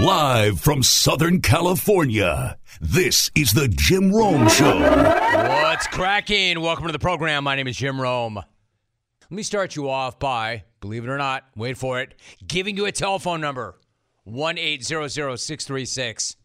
Live 0.00 0.60
from 0.60 0.82
Southern 0.82 1.40
California, 1.42 2.56
this 2.80 3.30
is 3.34 3.52
the 3.52 3.68
Jim 3.68 4.10
Rome 4.10 4.48
Show. 4.48 4.80
What's 4.80 5.86
cracking? 5.88 6.62
Welcome 6.62 6.86
to 6.86 6.92
the 6.92 6.98
program. 6.98 7.44
My 7.44 7.54
name 7.54 7.68
is 7.68 7.76
Jim 7.76 8.00
Rome. 8.00 8.36
Let 8.36 9.30
me 9.30 9.42
start 9.42 9.76
you 9.76 9.90
off 9.90 10.18
by, 10.18 10.64
believe 10.80 11.04
it 11.04 11.10
or 11.10 11.18
not, 11.18 11.44
wait 11.54 11.76
for 11.76 12.00
it, 12.00 12.14
giving 12.46 12.78
you 12.78 12.86
a 12.86 12.92
telephone 12.92 13.42
number 13.42 13.78
1 14.24 14.56
800 14.56 15.36
636 15.36 16.36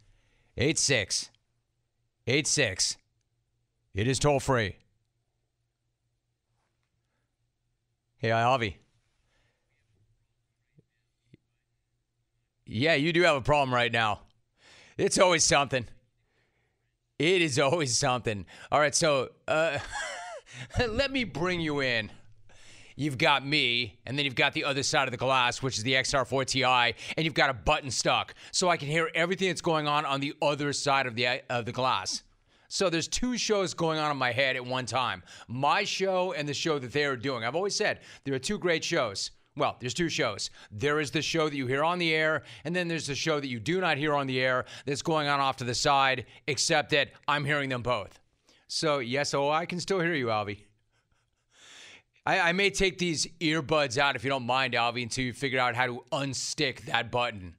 8686. 0.57 2.97
It 3.93 4.05
is 4.05 4.19
toll 4.19 4.41
free. 4.41 4.75
Hey, 8.17 8.31
Avi. 8.31 8.79
Yeah, 12.65 12.95
you 12.95 13.13
do 13.13 13.21
have 13.23 13.35
a 13.35 13.41
problem 13.41 13.73
right 13.73 13.91
now. 13.91 14.21
It's 14.97 15.19
always 15.19 15.43
something. 15.43 15.85
It 17.19 17.41
is 17.41 17.59
always 17.59 17.95
something. 17.95 18.45
All 18.71 18.79
right, 18.79 18.95
so 18.95 19.29
uh, 19.47 19.77
let 20.87 21.11
me 21.11 21.23
bring 21.23 21.61
you 21.61 21.81
in. 21.81 22.11
You've 22.97 23.17
got 23.17 23.45
me, 23.45 23.99
and 24.05 24.17
then 24.17 24.23
you've 24.25 24.35
got 24.35 24.53
the 24.53 24.63
other 24.63 24.81
side 24.81 25.07
of 25.07 25.11
the 25.11 25.17
glass, 25.17 25.61
which 25.61 25.77
is 25.77 25.83
the 25.83 25.93
XR4 25.93 26.45
Ti, 26.45 26.63
and 27.17 27.25
you've 27.25 27.33
got 27.33 27.49
a 27.49 27.53
button 27.53 27.91
stuck, 27.91 28.33
so 28.51 28.69
I 28.69 28.77
can 28.77 28.87
hear 28.87 29.09
everything 29.13 29.49
that's 29.49 29.61
going 29.61 29.85
on 29.85 30.05
on 30.05 30.21
the 30.21 30.33
other 30.41 30.71
side 30.71 31.05
of 31.05 31.15
the 31.15 31.41
of 31.49 31.65
the 31.65 31.73
glass. 31.73 32.23
So 32.69 32.89
there's 32.89 33.07
two 33.07 33.37
shows 33.37 33.73
going 33.73 33.99
on 33.99 34.11
in 34.11 34.17
my 34.17 34.31
head 34.31 34.55
at 34.55 34.65
one 34.65 34.85
time: 34.85 35.23
my 35.47 35.83
show 35.83 36.31
and 36.33 36.47
the 36.47 36.53
show 36.53 36.79
that 36.79 36.93
they 36.93 37.03
are 37.03 37.17
doing. 37.17 37.43
I've 37.43 37.55
always 37.55 37.75
said 37.75 37.99
there 38.23 38.33
are 38.33 38.39
two 38.39 38.57
great 38.57 38.83
shows. 38.83 39.31
Well, 39.57 39.77
there's 39.79 39.93
two 39.93 40.09
shows. 40.09 40.49
There 40.69 40.99
is 40.99 41.11
the 41.11 41.21
show 41.21 41.47
that 41.47 41.55
you 41.55 41.65
hear 41.65 41.83
on 41.83 41.97
the 41.97 42.13
air, 42.13 42.43
and 42.65 42.75
then 42.75 42.89
there's 42.89 43.07
the 43.07 43.15
show 43.15 43.39
that 43.39 43.47
you 43.47 43.59
do 43.59 43.79
not 43.79 43.97
hear 43.97 44.13
on 44.13 44.27
the 44.27 44.41
air 44.41 44.65
that's 44.85 45.01
going 45.01 45.27
on 45.27 45.39
off 45.39 45.57
to 45.57 45.63
the 45.63 45.75
side, 45.75 46.25
except 46.47 46.89
that 46.91 47.11
I'm 47.27 47.45
hearing 47.45 47.69
them 47.69 47.81
both. 47.81 48.19
So, 48.67 48.99
yes, 48.99 49.33
oh, 49.33 49.49
I 49.49 49.65
can 49.65 49.79
still 49.79 49.99
hear 50.01 50.13
you, 50.13 50.27
Alvy. 50.27 50.59
I, 52.25 52.39
I 52.39 52.51
may 52.51 52.69
take 52.69 52.97
these 52.97 53.27
earbuds 53.39 53.97
out 53.97 54.15
if 54.15 54.23
you 54.23 54.29
don't 54.29 54.45
mind, 54.45 54.73
Alvy, 54.73 55.03
until 55.03 55.23
you 55.23 55.31
figure 55.33 55.59
out 55.59 55.75
how 55.75 55.85
to 55.85 56.03
unstick 56.11 56.85
that 56.85 57.09
button. 57.11 57.55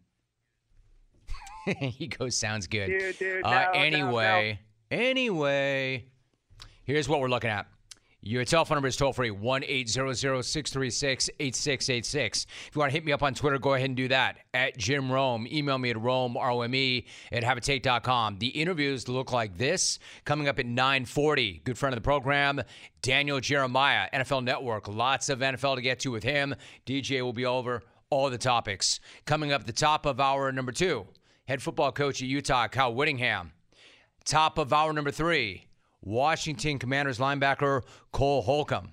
he 1.67 2.08
goes, 2.08 2.36
sounds 2.36 2.67
good. 2.67 2.89
Dude, 2.89 3.19
dude, 3.19 3.44
uh, 3.44 3.50
no, 3.50 3.56
no, 3.56 3.70
anyway, 3.70 4.61
anyway, 4.91 6.05
here's 6.84 7.08
what 7.08 7.20
we're 7.20 7.28
looking 7.28 7.50
at. 7.50 7.67
Your 8.27 8.44
telephone 8.44 8.74
number 8.74 8.88
is 8.88 8.96
toll 8.96 9.12
free 9.12 9.30
1 9.30 9.62
800 9.64 10.16
636 10.42 11.30
8686. 11.38 12.46
If 12.66 12.74
you 12.74 12.80
want 12.80 12.91
to 12.91 12.92
hit 12.92 13.05
me 13.05 13.12
up 13.12 13.22
on 13.22 13.34
Twitter, 13.34 13.56
go 13.56 13.74
ahead 13.74 13.88
and 13.88 13.96
do 13.96 14.08
that 14.08 14.38
at 14.52 14.77
Jim 14.77 15.12
Rome. 15.12 15.46
Email 15.48 15.78
me 15.78 15.91
at 15.91 16.00
Rome, 16.00 16.36
R 16.36 16.50
O 16.50 16.62
M 16.62 16.74
E, 16.74 17.06
at 17.30 17.44
habitate.com. 17.44 18.38
The 18.41 18.48
interviews 18.48 19.06
look 19.06 19.30
like 19.30 19.56
this 19.56 20.00
coming 20.24 20.48
up 20.48 20.58
at 20.58 20.66
940. 20.66 21.60
Good 21.62 21.78
friend 21.78 21.92
of 21.94 22.02
the 22.02 22.05
program, 22.05 22.60
Daniel 23.00 23.38
Jeremiah, 23.38 24.08
NFL 24.12 24.42
Network. 24.42 24.88
Lots 24.88 25.28
of 25.28 25.38
NFL 25.38 25.77
to 25.77 25.80
get 25.80 26.00
to 26.00 26.11
with 26.11 26.24
him. 26.24 26.56
DJ 26.84 27.22
will 27.22 27.33
be 27.33 27.46
over 27.46 27.84
all 28.11 28.28
the 28.28 28.38
topics. 28.38 28.98
Coming 29.24 29.52
up 29.52 29.66
the 29.66 29.72
top 29.72 30.05
of 30.05 30.18
hour 30.18 30.50
number 30.50 30.72
two, 30.72 31.06
head 31.46 31.62
football 31.62 31.92
coach 31.92 32.20
at 32.20 32.28
Utah, 32.28 32.66
Kyle 32.66 32.92
Whittingham. 32.92 33.52
Top 34.24 34.58
of 34.58 34.72
hour 34.72 34.92
number 34.92 35.12
three, 35.12 35.66
Washington 36.06 36.78
Commanders 36.78 37.18
linebacker 37.18 37.82
Cole 38.12 38.40
Holcomb. 38.40 38.92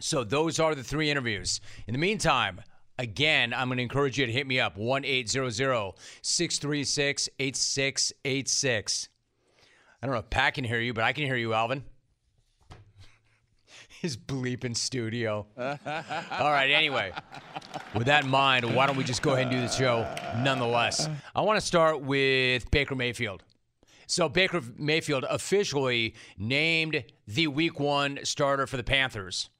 So 0.00 0.22
those 0.22 0.60
are 0.60 0.74
the 0.74 0.84
three 0.84 1.10
interviews. 1.10 1.60
In 1.86 1.92
the 1.92 1.98
meantime, 1.98 2.60
again, 2.98 3.54
I'm 3.54 3.68
going 3.68 3.78
to 3.78 3.82
encourage 3.82 4.18
you 4.18 4.26
to 4.26 4.32
hit 4.32 4.46
me 4.46 4.60
up 4.60 4.76
1 4.76 5.04
800 5.04 5.52
636 6.22 7.28
8686. 7.38 9.08
I 10.02 10.06
don't 10.06 10.14
know 10.14 10.20
if 10.20 10.30
Pat 10.30 10.54
can 10.54 10.64
hear 10.64 10.80
you, 10.80 10.92
but 10.92 11.04
I 11.04 11.12
can 11.12 11.24
hear 11.24 11.36
you, 11.36 11.54
Alvin. 11.54 11.84
His 14.00 14.16
bleeping 14.16 14.76
studio. 14.76 15.46
All 15.58 16.50
right, 16.50 16.70
anyway, 16.70 17.12
with 17.94 18.06
that 18.06 18.24
in 18.24 18.30
mind, 18.30 18.74
why 18.74 18.86
don't 18.86 18.96
we 18.96 19.04
just 19.04 19.22
go 19.22 19.32
ahead 19.32 19.46
and 19.46 19.50
do 19.50 19.60
the 19.60 19.68
show 19.68 20.06
nonetheless? 20.42 21.08
I 21.34 21.40
want 21.40 21.58
to 21.58 21.66
start 21.66 22.02
with 22.02 22.70
Baker 22.70 22.94
Mayfield. 22.94 23.42
So 24.10 24.28
Baker 24.28 24.60
Mayfield 24.76 25.24
officially 25.30 26.16
named 26.36 27.04
the 27.28 27.46
week 27.46 27.78
one 27.78 28.18
starter 28.24 28.66
for 28.66 28.76
the 28.76 28.82
Panthers. 28.82 29.50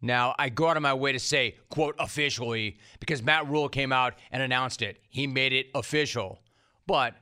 Now, 0.00 0.34
I 0.38 0.48
go 0.48 0.68
out 0.68 0.78
of 0.78 0.82
my 0.82 0.94
way 0.94 1.12
to 1.12 1.18
say, 1.18 1.56
quote, 1.68 1.94
officially, 1.98 2.78
because 3.00 3.22
Matt 3.22 3.46
Rhule 3.48 3.68
came 3.68 3.92
out 3.92 4.14
and 4.32 4.42
announced 4.42 4.80
it. 4.80 5.02
He 5.10 5.26
made 5.26 5.52
it 5.52 5.66
official. 5.74 6.40
But 6.86 7.16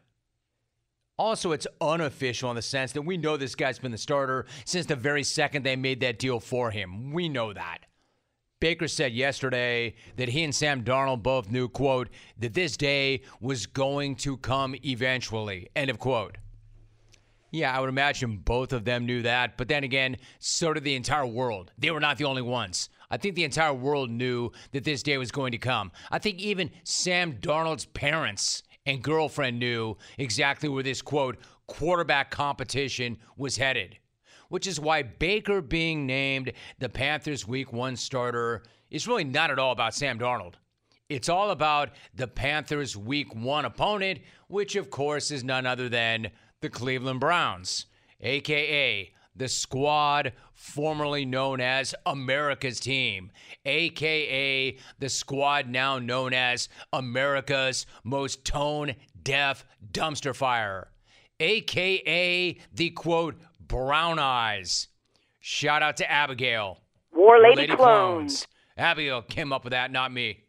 also, 1.19 1.51
it's 1.51 1.67
unofficial 1.81 2.51
in 2.51 2.57
the 2.57 2.63
sense 2.63 2.93
that 2.93 3.03
we 3.03 3.17
know 3.17 3.37
this 3.37 3.57
guy's 3.57 3.81
been 3.81 3.91
the 3.91 3.99
starter 3.99 4.47
since 4.65 4.87
the 4.87 4.95
very 4.95 5.25
second 5.25 5.65
they 5.65 5.75
made 5.75 5.99
that 6.01 6.21
deal 6.21 6.39
for 6.39 6.71
him. 6.71 7.13
We 7.13 7.29
know 7.29 7.53
that. 7.53 7.79
Baker 8.61 8.87
said 8.87 9.13
yesterday 9.13 9.95
that 10.17 10.29
he 10.29 10.45
and 10.45 10.55
Sam 10.55 10.85
Darnold 10.85 11.25
both 11.25 11.51
knew, 11.51 11.69
quote, 11.69 12.11
that 12.39 12.55
this 12.55 12.77
day 12.77 13.23
was 13.41 13.67
going 13.67 14.15
to 14.17 14.37
come 14.37 14.77
eventually, 14.85 15.69
end 15.75 15.91
of 15.91 15.99
quote. 15.99 16.39
Yeah, 17.55 17.71
I 17.71 17.79
would 17.79 17.89
imagine 17.89 18.39
both 18.39 18.73
of 18.73 18.85
them 18.85 19.07
knew 19.07 19.23
that. 19.23 19.57
But 19.57 19.69
then 19.69 19.85
again, 19.85 20.17
so 20.41 20.75
did 20.75 20.83
the 20.83 20.97
entire 20.97 21.25
world. 21.25 21.71
They 21.79 21.93
were 21.93 22.01
not 22.01 22.19
the 22.19 22.25
only 22.25 22.43
ones. 22.43 22.89
I 23.13 23.17
think 23.17 23.37
the 23.37 23.45
entire 23.45 23.73
world 23.73 24.11
knew 24.11 24.51
that 24.73 24.83
this 24.83 25.05
day 25.05 25.17
was 25.19 25.31
going 25.31 25.53
to 25.53 25.59
come. 25.59 25.93
I 26.11 26.19
think 26.19 26.41
even 26.41 26.73
Sam 26.83 27.35
Darnold's 27.35 27.85
parents 27.85 28.65
and 28.87 29.05
girlfriend 29.05 29.61
knew 29.61 29.97
exactly 30.19 30.69
where 30.69 30.83
this 30.83 31.01
quote 31.01 31.37
quarterback 31.69 32.33
competition 32.33 33.19
was 33.37 33.57
headed. 33.57 33.99
Which 34.49 34.67
is 34.67 34.81
why 34.81 35.05
Baker 35.05 35.63
being 35.63 36.07
named 36.07 36.55
the 36.81 36.89
Panthers 36.89 37.47
week 37.47 37.73
one 37.73 37.95
starter 37.95 38.65
is 38.91 39.07
really 39.07 39.23
not 39.23 39.53
at 39.53 39.61
all 39.61 39.71
about 39.71 39.95
Sam 39.95 40.19
Darnold. 40.19 40.55
It's 41.09 41.29
all 41.29 41.53
about 41.53 41.91
the 42.17 42.27
Panthers 42.27 42.97
week 42.97 43.33
one 43.33 43.65
opponent, 43.65 44.19
which 44.49 44.75
of 44.75 44.91
course 44.91 45.31
is 45.31 45.45
none 45.45 45.67
other 45.67 45.89
than 45.89 46.33
the 46.65 46.71
Cleveland 46.71 47.21
Browns, 47.21 47.85
aka 48.23 49.13
the 49.37 49.49
squad 49.49 50.33
formerly 50.55 51.27
known 51.27 51.61
as 51.61 51.95
America's 52.07 52.81
team, 52.81 53.31
aka 53.67 54.75
the 54.99 55.09
squad 55.11 55.69
now 55.69 55.99
known 55.99 56.33
as 56.33 56.71
America's 56.91 57.85
most 58.03 58.47
tone 58.47 58.95
deaf 59.23 59.67
dumpster 59.93 60.35
fire, 60.35 60.89
aka 61.39 62.57
the 62.73 62.91
quote 62.91 63.37
brown 63.61 64.19
eyes. 64.19 64.89
Shout 65.41 65.83
out 65.83 65.99
to 65.99 66.11
Abigail. 66.11 66.81
War 67.13 67.39
Lady, 67.43 67.67
clones. 67.77 68.47
Abigail 68.79 69.21
came 69.21 69.53
up 69.53 69.65
with 69.65 69.73
that, 69.73 69.93
not 69.93 70.13
me. 70.13 70.44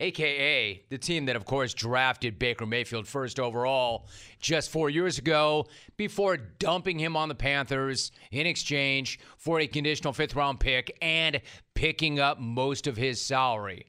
AKA 0.00 0.82
the 0.88 0.98
team 0.98 1.26
that, 1.26 1.36
of 1.36 1.44
course, 1.44 1.74
drafted 1.74 2.38
Baker 2.38 2.64
Mayfield 2.64 3.06
first 3.06 3.38
overall 3.38 4.08
just 4.40 4.70
four 4.70 4.88
years 4.88 5.18
ago 5.18 5.66
before 5.98 6.38
dumping 6.38 6.98
him 6.98 7.16
on 7.16 7.28
the 7.28 7.34
Panthers 7.34 8.10
in 8.32 8.46
exchange 8.46 9.20
for 9.36 9.60
a 9.60 9.66
conditional 9.66 10.14
fifth 10.14 10.34
round 10.34 10.58
pick 10.58 10.96
and 11.02 11.40
picking 11.74 12.18
up 12.18 12.40
most 12.40 12.86
of 12.86 12.96
his 12.96 13.20
salary. 13.20 13.86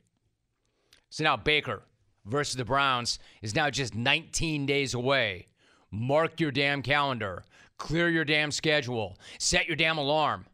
So 1.10 1.24
now 1.24 1.38
Baker 1.38 1.84
versus 2.26 2.56
the 2.56 2.66
Browns 2.66 3.18
is 3.42 3.56
now 3.56 3.70
just 3.70 3.96
19 3.96 4.66
days 4.66 4.94
away. 4.94 5.48
Mark 5.92 6.40
your 6.40 6.52
damn 6.52 6.82
calendar, 6.82 7.44
clear 7.78 8.10
your 8.10 8.26
damn 8.26 8.52
schedule, 8.52 9.18
set 9.40 9.68
your 9.68 9.76
damn 9.76 9.98
alarm 9.98 10.46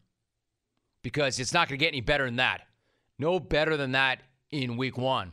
because 1.03 1.39
it's 1.39 1.53
not 1.53 1.67
going 1.67 1.77
to 1.79 1.83
get 1.83 1.89
any 1.93 2.01
better 2.01 2.25
than 2.25 2.37
that. 2.37 2.61
No 3.19 3.39
better 3.39 3.77
than 3.77 3.93
that 3.93 4.21
in 4.51 4.77
week 4.77 4.97
one. 4.97 5.31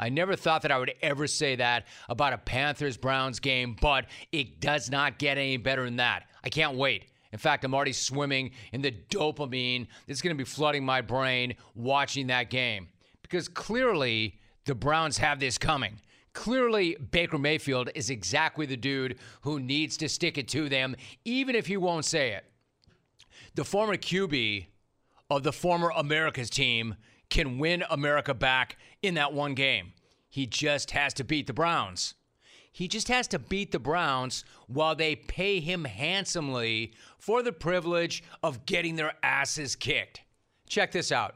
I 0.00 0.08
never 0.08 0.34
thought 0.34 0.62
that 0.62 0.72
I 0.72 0.78
would 0.78 0.94
ever 1.02 1.26
say 1.26 1.56
that 1.56 1.86
about 2.08 2.32
a 2.32 2.38
Panthers 2.38 2.96
Browns 2.96 3.38
game, 3.38 3.76
but 3.78 4.06
it 4.32 4.58
does 4.58 4.90
not 4.90 5.18
get 5.18 5.36
any 5.36 5.58
better 5.58 5.84
than 5.84 5.96
that. 5.96 6.24
I 6.42 6.48
can't 6.48 6.76
wait. 6.76 7.04
In 7.32 7.38
fact, 7.38 7.64
I'm 7.64 7.74
already 7.74 7.92
swimming 7.92 8.52
in 8.72 8.80
the 8.80 8.92
dopamine 9.10 9.86
that's 10.08 10.22
going 10.22 10.34
to 10.34 10.42
be 10.42 10.48
flooding 10.48 10.84
my 10.84 11.02
brain 11.02 11.54
watching 11.74 12.28
that 12.28 12.48
game 12.48 12.88
because 13.22 13.46
clearly 13.46 14.40
the 14.64 14.74
Browns 14.74 15.18
have 15.18 15.38
this 15.38 15.58
coming. 15.58 16.00
Clearly, 16.32 16.96
Baker 17.10 17.38
Mayfield 17.38 17.90
is 17.94 18.08
exactly 18.08 18.64
the 18.64 18.76
dude 18.78 19.18
who 19.42 19.60
needs 19.60 19.98
to 19.98 20.08
stick 20.08 20.38
it 20.38 20.48
to 20.48 20.68
them, 20.68 20.96
even 21.24 21.54
if 21.54 21.66
he 21.66 21.76
won't 21.76 22.06
say 22.06 22.32
it. 22.32 22.44
The 23.54 23.64
former 23.64 23.96
QB 23.96 24.66
of 25.28 25.42
the 25.42 25.52
former 25.52 25.92
America's 25.94 26.48
team 26.48 26.96
can 27.30 27.58
win 27.58 27.84
America 27.90 28.34
back 28.34 28.76
in 29.02 29.14
that 29.14 29.32
one 29.32 29.54
game. 29.54 29.92
He 30.28 30.46
just 30.46 30.92
has 30.92 31.14
to 31.14 31.24
beat 31.24 31.46
the 31.46 31.52
Browns. 31.52 32.14
He 32.72 32.86
just 32.86 33.08
has 33.08 33.26
to 33.28 33.38
beat 33.38 33.72
the 33.72 33.78
Browns 33.78 34.44
while 34.68 34.94
they 34.94 35.16
pay 35.16 35.60
him 35.60 35.84
handsomely 35.84 36.92
for 37.18 37.42
the 37.42 37.52
privilege 37.52 38.22
of 38.42 38.64
getting 38.64 38.96
their 38.96 39.14
asses 39.22 39.74
kicked. 39.74 40.20
Check 40.68 40.92
this 40.92 41.10
out. 41.10 41.34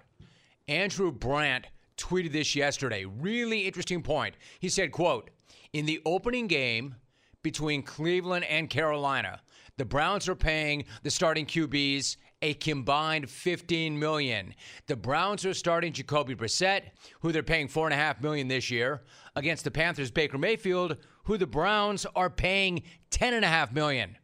Andrew 0.69 1.11
Brandt 1.11 1.67
tweeted 1.97 2.33
this 2.33 2.55
yesterday. 2.55 3.05
Really 3.05 3.67
interesting 3.67 4.03
point. 4.03 4.37
He 4.61 4.69
said, 4.69 4.93
quote, 4.93 5.31
in 5.73 5.87
the 5.87 6.01
opening 6.07 6.47
game 6.47 6.95
between 7.43 7.83
Cleveland 7.83 8.45
and 8.45 8.71
Carolina, 8.71 9.41
the 9.77 9.85
Browns 9.85 10.29
are 10.29 10.37
paying 10.37 10.85
the 11.03 11.11
starting 11.11 11.47
QBs 11.47 12.17
a 12.45 12.53
combined 12.53 13.31
15 13.31 13.99
million. 13.99 14.55
The 14.87 14.97
Browns 14.97 15.47
are 15.47 15.55
starting 15.55 15.95
Jacoby 15.95 16.35
Brissett, 16.35 16.83
who 17.21 17.33
they're 17.33 17.43
paying 17.43 17.69
four 17.69 17.87
and 17.87 17.95
a 17.95 17.97
half 17.97 18.21
million 18.21 18.49
this 18.49 18.71
year, 18.71 19.03
against 19.35 19.65
the 19.65 19.71
Panthers' 19.71 20.11
Baker 20.11 20.37
Mayfield, 20.37 20.99
who 21.25 21.39
the 21.39 21.47
Browns 21.47 22.05
are 22.15 22.29
paying 22.29 22.83
ten 23.09 23.33
and 23.33 23.47
a 23.47 23.49
half 23.49 23.73
million. 23.73 24.19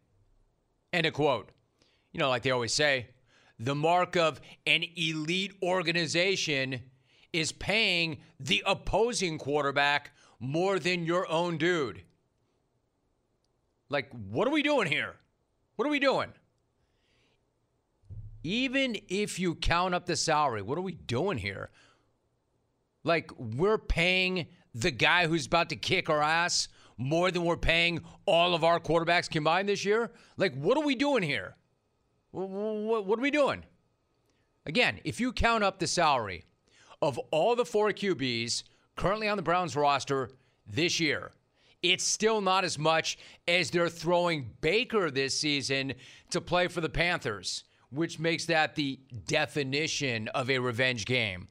End 0.93 1.07
of 1.07 1.15
quote. 1.15 1.51
You 2.13 2.21
know, 2.21 2.29
like 2.29 2.43
they 2.43 2.51
always 2.51 2.75
say, 2.75 3.09
the 3.59 3.75
mark 3.75 4.19
of 4.19 4.39
an 4.67 4.85
elite 4.97 5.55
organization 5.63 6.83
is 7.33 7.53
paying 7.53 8.19
the 8.39 8.63
opposing 8.67 9.39
quarterback 9.39 10.11
more 10.39 10.79
than 10.79 11.07
your 11.07 11.27
own 11.31 11.57
dude. 11.57 12.03
Like, 13.89 14.11
what 14.13 14.47
are 14.47 14.53
we 14.53 14.63
doing 14.63 14.89
here? 14.89 15.17
What 15.77 15.87
are 15.89 15.91
we 15.91 16.01
doing? 16.01 16.35
Even 18.43 18.97
if 19.09 19.39
you 19.39 19.55
count 19.55 19.95
up 19.95 20.07
the 20.07 20.17
salary, 20.17 20.63
what 20.63 20.79
are 20.79 20.83
we 20.83 20.93
doing 20.93 21.39
here? 21.39 21.71
Like, 23.05 23.31
we're 23.39 23.79
paying 23.79 24.47
the 24.75 24.91
guy 24.91 25.27
who's 25.27 25.47
about 25.47 25.69
to 25.71 25.77
kick 25.77 26.09
our 26.09 26.23
ass 26.23 26.69
more 26.97 27.31
than 27.31 27.45
we're 27.45 27.57
paying 27.57 28.03
all 28.27 28.55
of 28.55 28.63
our 28.63 28.79
quarterbacks 28.79 29.29
combined 29.29 29.69
this 29.69 29.85
year? 29.85 30.11
Like, 30.37 30.55
what 30.55 30.77
are 30.77 30.85
we 30.85 30.95
doing 30.95 31.23
here? 31.23 31.57
What, 32.31 33.19
are 33.19 33.23
we 33.23 33.31
doing? 33.31 33.65
Again, 34.67 35.01
if 35.05 35.19
you 35.19 35.33
count 35.33 35.65
up 35.65 35.79
the 35.79 35.87
salary 35.87 36.45
of 37.03 37.19
all 37.31 37.57
the 37.57 37.65
four 37.65 37.91
QBs 37.91 38.65
currently 38.97 39.29
on 39.29 39.37
the 39.37 39.43
Browns 39.43 39.75
roster 39.75 40.31
this 40.67 41.01
year, 41.01 41.33
it's 41.83 42.05
still 42.05 42.43
not 42.43 42.65
as 42.65 42.79
much 42.79 43.19
as 43.49 43.71
they're 43.71 43.89
throwing 43.89 44.51
Baker 44.61 45.11
this 45.11 45.39
season 45.39 45.95
to 46.31 46.41
play 46.41 46.69
for 46.69 46.83
the 46.83 46.91
Panthers, 46.91 47.65
which 47.91 48.19
makes 48.19 48.47
that 48.47 48.75
the 48.75 48.99
definition 49.27 50.29
of 50.29 50.51
a 50.51 50.59
revenge 50.59 51.05
game. 51.05 51.49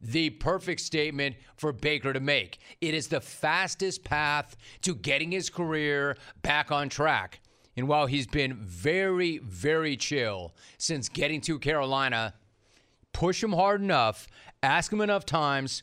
The 0.00 0.30
perfect 0.30 0.80
statement 0.80 1.36
for 1.56 1.72
Baker 1.72 2.12
to 2.12 2.20
make. 2.20 2.58
It 2.80 2.94
is 2.94 3.08
the 3.08 3.20
fastest 3.20 4.02
path 4.02 4.56
to 4.82 4.94
getting 4.94 5.30
his 5.30 5.50
career 5.50 6.16
back 6.42 6.72
on 6.72 6.88
track. 6.88 7.40
And 7.76 7.86
while 7.86 8.06
he's 8.06 8.26
been 8.26 8.54
very, 8.54 9.38
very 9.38 9.96
chill 9.96 10.54
since 10.78 11.08
getting 11.08 11.40
to 11.42 11.58
Carolina, 11.58 12.34
push 13.12 13.42
him 13.42 13.52
hard 13.52 13.82
enough, 13.82 14.26
ask 14.62 14.92
him 14.92 15.00
enough 15.00 15.26
times, 15.26 15.82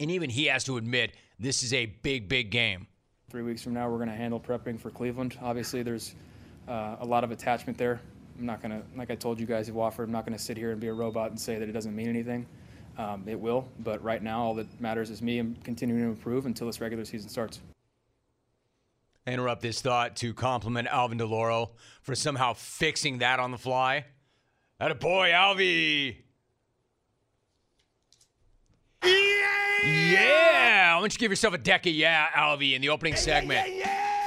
and 0.00 0.10
even 0.10 0.30
he 0.30 0.46
has 0.46 0.64
to 0.64 0.76
admit 0.76 1.14
this 1.38 1.62
is 1.62 1.72
a 1.72 1.86
big, 1.86 2.28
big 2.28 2.50
game. 2.50 2.86
Three 3.30 3.42
weeks 3.42 3.62
from 3.62 3.74
now, 3.74 3.88
we're 3.88 3.98
going 3.98 4.08
to 4.08 4.16
handle 4.16 4.40
prepping 4.40 4.80
for 4.80 4.90
Cleveland. 4.90 5.38
Obviously, 5.42 5.82
there's 5.82 6.14
uh, 6.66 6.96
a 7.00 7.04
lot 7.04 7.24
of 7.24 7.30
attachment 7.30 7.78
there. 7.78 8.00
I'm 8.38 8.46
not 8.46 8.62
going 8.62 8.70
to, 8.70 8.82
like 8.96 9.10
I 9.10 9.14
told 9.14 9.40
you 9.40 9.46
guys 9.46 9.68
at 9.68 9.74
Wofford, 9.74 10.04
I'm 10.04 10.12
not 10.12 10.24
going 10.24 10.36
to 10.36 10.42
sit 10.42 10.56
here 10.56 10.70
and 10.70 10.80
be 10.80 10.86
a 10.88 10.92
robot 10.92 11.30
and 11.30 11.40
say 11.40 11.58
that 11.58 11.68
it 11.68 11.72
doesn't 11.72 11.94
mean 11.94 12.08
anything. 12.08 12.46
Um, 12.96 13.24
it 13.26 13.38
will, 13.38 13.68
but 13.80 14.02
right 14.02 14.22
now, 14.22 14.42
all 14.42 14.54
that 14.54 14.80
matters 14.80 15.10
is 15.10 15.22
me 15.22 15.38
and 15.38 15.62
continuing 15.62 16.02
to 16.02 16.08
improve 16.08 16.46
until 16.46 16.66
this 16.66 16.80
regular 16.80 17.04
season 17.04 17.28
starts. 17.28 17.60
I 19.26 19.32
interrupt 19.32 19.62
this 19.62 19.80
thought 19.80 20.16
to 20.16 20.34
compliment 20.34 20.88
Alvin 20.88 21.18
Delloro 21.18 21.70
for 22.02 22.14
somehow 22.14 22.54
fixing 22.54 23.18
that 23.18 23.38
on 23.38 23.50
the 23.50 23.58
fly. 23.58 24.06
That 24.80 24.90
a 24.90 24.94
boy, 24.94 25.30
Alvy. 25.30 26.16
Yeah! 29.04 29.10
yeah! 29.84 30.94
Why 30.94 31.00
don't 31.00 31.12
you 31.12 31.18
give 31.18 31.30
yourself 31.30 31.54
a 31.54 31.58
deck 31.58 31.86
of 31.86 31.92
yeah, 31.92 32.26
Alvy, 32.34 32.74
in 32.74 32.80
the 32.80 32.88
opening 32.88 33.14
segment? 33.14 33.68
Yeah, 33.68 33.84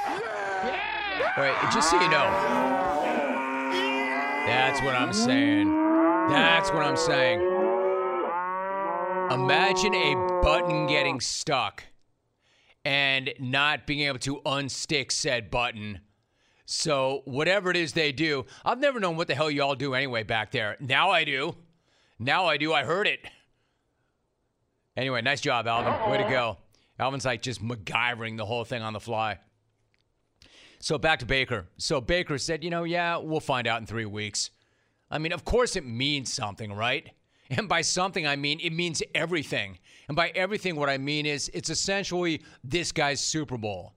yeah, 0.08 1.32
All 1.36 1.42
right, 1.42 1.72
just 1.72 1.90
so 1.90 2.00
you 2.00 2.08
know, 2.08 2.81
that's 4.52 4.82
what 4.82 4.94
I'm 4.94 5.14
saying. 5.14 5.70
That's 6.28 6.70
what 6.72 6.82
I'm 6.82 6.96
saying. 6.96 7.40
Imagine 9.30 9.94
a 9.94 10.14
button 10.42 10.86
getting 10.86 11.20
stuck 11.20 11.84
and 12.84 13.32
not 13.38 13.86
being 13.86 14.00
able 14.00 14.18
to 14.18 14.42
unstick 14.44 15.10
said 15.10 15.50
button. 15.50 16.00
So, 16.66 17.22
whatever 17.24 17.70
it 17.70 17.76
is 17.76 17.94
they 17.94 18.12
do, 18.12 18.44
I've 18.62 18.78
never 18.78 19.00
known 19.00 19.16
what 19.16 19.26
the 19.26 19.34
hell 19.34 19.50
y'all 19.50 19.74
do 19.74 19.94
anyway 19.94 20.22
back 20.22 20.52
there. 20.52 20.76
Now 20.80 21.10
I 21.10 21.24
do. 21.24 21.56
Now 22.18 22.44
I 22.44 22.58
do. 22.58 22.74
I 22.74 22.84
heard 22.84 23.06
it. 23.06 23.20
Anyway, 24.98 25.22
nice 25.22 25.40
job, 25.40 25.66
Alvin. 25.66 26.10
Way 26.10 26.18
to 26.18 26.28
go. 26.28 26.58
Alvin's 26.98 27.24
like 27.24 27.40
just 27.40 27.62
MacGyvering 27.62 28.36
the 28.36 28.44
whole 28.44 28.64
thing 28.64 28.82
on 28.82 28.92
the 28.92 29.00
fly. 29.00 29.38
So, 30.82 30.98
back 30.98 31.20
to 31.20 31.26
Baker. 31.26 31.68
So, 31.76 32.00
Baker 32.00 32.38
said, 32.38 32.64
you 32.64 32.68
know, 32.68 32.82
yeah, 32.82 33.16
we'll 33.16 33.38
find 33.38 33.68
out 33.68 33.80
in 33.80 33.86
three 33.86 34.04
weeks. 34.04 34.50
I 35.12 35.18
mean, 35.18 35.32
of 35.32 35.44
course 35.44 35.76
it 35.76 35.86
means 35.86 36.32
something, 36.32 36.72
right? 36.72 37.08
And 37.50 37.68
by 37.68 37.82
something, 37.82 38.26
I 38.26 38.34
mean 38.34 38.60
it 38.60 38.72
means 38.72 39.02
everything. 39.14 39.78
And 40.08 40.16
by 40.16 40.30
everything, 40.34 40.74
what 40.74 40.88
I 40.88 40.96
mean 40.96 41.26
is 41.26 41.50
it's 41.52 41.68
essentially 41.68 42.42
this 42.64 42.92
guy's 42.92 43.20
Super 43.20 43.58
Bowl. 43.58 43.92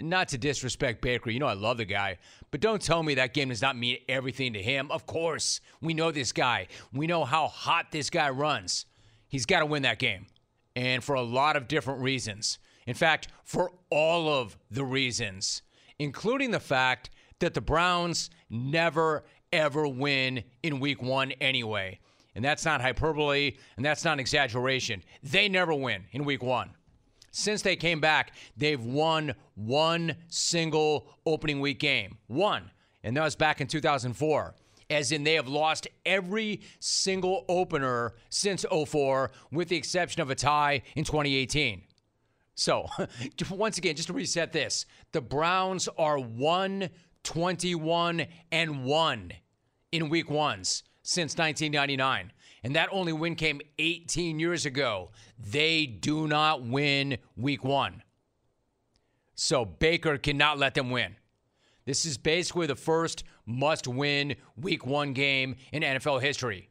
Not 0.00 0.26
to 0.28 0.38
disrespect 0.38 1.00
Baker, 1.00 1.30
you 1.30 1.38
know 1.38 1.46
I 1.46 1.52
love 1.52 1.76
the 1.76 1.84
guy, 1.84 2.18
but 2.50 2.60
don't 2.60 2.82
tell 2.82 3.04
me 3.04 3.14
that 3.14 3.34
game 3.34 3.50
does 3.50 3.62
not 3.62 3.76
mean 3.76 3.98
everything 4.08 4.52
to 4.54 4.62
him. 4.62 4.90
Of 4.90 5.06
course, 5.06 5.60
we 5.80 5.94
know 5.94 6.10
this 6.10 6.32
guy. 6.32 6.66
We 6.92 7.06
know 7.06 7.24
how 7.24 7.46
hot 7.46 7.92
this 7.92 8.10
guy 8.10 8.30
runs. 8.30 8.86
He's 9.28 9.46
got 9.46 9.60
to 9.60 9.66
win 9.66 9.82
that 9.82 10.00
game, 10.00 10.26
and 10.74 11.04
for 11.04 11.14
a 11.14 11.22
lot 11.22 11.54
of 11.54 11.68
different 11.68 12.00
reasons. 12.00 12.58
In 12.84 12.94
fact, 12.94 13.28
for 13.44 13.70
all 13.90 14.28
of 14.28 14.58
the 14.72 14.84
reasons, 14.84 15.62
including 15.98 16.50
the 16.50 16.60
fact 16.60 17.10
that 17.40 17.54
the 17.54 17.60
Browns 17.60 18.30
never, 18.50 19.24
ever 19.52 19.86
win 19.86 20.44
in 20.62 20.80
week 20.80 21.02
one 21.02 21.32
anyway. 21.40 21.98
And 22.34 22.44
that's 22.44 22.64
not 22.64 22.80
hyperbole, 22.80 23.56
and 23.76 23.84
that's 23.84 24.04
not 24.04 24.18
exaggeration. 24.18 25.02
They 25.22 25.48
never 25.48 25.74
win 25.74 26.04
in 26.12 26.24
week 26.24 26.42
one. 26.42 26.70
Since 27.30 27.62
they 27.62 27.76
came 27.76 28.00
back, 28.00 28.32
they've 28.56 28.82
won 28.82 29.34
one 29.54 30.16
single 30.28 31.08
opening 31.26 31.60
week 31.60 31.80
game. 31.80 32.18
One. 32.26 32.70
And 33.02 33.16
that 33.16 33.24
was 33.24 33.36
back 33.36 33.60
in 33.60 33.66
2004. 33.66 34.54
As 34.90 35.12
in, 35.12 35.24
they 35.24 35.34
have 35.34 35.48
lost 35.48 35.88
every 36.04 36.60
single 36.78 37.44
opener 37.48 38.14
since 38.28 38.64
04, 38.70 39.30
with 39.50 39.68
the 39.68 39.76
exception 39.76 40.20
of 40.20 40.30
a 40.30 40.34
tie 40.34 40.82
in 40.94 41.04
2018. 41.04 41.82
So, 42.54 42.86
once 43.50 43.78
again, 43.78 43.96
just 43.96 44.08
to 44.08 44.14
reset 44.14 44.52
this, 44.52 44.86
the 45.12 45.20
Browns 45.20 45.88
are 45.98 46.18
121 46.18 48.26
and 48.50 48.84
1 48.84 49.32
in 49.92 50.08
week 50.08 50.28
ones 50.30 50.82
since 51.02 51.36
1999. 51.36 52.32
And 52.64 52.76
that 52.76 52.88
only 52.92 53.12
win 53.12 53.34
came 53.34 53.60
18 53.78 54.38
years 54.38 54.66
ago. 54.66 55.10
They 55.38 55.86
do 55.86 56.28
not 56.28 56.64
win 56.64 57.18
week 57.36 57.64
one. 57.64 58.02
So 59.34 59.64
Baker 59.64 60.18
cannot 60.18 60.58
let 60.58 60.74
them 60.74 60.90
win. 60.90 61.16
This 61.84 62.04
is 62.04 62.16
basically 62.16 62.68
the 62.68 62.76
first 62.76 63.24
must 63.44 63.88
win 63.88 64.36
week 64.56 64.86
one 64.86 65.12
game 65.12 65.56
in 65.72 65.82
NFL 65.82 66.22
history. 66.22 66.68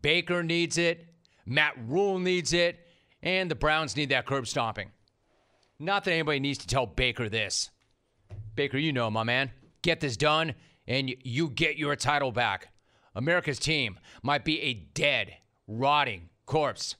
Baker 0.00 0.44
needs 0.44 0.78
it, 0.78 1.04
Matt 1.44 1.74
Rhule 1.88 2.20
needs 2.20 2.52
it, 2.52 2.81
and 3.22 3.50
the 3.50 3.54
Browns 3.54 3.96
need 3.96 4.08
that 4.10 4.26
curb 4.26 4.46
stomping. 4.46 4.90
Not 5.78 6.04
that 6.04 6.12
anybody 6.12 6.40
needs 6.40 6.58
to 6.58 6.66
tell 6.66 6.86
Baker 6.86 7.28
this. 7.28 7.70
Baker, 8.54 8.78
you 8.78 8.92
know, 8.92 9.10
my 9.10 9.24
man, 9.24 9.50
get 9.82 10.00
this 10.00 10.16
done 10.16 10.54
and 10.86 11.14
you 11.22 11.48
get 11.48 11.76
your 11.76 11.96
title 11.96 12.32
back. 12.32 12.72
America's 13.14 13.58
team 13.58 13.98
might 14.22 14.44
be 14.44 14.60
a 14.60 14.74
dead, 14.74 15.34
rotting 15.66 16.28
corpse, 16.46 16.96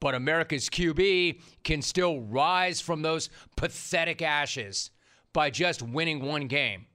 but 0.00 0.14
America's 0.14 0.68
QB 0.68 1.40
can 1.62 1.80
still 1.80 2.20
rise 2.20 2.80
from 2.80 3.02
those 3.02 3.30
pathetic 3.56 4.20
ashes 4.20 4.90
by 5.32 5.50
just 5.50 5.82
winning 5.82 6.20
one 6.20 6.46
game. 6.46 6.86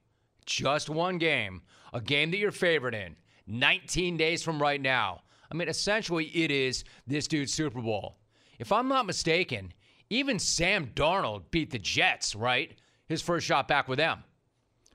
Just 0.46 0.88
one 0.88 1.18
game. 1.18 1.62
A 1.92 2.00
game 2.00 2.30
that 2.30 2.38
you're 2.38 2.52
favored 2.52 2.94
in. 2.94 3.16
19 3.46 4.16
days 4.16 4.42
from 4.42 4.62
right 4.62 4.80
now. 4.80 5.22
I 5.50 5.56
mean, 5.56 5.68
essentially, 5.68 6.26
it 6.26 6.50
is 6.50 6.84
this 7.06 7.26
dude's 7.26 7.52
Super 7.52 7.80
Bowl. 7.80 8.19
If 8.60 8.72
I'm 8.72 8.88
not 8.88 9.06
mistaken, 9.06 9.72
even 10.10 10.38
Sam 10.38 10.90
Darnold 10.94 11.44
beat 11.50 11.70
the 11.70 11.78
Jets, 11.78 12.36
right? 12.36 12.78
His 13.08 13.22
first 13.22 13.46
shot 13.46 13.66
back 13.66 13.88
with 13.88 13.96
them. 13.96 14.22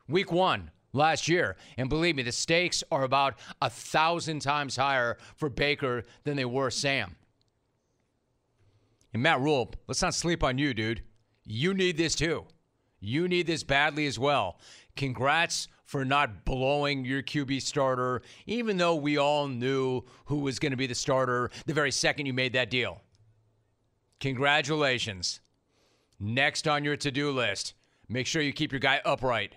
Week 0.07 0.31
one, 0.31 0.69
last 0.93 1.27
year. 1.27 1.57
And 1.75 1.89
believe 1.89 2.15
me, 2.15 2.21
the 2.21 2.31
stakes 2.31 2.83
are 2.91 3.03
about 3.03 3.39
a 3.63 3.71
thousand 3.71 4.41
times 4.41 4.75
higher 4.75 5.17
for 5.35 5.49
Baker 5.49 6.03
than 6.25 6.37
they 6.37 6.45
were 6.45 6.69
Sam. 6.69 7.15
And 9.13 9.23
Matt 9.23 9.41
Rhule, 9.41 9.73
let's 9.87 10.01
not 10.03 10.13
sleep 10.13 10.43
on 10.43 10.59
you, 10.59 10.75
dude. 10.75 11.01
You 11.43 11.73
need 11.73 11.97
this 11.97 12.13
too. 12.13 12.45
You 12.99 13.27
need 13.27 13.47
this 13.47 13.63
badly 13.63 14.05
as 14.05 14.19
well. 14.19 14.59
Congrats 14.95 15.69
for 15.85 16.05
not 16.05 16.45
blowing 16.45 17.03
your 17.03 17.23
QB 17.23 17.63
starter, 17.63 18.21
even 18.45 18.77
though 18.77 18.95
we 18.95 19.17
all 19.17 19.47
knew 19.47 20.03
who 20.25 20.37
was 20.37 20.59
going 20.59 20.71
to 20.71 20.77
be 20.77 20.87
the 20.87 20.93
starter 20.93 21.49
the 21.65 21.73
very 21.73 21.91
second 21.91 22.27
you 22.27 22.33
made 22.33 22.53
that 22.53 22.69
deal. 22.69 23.01
Congratulations. 24.19 25.39
Next 26.19 26.67
on 26.67 26.83
your 26.83 26.95
to-do 26.95 27.31
list, 27.31 27.73
make 28.07 28.27
sure 28.27 28.41
you 28.41 28.53
keep 28.53 28.71
your 28.71 28.79
guy 28.79 29.01
upright. 29.03 29.55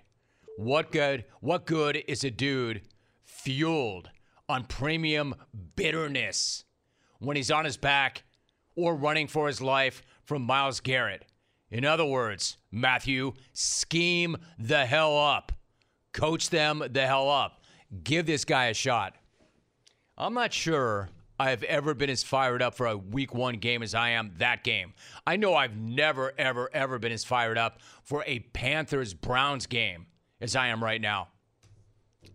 What 0.57 0.91
good? 0.91 1.25
What 1.41 1.67
good 1.67 2.03
is 2.09 2.25
a 2.25 2.31
dude 2.31 2.83
fueled 3.25 4.11
on 4.49 4.65
premium 4.65 5.35
bitterness 5.77 6.65
when 7.21 7.37
he's 7.37 7.51
on 7.51 7.65
his 7.65 7.77
back 7.77 8.25
or 8.75 8.97
running 8.97 9.29
for 9.29 9.47
his 9.47 9.61
life 9.61 10.03
from 10.25 10.43
Myles 10.43 10.81
Garrett? 10.81 11.25
In 11.71 11.85
other 11.85 12.05
words, 12.05 12.57
Matthew, 12.73 13.35
scheme 13.53 14.37
the 14.59 14.87
hell 14.87 15.17
up. 15.17 15.53
Coach 16.13 16.51
them 16.51 16.83
the 16.91 17.07
hell 17.07 17.31
up. 17.31 17.63
Give 18.03 18.27
this 18.27 18.45
guy 18.45 18.67
a 18.67 18.75
shot. 18.75 19.15
I'm 20.17 20.35
not 20.35 20.53
sure 20.53 21.11
I 21.39 21.51
have 21.51 21.63
ever 21.65 21.95
been 21.95 22.11
as 22.11 22.25
fired 22.25 22.63
up 22.63 22.75
for 22.75 22.87
a 22.87 22.97
week 22.97 23.33
one 23.33 23.57
game 23.57 23.83
as 23.83 23.95
I 23.95 24.11
am 24.11 24.33
that 24.39 24.65
game. 24.65 24.93
I 25.27 25.37
know 25.37 25.55
I've 25.55 25.77
never, 25.77 26.33
ever, 26.37 26.69
ever 26.73 26.99
been 26.99 27.13
as 27.13 27.25
fired 27.25 27.57
up 27.57 27.79
for 28.03 28.25
a 28.27 28.41
Panthers 28.41 29.15
Browns 29.15 29.67
game 29.67 30.07
as 30.41 30.57
I 30.57 30.69
am 30.69 30.83
right 30.83 31.01
now. 31.01 31.29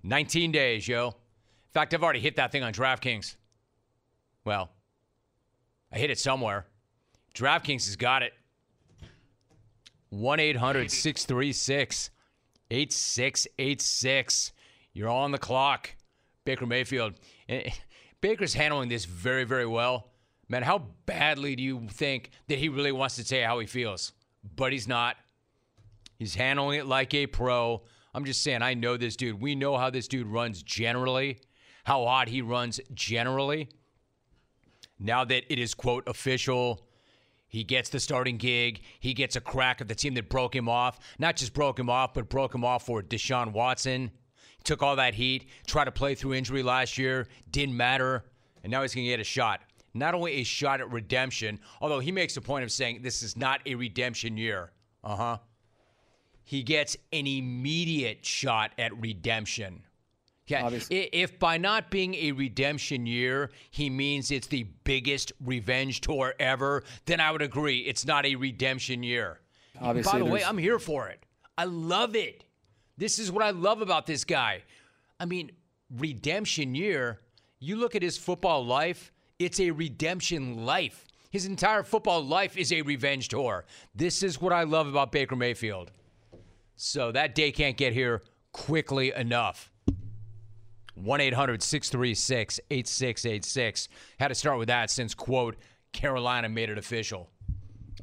19 0.04 0.52
days, 0.52 0.88
yo. 0.88 1.08
In 1.08 1.14
fact, 1.74 1.94
I've 1.94 2.04
already 2.04 2.22
hit 2.22 2.38
that 2.38 2.52
thing 2.52 2.64
on 2.64 2.72
DraftKings. 2.72 3.36
Well, 4.46 4.70
I 5.92 5.98
hit 5.98 6.10
it 6.10 6.20
somewhere. 6.20 6.66
DraftKings 7.36 7.86
has 7.86 7.96
got 7.96 8.24
it. 8.24 8.34
1 10.10 10.40
800 10.40 10.92
636 10.92 12.10
8686. 12.70 14.52
You're 14.94 15.10
on 15.10 15.32
the 15.32 15.38
clock. 15.38 15.96
Baker 16.46 16.66
Mayfield. 16.66 17.14
Eh, 17.50 17.72
Baker's 18.24 18.54
handling 18.54 18.88
this 18.88 19.04
very, 19.04 19.44
very 19.44 19.66
well. 19.66 20.08
Man, 20.48 20.64
how 20.64 20.86
badly 21.06 21.58
do 21.58 21.62
you 21.62 21.90
think 21.90 22.30
that 22.48 22.58
he 22.58 22.70
really 22.70 22.94
wants 22.94 23.18
to 23.18 23.26
say 23.26 23.42
how 23.42 23.60
he 23.60 23.68
feels? 23.68 24.14
But 24.56 24.72
he's 24.72 24.88
not. 24.88 25.18
He's 26.18 26.34
handling 26.34 26.80
it 26.80 26.86
like 26.86 27.14
a 27.14 27.28
pro. 27.28 27.84
I'm 28.14 28.24
just 28.24 28.42
saying, 28.42 28.62
I 28.62 28.76
know 28.76 28.96
this 28.96 29.18
dude. 29.18 29.42
We 29.42 29.56
know 29.56 29.76
how 29.78 29.90
this 29.90 30.08
dude 30.08 30.28
runs 30.28 30.64
generally, 30.64 31.42
how 31.84 32.06
hot 32.06 32.30
he 32.30 32.42
runs 32.42 32.80
generally. 32.94 33.68
Now 34.98 35.26
that 35.26 35.44
it 35.52 35.60
is, 35.60 35.74
quote, 35.74 36.08
official, 36.08 36.88
he 37.50 37.66
gets 37.66 37.90
the 37.90 38.00
starting 38.00 38.38
gig. 38.38 38.84
He 39.02 39.14
gets 39.14 39.36
a 39.36 39.42
crack 39.42 39.82
at 39.82 39.90
the 39.90 39.96
team 39.96 40.14
that 40.14 40.30
broke 40.30 40.56
him 40.56 40.70
off. 40.70 40.98
Not 41.20 41.36
just 41.36 41.54
broke 41.54 41.78
him 41.78 41.90
off, 41.90 42.14
but 42.14 42.30
broke 42.30 42.56
him 42.56 42.64
off 42.64 42.86
for 42.86 43.04
Deshaun 43.04 43.52
Watson. 43.52 44.12
Took 44.64 44.82
all 44.82 44.96
that 44.96 45.14
heat, 45.14 45.48
tried 45.68 45.86
to 45.86 45.92
play 45.92 46.16
through 46.16 46.36
injury 46.36 46.64
last 46.64 46.98
year, 46.98 47.28
didn't 47.52 47.76
matter, 47.76 48.24
and 48.64 48.72
now 48.72 48.82
he's 48.82 48.96
going 48.96 49.06
to 49.06 49.12
get 49.12 49.20
a 49.20 49.26
shot. 49.26 49.62
Not 49.94 50.16
only 50.16 50.34
a 50.34 50.44
shot 50.44 50.80
at 50.82 50.92
redemption, 50.92 51.60
although 51.82 52.00
he 52.00 52.12
makes 52.12 52.38
a 52.38 52.42
point 52.42 52.64
of 52.64 52.72
saying 52.72 53.02
this 53.02 53.22
is 53.22 53.38
not 53.38 53.62
a 53.66 53.76
redemption 53.76 54.38
year. 54.38 54.72
Uh 55.04 55.16
huh 55.16 55.38
he 56.44 56.64
gets 56.64 56.98
an 57.12 57.26
immediate 57.26 58.26
shot 58.26 58.72
at 58.78 58.96
redemption. 59.00 59.84
Yeah, 60.48 60.66
Obviously. 60.66 61.04
if 61.14 61.40
by 61.40 61.58
not 61.58 61.90
being 61.90 62.16
a 62.16 62.34
redemption 62.34 63.06
year, 63.06 63.50
he 63.72 63.90
means 63.90 64.30
it's 64.30 64.48
the 64.48 64.64
biggest 64.84 65.32
revenge 65.40 66.02
tour 66.02 66.34
ever, 66.38 66.84
then 67.06 67.22
I 67.22 67.32
would 67.32 67.42
agree 67.42 67.80
it's 67.80 68.06
not 68.06 68.26
a 68.26 68.36
redemption 68.36 69.04
year. 69.04 69.40
Obviously, 69.80 70.12
by 70.12 70.20
the 70.20 70.26
way, 70.26 70.44
I'm 70.44 70.58
here 70.58 70.80
for 70.80 71.08
it. 71.08 71.26
I 71.58 71.64
love 71.64 72.16
it. 72.16 72.43
This 72.98 73.20
is 73.20 73.32
what 73.32 73.44
I 73.44 73.52
love 73.52 73.82
about 73.82 74.06
this 74.06 74.24
guy. 74.24 74.64
I 75.20 75.26
mean, 75.26 75.52
redemption 75.98 76.76
year, 76.76 77.20
you 77.60 77.76
look 77.76 77.96
at 77.96 78.02
his 78.02 78.18
football 78.18 78.66
life, 78.66 79.12
it's 79.40 79.60
a 79.60 79.72
redemption 79.72 80.66
life. 80.66 81.06
His 81.32 81.46
entire 81.46 81.82
football 81.82 82.24
life 82.24 82.58
is 82.58 82.72
a 82.72 82.84
revenge 82.84 83.30
tour. 83.30 83.66
This 83.96 84.22
is 84.22 84.40
what 84.40 84.54
I 84.54 84.64
love 84.64 84.88
about 84.88 85.12
Baker 85.12 85.36
Mayfield. 85.36 85.92
So 86.76 87.12
that 87.12 87.34
day 87.34 87.52
can't 87.52 87.78
get 87.78 87.94
here 87.94 88.22
quickly 88.52 89.14
enough. 89.16 89.72
1 90.96 91.22
800 91.22 91.64
636 91.64 92.60
8686. 92.70 93.90
Had 94.20 94.28
to 94.28 94.36
start 94.36 94.60
with 94.60 94.68
that 94.68 94.92
since, 94.92 95.16
quote, 95.16 95.56
Carolina 95.92 96.50
made 96.50 96.70
it 96.70 96.78
official. 96.78 97.30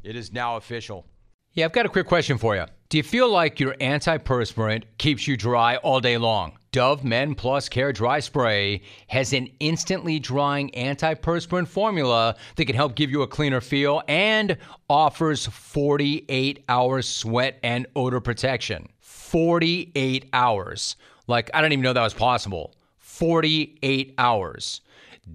It 0.03 0.17
is 0.17 0.33
now 0.33 0.57
official. 0.57 1.07
Yeah, 1.53 1.67
I've 1.67 1.73
got 1.73 1.87
a 1.87 1.89
quick 1.89 2.07
question 2.07 2.39
for 2.39 2.57
you. 2.57 2.65
Do 2.91 2.97
you 2.97 3.05
feel 3.05 3.31
like 3.31 3.61
your 3.61 3.75
antiperspirant 3.75 4.83
keeps 4.99 5.29
you 5.29 5.37
dry 5.37 5.77
all 5.77 6.01
day 6.01 6.19
long? 6.19 6.59
Dove 6.73 7.05
Men 7.05 7.37
Plus 7.37 7.69
Care 7.69 7.93
Dry 7.93 8.19
Spray 8.19 8.83
has 9.07 9.33
an 9.33 9.49
instantly 9.61 10.19
drying 10.19 10.71
antiperspirant 10.71 11.69
formula 11.69 12.35
that 12.57 12.65
can 12.65 12.75
help 12.75 12.97
give 12.97 13.09
you 13.09 13.23
a 13.23 13.29
cleaner 13.29 13.61
feel 13.61 14.03
and 14.09 14.57
offers 14.89 15.47
48 15.47 16.65
hours 16.69 17.09
sweat 17.09 17.61
and 17.63 17.87
odor 17.95 18.19
protection. 18.19 18.89
48 18.99 20.29
hours. 20.33 20.97
Like, 21.29 21.49
I 21.55 21.61
don't 21.61 21.71
even 21.71 21.85
know 21.85 21.93
that 21.93 22.03
was 22.03 22.13
possible. 22.13 22.75
48 22.99 24.15
hours. 24.19 24.81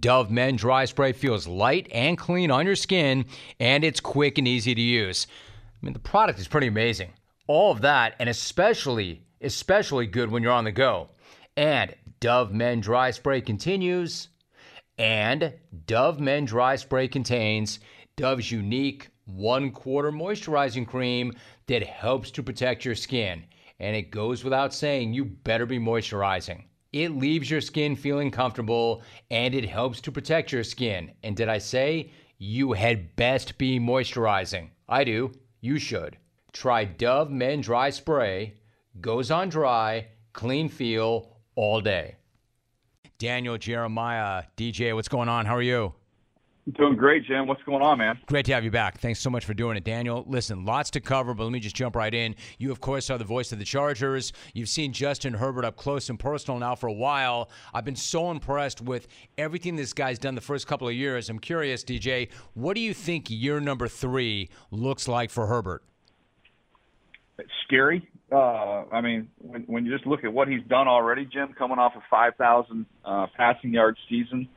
Dove 0.02 0.30
Men 0.30 0.58
Dry 0.58 0.84
Spray 0.84 1.14
feels 1.14 1.48
light 1.48 1.88
and 1.94 2.18
clean 2.18 2.52
on 2.52 2.66
your 2.66 2.76
skin, 2.76 3.24
and 3.62 3.86
it's 3.86 4.02
quick 4.02 4.38
and 4.38 4.46
easy 4.46 4.76
to 4.76 4.82
use. 4.82 5.26
I 5.82 5.86
mean, 5.86 5.94
the 5.94 6.00
product 6.00 6.38
is 6.40 6.50
pretty 6.50 6.68
amazing. 6.68 7.14
All 7.48 7.72
of 7.72 7.82
that, 7.82 8.16
and 8.20 8.28
especially, 8.28 9.24
especially 9.42 10.08
good 10.08 10.32
when 10.32 10.42
you're 10.42 10.52
on 10.52 10.64
the 10.64 10.72
go. 10.72 11.10
And 11.56 11.96
Dove 12.20 12.52
Men 12.52 12.80
Dry 12.80 13.12
Spray 13.12 13.42
continues. 13.42 14.30
And 14.98 15.54
Dove 15.86 16.20
Men 16.20 16.46
Dry 16.46 16.76
Spray 16.76 17.08
contains 17.08 17.80
Dove's 18.16 18.52
unique 18.52 19.10
one 19.26 19.72
quarter 19.72 20.12
moisturizing 20.12 20.88
cream 20.88 21.34
that 21.68 21.84
helps 21.84 22.32
to 22.32 22.44
protect 22.44 22.86
your 22.86 22.96
skin. 22.96 23.44
And 23.80 23.96
it 23.96 24.12
goes 24.12 24.44
without 24.44 24.74
saying, 24.74 25.14
you 25.14 25.26
better 25.26 25.66
be 25.66 25.80
moisturizing. 25.80 26.64
It 26.94 27.12
leaves 27.12 27.52
your 27.52 27.62
skin 27.62 27.96
feeling 27.96 28.32
comfortable 28.32 29.04
and 29.30 29.54
it 29.54 29.66
helps 29.66 30.00
to 30.02 30.12
protect 30.12 30.52
your 30.52 30.64
skin. 30.64 31.12
And 31.24 31.36
did 31.36 31.50
I 31.50 31.58
say 31.58 32.12
you 32.38 32.72
had 32.72 33.16
best 33.18 33.58
be 33.58 33.80
moisturizing? 33.80 34.70
I 34.88 35.04
do. 35.04 35.32
You 35.60 35.78
should. 35.78 36.18
Try 36.56 36.86
Dove 36.86 37.30
Men 37.30 37.60
Dry 37.60 37.90
Spray. 37.90 38.54
Goes 39.02 39.30
on 39.30 39.50
dry, 39.50 40.08
clean 40.32 40.70
feel 40.70 41.36
all 41.56 41.82
day. 41.82 42.16
Daniel 43.18 43.58
Jeremiah, 43.58 44.44
DJ, 44.56 44.96
what's 44.96 45.10
going 45.10 45.28
on? 45.28 45.46
How 45.46 45.58
are 45.58 45.62
you? 45.62 45.94
Doing 46.78 46.96
great, 46.96 47.26
Jim. 47.26 47.46
What's 47.46 47.62
going 47.64 47.82
on, 47.82 47.98
man? 47.98 48.18
Great 48.28 48.46
to 48.46 48.54
have 48.54 48.64
you 48.64 48.72
back. 48.72 49.00
Thanks 49.00 49.20
so 49.20 49.30
much 49.30 49.44
for 49.44 49.54
doing 49.54 49.76
it, 49.76 49.84
Daniel. 49.84 50.24
Listen, 50.30 50.64
lots 50.64 50.90
to 50.92 51.02
cover, 51.02 51.34
but 51.34 51.44
let 51.44 51.52
me 51.52 51.60
just 51.60 51.76
jump 51.76 51.94
right 51.94 52.14
in. 52.14 52.36
You, 52.58 52.72
of 52.72 52.80
course, 52.80 53.10
are 53.10 53.18
the 53.18 53.26
voice 53.26 53.52
of 53.52 53.60
the 53.60 53.66
Chargers. 53.66 54.32
You've 54.54 54.70
seen 54.70 54.94
Justin 54.94 55.34
Herbert 55.34 55.66
up 55.66 55.76
close 55.76 56.10
and 56.10 56.18
personal 56.18 56.58
now 56.58 56.76
for 56.76 56.88
a 56.88 56.94
while. 56.94 57.50
I've 57.74 57.86
been 57.86 57.98
so 57.98 58.32
impressed 58.32 58.80
with 58.80 59.10
everything 59.38 59.76
this 59.76 59.92
guy's 59.92 60.20
done 60.20 60.36
the 60.36 60.42
first 60.42 60.68
couple 60.68 60.88
of 60.88 60.94
years. 60.94 61.30
I'm 61.30 61.38
curious, 61.38 61.84
DJ, 61.84 62.30
what 62.54 62.76
do 62.76 62.80
you 62.80 62.94
think 62.94 63.30
year 63.30 63.60
number 63.60 63.90
three 63.90 64.50
looks 64.72 65.10
like 65.10 65.30
for 65.30 65.48
Herbert? 65.48 65.84
Scary. 67.66 68.08
Uh, 68.32 68.86
I 68.92 69.02
mean, 69.02 69.30
when, 69.38 69.64
when 69.64 69.86
you 69.86 69.94
just 69.94 70.08
look 70.08 70.24
at 70.24 70.34
what 70.34 70.48
he's 70.48 70.64
done 70.68 70.88
already, 70.88 71.26
Jim, 71.26 71.54
coming 71.58 71.78
off 71.78 71.94
a 71.96 72.04
5,000 72.10 72.86
uh, 73.04 73.28
passing 73.38 73.74
yard 73.74 73.98
season, 74.10 74.48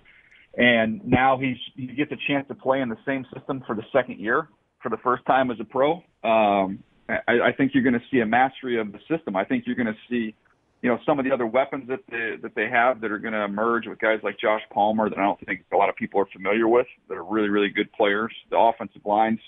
and 0.57 1.05
now 1.07 1.39
he's 1.39 1.57
he 1.77 1.87
gets 1.87 2.11
a 2.11 2.17
chance 2.27 2.49
to 2.49 2.55
play 2.55 2.81
in 2.81 2.89
the 2.89 2.97
same 3.07 3.25
system 3.35 3.63
for 3.67 3.77
the 3.77 3.85
second 3.93 4.19
year 4.19 4.49
for 4.83 4.89
the 4.89 4.97
first 4.99 5.25
time 5.27 5.51
as 5.51 5.59
a 5.61 5.65
pro. 5.65 6.03
Um, 6.25 6.83
I, 7.09 7.49
I 7.49 7.53
think 7.57 7.73
you're 7.75 7.83
going 7.83 7.95
to 7.95 8.05
see 8.11 8.21
a 8.21 8.27
mastery 8.27 8.81
of 8.81 8.93
the 8.93 8.99
system. 9.09 9.37
I 9.37 9.45
think 9.45 9.65
you're 9.67 9.77
going 9.77 9.87
to 9.87 9.97
see, 10.11 10.35
you 10.83 10.91
know, 10.91 10.99
some 11.07 11.19
of 11.19 11.25
the 11.25 11.33
other 11.33 11.47
weapons 11.47 11.89
that 11.89 12.01
they, 12.11 12.35
that 12.43 12.55
they 12.55 12.69
have 12.71 13.01
that 13.01 13.11
are 13.11 13.19
going 13.19 13.35
to 13.35 13.45
emerge 13.45 13.87
with 13.87 13.99
guys 13.99 14.19
like 14.23 14.39
Josh 14.39 14.63
Palmer 14.73 15.09
that 15.09 15.19
I 15.19 15.23
don't 15.23 15.39
think 15.47 15.65
a 15.73 15.77
lot 15.77 15.89
of 15.89 15.97
people 15.97 16.21
are 16.21 16.29
familiar 16.33 16.69
with. 16.69 16.87
That 17.09 17.17
are 17.17 17.25
really 17.25 17.49
really 17.49 17.71
good 17.71 17.93
players. 17.93 18.33
The 18.51 18.59
offensive 18.59 19.05
lines 19.05 19.41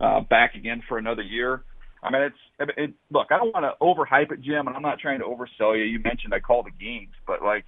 uh, 0.00 0.20
back 0.20 0.54
again 0.54 0.82
for 0.88 0.98
another 0.98 1.22
year. 1.22 1.62
I 2.04 2.10
mean, 2.10 2.22
it's 2.22 2.72
it, 2.76 2.94
look. 3.10 3.28
I 3.30 3.38
don't 3.38 3.52
want 3.54 3.64
to 3.64 3.72
overhype 3.82 4.30
it, 4.30 4.42
Jim, 4.42 4.66
and 4.68 4.76
I'm 4.76 4.82
not 4.82 4.98
trying 4.98 5.20
to 5.20 5.24
oversell 5.24 5.76
you. 5.76 5.84
You 5.84 6.00
mentioned 6.00 6.34
I 6.34 6.40
call 6.40 6.62
the 6.62 6.70
games, 6.70 7.14
but 7.26 7.42
like 7.42 7.64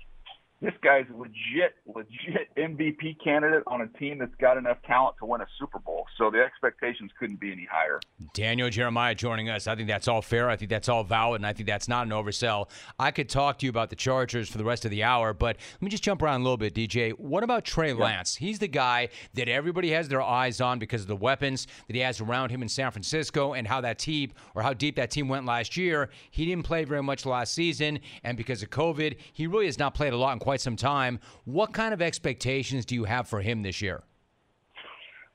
this 0.62 0.72
guy's 0.82 1.04
a 1.12 1.16
legit, 1.16 1.76
legit 1.86 2.48
MVP 2.56 3.22
candidate 3.22 3.62
on 3.66 3.82
a 3.82 3.88
team 3.98 4.18
that's 4.18 4.34
got 4.40 4.56
enough 4.56 4.78
talent 4.86 5.16
to 5.18 5.26
win 5.26 5.42
a 5.42 5.46
Super 5.58 5.78
Bowl. 5.78 6.06
So 6.16 6.30
the 6.30 6.40
expectations 6.42 7.10
couldn't 7.18 7.40
be 7.40 7.52
any 7.52 7.68
higher. 7.70 8.00
Daniel 8.32 8.70
Jeremiah 8.70 9.14
joining 9.14 9.50
us. 9.50 9.66
I 9.66 9.76
think 9.76 9.86
that's 9.86 10.08
all 10.08 10.22
fair. 10.22 10.48
I 10.48 10.56
think 10.56 10.70
that's 10.70 10.88
all 10.88 11.04
valid, 11.04 11.40
and 11.40 11.46
I 11.46 11.52
think 11.52 11.66
that's 11.66 11.88
not 11.88 12.06
an 12.06 12.12
oversell. 12.12 12.70
I 12.98 13.10
could 13.10 13.28
talk 13.28 13.58
to 13.58 13.66
you 13.66 13.70
about 13.70 13.90
the 13.90 13.96
Chargers 13.96 14.48
for 14.48 14.56
the 14.56 14.64
rest 14.64 14.86
of 14.86 14.90
the 14.90 15.04
hour, 15.04 15.34
but 15.34 15.56
let 15.74 15.82
me 15.82 15.90
just 15.90 16.02
jump 16.02 16.22
around 16.22 16.40
a 16.40 16.44
little 16.44 16.56
bit, 16.56 16.74
DJ. 16.74 17.12
What 17.12 17.44
about 17.44 17.64
Trey 17.64 17.92
Lance? 17.92 18.36
He's 18.36 18.58
the 18.58 18.68
guy 18.68 19.10
that 19.34 19.48
everybody 19.48 19.90
has 19.90 20.08
their 20.08 20.22
eyes 20.22 20.62
on 20.62 20.78
because 20.78 21.02
of 21.02 21.08
the 21.08 21.16
weapons 21.16 21.66
that 21.86 21.94
he 21.94 22.00
has 22.00 22.20
around 22.20 22.50
him 22.50 22.62
in 22.62 22.68
San 22.68 22.90
Francisco 22.90 23.52
and 23.52 23.68
how 23.68 23.82
that 23.82 23.98
team 23.98 24.32
or 24.54 24.62
how 24.62 24.72
deep 24.72 24.96
that 24.96 25.10
team 25.10 25.28
went 25.28 25.44
last 25.44 25.76
year. 25.76 26.08
He 26.30 26.46
didn't 26.46 26.64
play 26.64 26.84
very 26.84 27.02
much 27.02 27.26
last 27.26 27.52
season, 27.52 28.00
and 28.24 28.38
because 28.38 28.62
of 28.62 28.70
COVID, 28.70 29.16
he 29.34 29.46
really 29.46 29.66
has 29.66 29.78
not 29.78 29.94
played 29.94 30.14
a 30.14 30.16
lot 30.16 30.32
in 30.32 30.38
quite 30.46 30.60
some 30.60 30.76
time. 30.76 31.18
What 31.44 31.72
kind 31.72 31.92
of 31.92 32.00
expectations 32.00 32.86
do 32.86 32.94
you 32.94 33.02
have 33.02 33.26
for 33.26 33.40
him 33.40 33.62
this 33.62 33.82
year? 33.82 34.04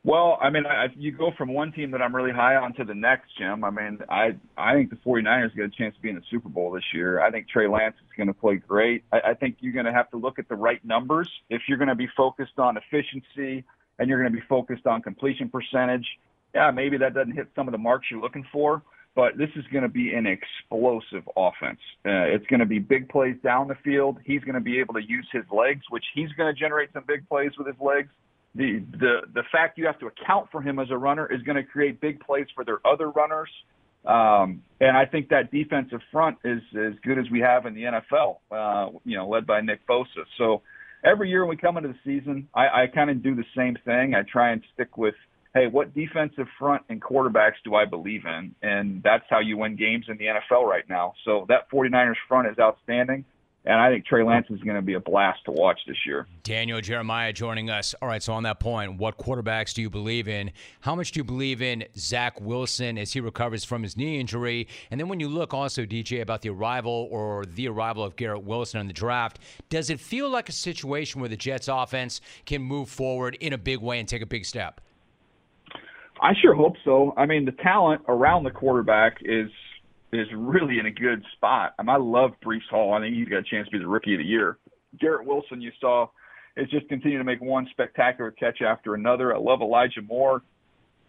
Well, 0.06 0.38
I 0.41 0.50
mean, 0.50 0.65
I, 0.65 0.86
you 0.96 1.12
go 1.12 1.32
from 1.38 1.53
one 1.53 1.74
team 1.74 1.91
that 1.91 2.01
I'm 2.01 2.15
really 2.15 2.32
high 2.32 2.56
on 2.56 2.74
to 2.75 2.86
the 2.86 2.94
next, 2.94 3.27
Jim. 3.38 3.65
I 3.65 3.72
mean, 3.72 4.00
I 4.08 4.38
I 4.58 4.74
think 4.74 4.89
the 4.89 4.96
49ers 4.96 5.53
get 5.53 5.65
a 5.65 5.70
chance 5.70 5.94
to 5.98 6.01
be 6.01 6.08
in 6.08 6.15
the 6.15 6.22
Super 6.32 6.48
Bowl 6.48 6.72
this 6.72 6.86
year. 6.94 7.20
I 7.20 7.30
think 7.30 7.50
Trey 7.50 7.68
Lance 7.68 7.96
is 7.98 8.15
going 8.15 8.27
to 8.27 8.34
play 8.34 8.56
great. 8.56 9.03
I, 9.12 9.32
I 9.32 9.34
think 9.34 9.58
you're 9.60 9.74
going 9.74 9.86
to 9.86 9.91
have 9.91 10.10
to 10.12 10.18
look 10.18 10.39
at 10.39 10.48
the 10.48 10.56
right 10.56 10.84
numbers 10.86 11.30
if 11.50 11.63
you're 11.68 11.77
going 11.77 11.89
to 11.89 11.96
be 11.96 12.08
focused 12.15 12.58
on 12.58 12.77
efficiency 12.77 13.65
and 14.00 14.08
you're 14.08 14.20
going 14.22 14.32
to 14.32 14.39
be 14.39 14.46
focused 14.48 14.88
on 14.88 15.01
completion 15.01 15.50
percentage. 15.50 16.08
Yeah, 16.56 16.72
maybe 16.72 16.98
that 17.00 17.13
doesn't 17.13 17.34
hit 17.34 17.50
some 17.53 17.68
of 17.68 17.74
the 17.74 17.77
marks 17.77 18.08
you're 18.10 18.22
looking 18.22 18.46
for, 18.50 18.82
but 19.15 19.38
this 19.38 19.50
is 19.56 19.65
going 19.72 19.84
to 19.84 19.89
be 19.89 20.13
an 20.13 20.25
explosive 20.25 21.27
offense. 21.36 21.80
Uh, 22.06 22.32
it's 22.32 22.46
going 22.48 22.62
to 22.62 22.65
be 22.65 22.80
big 22.80 23.10
plays 23.10 23.36
down 23.44 23.68
the 23.68 23.75
field. 23.84 24.18
He's 24.25 24.41
going 24.41 24.56
to 24.56 24.62
be 24.62 24.80
able 24.80 24.94
to 24.94 25.01
use 25.01 25.27
his 25.32 25.44
legs, 25.51 25.82
which 25.89 26.06
he's 26.15 26.30
going 26.38 26.53
to 26.53 26.60
generate 26.60 26.94
some 26.94 27.03
big 27.08 27.27
plays 27.27 27.51
with 27.58 27.68
his 27.68 27.80
legs 27.80 28.10
the 28.56 28.84
the 28.91 29.22
the 29.34 29.44
fact 29.51 29.77
you 29.77 29.86
have 29.86 30.00
to 30.00 30.08
account 30.08 30.50
for 30.51 30.62
him 30.62 30.80
as 30.80 30.88
a 30.91 30.98
runner 30.98 31.32
is 31.32 31.41
going 31.44 31.56
to 31.56 31.63
create 31.63 32.01
big 32.01 32.20
plays 32.20 32.48
for 32.53 32.65
their 32.65 32.80
other 32.86 33.10
runners. 33.10 33.50
Um, 34.06 34.63
and 34.80 34.98
I 34.98 35.06
think 35.06 35.30
that 35.30 35.51
defensive 35.51 36.01
front 36.12 36.38
is 36.44 36.62
as 36.75 36.94
good 37.03 37.20
as 37.20 37.25
we 37.32 37.39
have 37.39 37.65
in 37.65 37.75
the 37.75 37.84
NFL. 37.84 38.38
Uh, 38.51 38.98
you 39.06 39.15
know, 39.15 39.30
led 39.30 39.46
by 39.46 39.62
Nick 39.62 39.86
Bosa. 39.88 40.25
So 40.38 40.63
every 41.03 41.30
year 41.30 41.46
when 41.46 41.56
we 41.56 41.58
come 41.58 41.77
into 41.77 41.89
the 41.89 42.00
season, 42.03 42.48
I, 42.53 42.84
I 42.84 42.88
kind 42.94 43.10
of 43.12 43.22
do 43.22 43.36
the 43.36 43.46
same 43.56 43.77
thing. 43.86 44.15
I 44.15 44.24
try 44.24 44.51
and 44.51 44.63
stick 44.74 44.98
with, 44.98 45.13
hey, 45.53 45.67
what 45.67 45.93
defensive 45.93 46.48
front 46.58 46.84
and 46.89 47.01
quarterbacks 47.01 47.55
do 47.63 47.75
I 47.75 47.86
believe 47.86 48.25
in? 48.25 48.55
And 48.62 49.03
that's 49.03 49.25
how 49.29 49.39
you 49.39 49.58
win 49.58 49.75
games 49.75 50.05
in 50.08 50.17
the 50.17 50.25
NFL 50.25 50.63
right 50.63 50.88
now. 50.89 51.13
So 51.25 51.46
that 51.50 51.70
49ers 51.70 52.15
front 52.27 52.48
is 52.48 52.58
outstanding. 52.60 53.25
And 53.63 53.79
I 53.79 53.91
think 53.91 54.08
Trey 54.08 54.24
Lance 54.24 54.48
is 54.50 54.60
going 54.62 54.75
to 54.75 54.81
be 54.81 54.96
a 54.96 55.00
blast 55.00 55.46
to 55.46 55.51
watch 55.51 55.79
this 55.86 55.98
year. 56.08 56.25
Daniel 56.41 56.81
Jeremiah 56.81 57.31
joining 57.31 57.70
us. 57.70 57.93
All 58.01 58.08
right, 58.08 58.24
so 58.24 58.34
on 58.34 58.41
that 58.43 58.60
point, 58.60 58.98
what 58.98 59.20
quarterbacks 59.20 59.75
do 59.75 59.84
you 59.84 59.89
believe 59.89 60.27
in? 60.27 60.51
How 60.79 60.96
much 60.96 61.12
do 61.12 61.20
you 61.20 61.24
believe 61.24 61.62
in 61.62 61.84
Zach 61.96 62.41
Wilson 62.41 62.98
as 62.98 63.13
he 63.13 63.20
recovers 63.20 63.63
from 63.63 63.84
his 63.84 63.96
knee 63.96 64.20
injury? 64.20 64.67
And 64.89 65.00
then 65.00 65.10
when 65.10 65.20
you 65.20 65.29
look 65.29 65.53
also, 65.53 65.86
DJ, 65.86 66.22
about 66.22 66.41
the 66.41 66.50
arrival 66.50 67.08
or 67.12 67.46
the 67.46 67.67
arrival 67.67 68.03
of 68.03 68.15
Garrett 68.15 68.43
Wilson 68.43 68.79
in 68.79 68.88
the 68.88 68.93
draft, 68.93 69.38
does 69.70 69.91
it 69.91 70.00
feel 70.00 70.27
like 70.27 70.50
a 70.50 70.53
situation 70.53 71.22
where 71.22 71.29
the 71.29 71.38
Jets 71.38 71.67
offense 71.67 72.20
can 72.48 72.63
move 72.63 72.89
forward 72.89 73.38
in 73.41 73.53
a 73.53 73.60
big 73.60 73.77
way 73.77 74.00
and 74.00 74.08
take 74.08 74.24
a 74.24 74.27
big 74.27 74.43
step? 74.43 74.81
I 76.21 76.33
sure 76.39 76.53
hope 76.53 76.75
so. 76.85 77.13
I 77.17 77.25
mean, 77.25 77.45
the 77.45 77.51
talent 77.51 78.03
around 78.07 78.43
the 78.43 78.51
quarterback 78.51 79.17
is 79.21 79.49
is 80.13 80.27
really 80.35 80.77
in 80.77 80.85
a 80.85 80.91
good 80.91 81.23
spot. 81.35 81.73
I, 81.79 81.83
mean, 81.83 81.89
I 81.89 81.97
love 81.97 82.31
Breece 82.45 82.67
Hall. 82.69 82.93
I 82.93 82.99
think 82.99 83.15
he's 83.15 83.29
got 83.29 83.37
a 83.37 83.43
chance 83.43 83.65
to 83.67 83.71
be 83.71 83.79
the 83.79 83.87
rookie 83.87 84.13
of 84.13 84.19
the 84.19 84.25
year. 84.25 84.57
Garrett 84.99 85.25
Wilson, 85.25 85.61
you 85.61 85.71
saw, 85.79 86.07
is 86.57 86.69
just 86.69 86.89
continuing 86.89 87.21
to 87.21 87.23
make 87.23 87.41
one 87.41 87.65
spectacular 87.71 88.29
catch 88.31 88.61
after 88.61 88.93
another. 88.93 89.33
I 89.33 89.39
love 89.39 89.61
Elijah 89.61 90.01
Moore. 90.01 90.41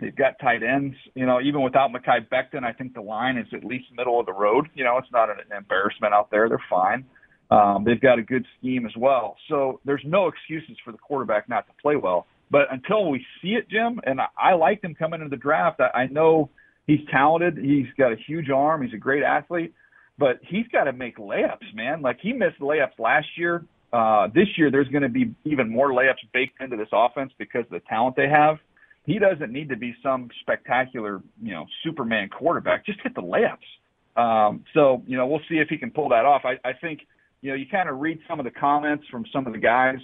They've 0.01 0.15
got 0.15 0.39
tight 0.41 0.63
ends. 0.63 0.95
You 1.15 1.27
know, 1.27 1.41
even 1.41 1.63
without 1.63 1.91
Mekhi 1.91 2.29
Becton, 2.29 2.65
I 2.65 2.73
think 2.73 2.95
the 2.95 3.01
line 3.01 3.37
is 3.37 3.47
at 3.53 3.65
least 3.65 3.87
middle 3.97 4.21
of 4.21 4.27
the 4.27 4.33
road. 4.33 4.69
You 4.75 4.85
know, 4.85 4.99
it's 4.99 5.13
not 5.13 5.31
an 5.31 5.37
embarrassment 5.57 6.15
out 6.15 6.31
there. 6.31 6.49
They're 6.49 6.63
fine. 6.71 7.05
Um, 7.51 7.85
they've 7.85 8.01
got 8.01 8.19
a 8.19 8.23
good 8.23 8.47
scheme 8.59 8.87
as 8.87 8.93
well. 8.97 9.37
So 9.49 9.81
there's 9.85 10.03
no 10.07 10.29
excuses 10.29 10.77
for 10.85 10.93
the 10.93 10.99
quarterback 10.99 11.49
not 11.49 11.67
to 11.67 11.73
play 11.83 11.97
well. 11.97 12.27
But 12.53 12.71
until 12.71 13.11
we 13.11 13.27
see 13.41 13.55
it, 13.55 13.69
Jim, 13.69 13.99
and 14.05 14.21
I, 14.21 14.29
I 14.39 14.55
liked 14.55 14.85
him 14.85 14.95
coming 14.95 15.21
into 15.21 15.35
the 15.35 15.43
draft, 15.43 15.81
I, 15.81 16.03
I 16.03 16.07
know– 16.07 16.51
he's 16.87 17.01
talented. 17.11 17.59
He's 17.59 17.87
got 17.97 18.13
a 18.13 18.17
huge 18.27 18.51
arm. 18.51 18.83
He's 18.83 18.93
a 18.93 18.99
great 18.99 19.23
athlete, 19.23 19.73
but 20.19 20.41
he's 20.43 20.67
got 20.73 20.85
to 20.85 20.93
make 20.93 21.17
layups, 21.17 21.75
man. 21.75 22.03
Like 22.03 22.19
he 22.21 22.33
missed 22.33 22.59
layups 22.61 22.99
last 22.99 23.29
year. 23.37 23.65
Uh, 23.93 24.27
this 24.35 24.49
year, 24.57 24.71
there's 24.71 24.89
going 24.89 25.03
to 25.03 25.09
be 25.09 25.33
even 25.45 25.69
more 25.71 25.91
layups 25.91 26.25
baked 26.33 26.61
into 26.61 26.77
this 26.77 26.89
offense 26.93 27.33
because 27.39 27.65
of 27.67 27.71
the 27.71 27.83
talent 27.89 28.17
they 28.17 28.29
have. 28.29 28.57
He 29.05 29.19
doesn't 29.19 29.53
need 29.53 29.69
to 29.69 29.77
be 29.77 29.95
some 30.03 30.29
spectacular, 30.41 31.23
you 31.41 31.53
know, 31.53 31.67
Superman 31.85 32.29
quarterback. 32.29 32.85
Just 32.85 33.01
hit 33.03 33.15
the 33.15 33.23
layups. 33.23 34.21
Um, 34.21 34.65
so, 34.75 35.03
you 35.07 35.17
know, 35.17 35.27
we'll 35.27 35.41
see 35.49 35.59
if 35.59 35.69
he 35.69 35.79
can 35.79 35.91
pull 35.91 36.09
that 36.09 36.25
off. 36.25 36.43
I, 36.45 36.55
I 36.69 36.73
think, 36.73 37.01
you 37.43 37.51
know, 37.51 37.57
you 37.57 37.67
kind 37.71 37.89
of 37.89 38.01
read 38.01 38.19
some 38.29 38.41
of 38.41 38.45
the 38.45 38.51
comments 38.51 39.05
from 39.11 39.25
some 39.33 39.47
of 39.47 39.53
the 39.53 39.59
guys, 39.59 39.99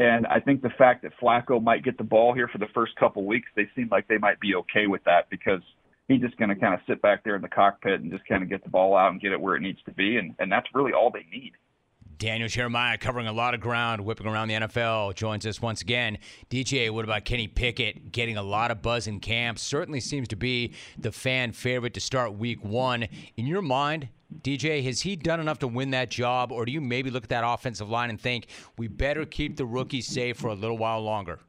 and 0.00 0.26
I 0.26 0.40
think 0.40 0.62
the 0.62 0.70
fact 0.70 1.02
that 1.02 1.12
Flacco 1.22 1.62
might 1.62 1.84
get 1.84 1.98
the 1.98 2.04
ball 2.04 2.34
here 2.34 2.48
for 2.48 2.58
the 2.58 2.68
first 2.74 2.96
couple 2.96 3.24
weeks, 3.24 3.48
they 3.54 3.68
seem 3.76 3.88
like 3.90 4.08
they 4.08 4.18
might 4.18 4.40
be 4.40 4.54
okay 4.56 4.86
with 4.86 5.04
that 5.04 5.30
because– 5.30 5.60
he's 6.10 6.20
just 6.20 6.36
going 6.38 6.48
to 6.48 6.56
kind 6.56 6.74
of 6.74 6.80
sit 6.88 7.00
back 7.00 7.22
there 7.22 7.36
in 7.36 7.42
the 7.42 7.48
cockpit 7.48 8.00
and 8.00 8.10
just 8.10 8.26
kind 8.26 8.42
of 8.42 8.48
get 8.48 8.64
the 8.64 8.68
ball 8.68 8.96
out 8.96 9.12
and 9.12 9.20
get 9.20 9.32
it 9.32 9.40
where 9.40 9.54
it 9.54 9.60
needs 9.60 9.78
to 9.84 9.92
be, 9.92 10.16
and 10.16 10.34
and 10.38 10.50
that's 10.50 10.66
really 10.74 10.92
all 10.92 11.10
they 11.10 11.24
need. 11.30 11.52
Daniel 12.18 12.48
Jeremiah 12.48 12.98
covering 12.98 13.28
a 13.28 13.32
lot 13.32 13.54
of 13.54 13.60
ground, 13.60 14.04
whipping 14.04 14.26
around 14.26 14.48
the 14.48 14.54
NFL, 14.54 15.14
joins 15.14 15.46
us 15.46 15.62
once 15.62 15.80
again. 15.80 16.18
DJ, 16.50 16.90
what 16.90 17.04
about 17.04 17.24
Kenny 17.24 17.48
Pickett 17.48 18.12
getting 18.12 18.36
a 18.36 18.42
lot 18.42 18.70
of 18.70 18.82
buzz 18.82 19.06
in 19.06 19.20
camp? 19.20 19.58
Certainly 19.58 20.00
seems 20.00 20.28
to 20.28 20.36
be 20.36 20.74
the 20.98 21.12
fan 21.12 21.52
favorite 21.52 21.94
to 21.94 22.00
start 22.00 22.34
week 22.34 22.62
one. 22.62 23.06
In 23.38 23.46
your 23.46 23.62
mind, 23.62 24.10
DJ, 24.42 24.82
has 24.84 25.00
he 25.02 25.16
done 25.16 25.40
enough 25.40 25.58
to 25.60 25.68
win 25.68 25.90
that 25.90 26.10
job, 26.10 26.52
or 26.52 26.64
do 26.64 26.72
you 26.72 26.80
maybe 26.80 27.10
look 27.10 27.24
at 27.24 27.30
that 27.30 27.44
offensive 27.44 27.90
line 27.90 28.10
and 28.10 28.20
think 28.20 28.46
we 28.76 28.88
better 28.88 29.24
keep 29.24 29.56
the 29.56 29.66
rookie 29.66 30.00
safe 30.00 30.36
for 30.36 30.48
a 30.48 30.54
little 30.54 30.78
while 30.78 31.00
longer? 31.00 31.40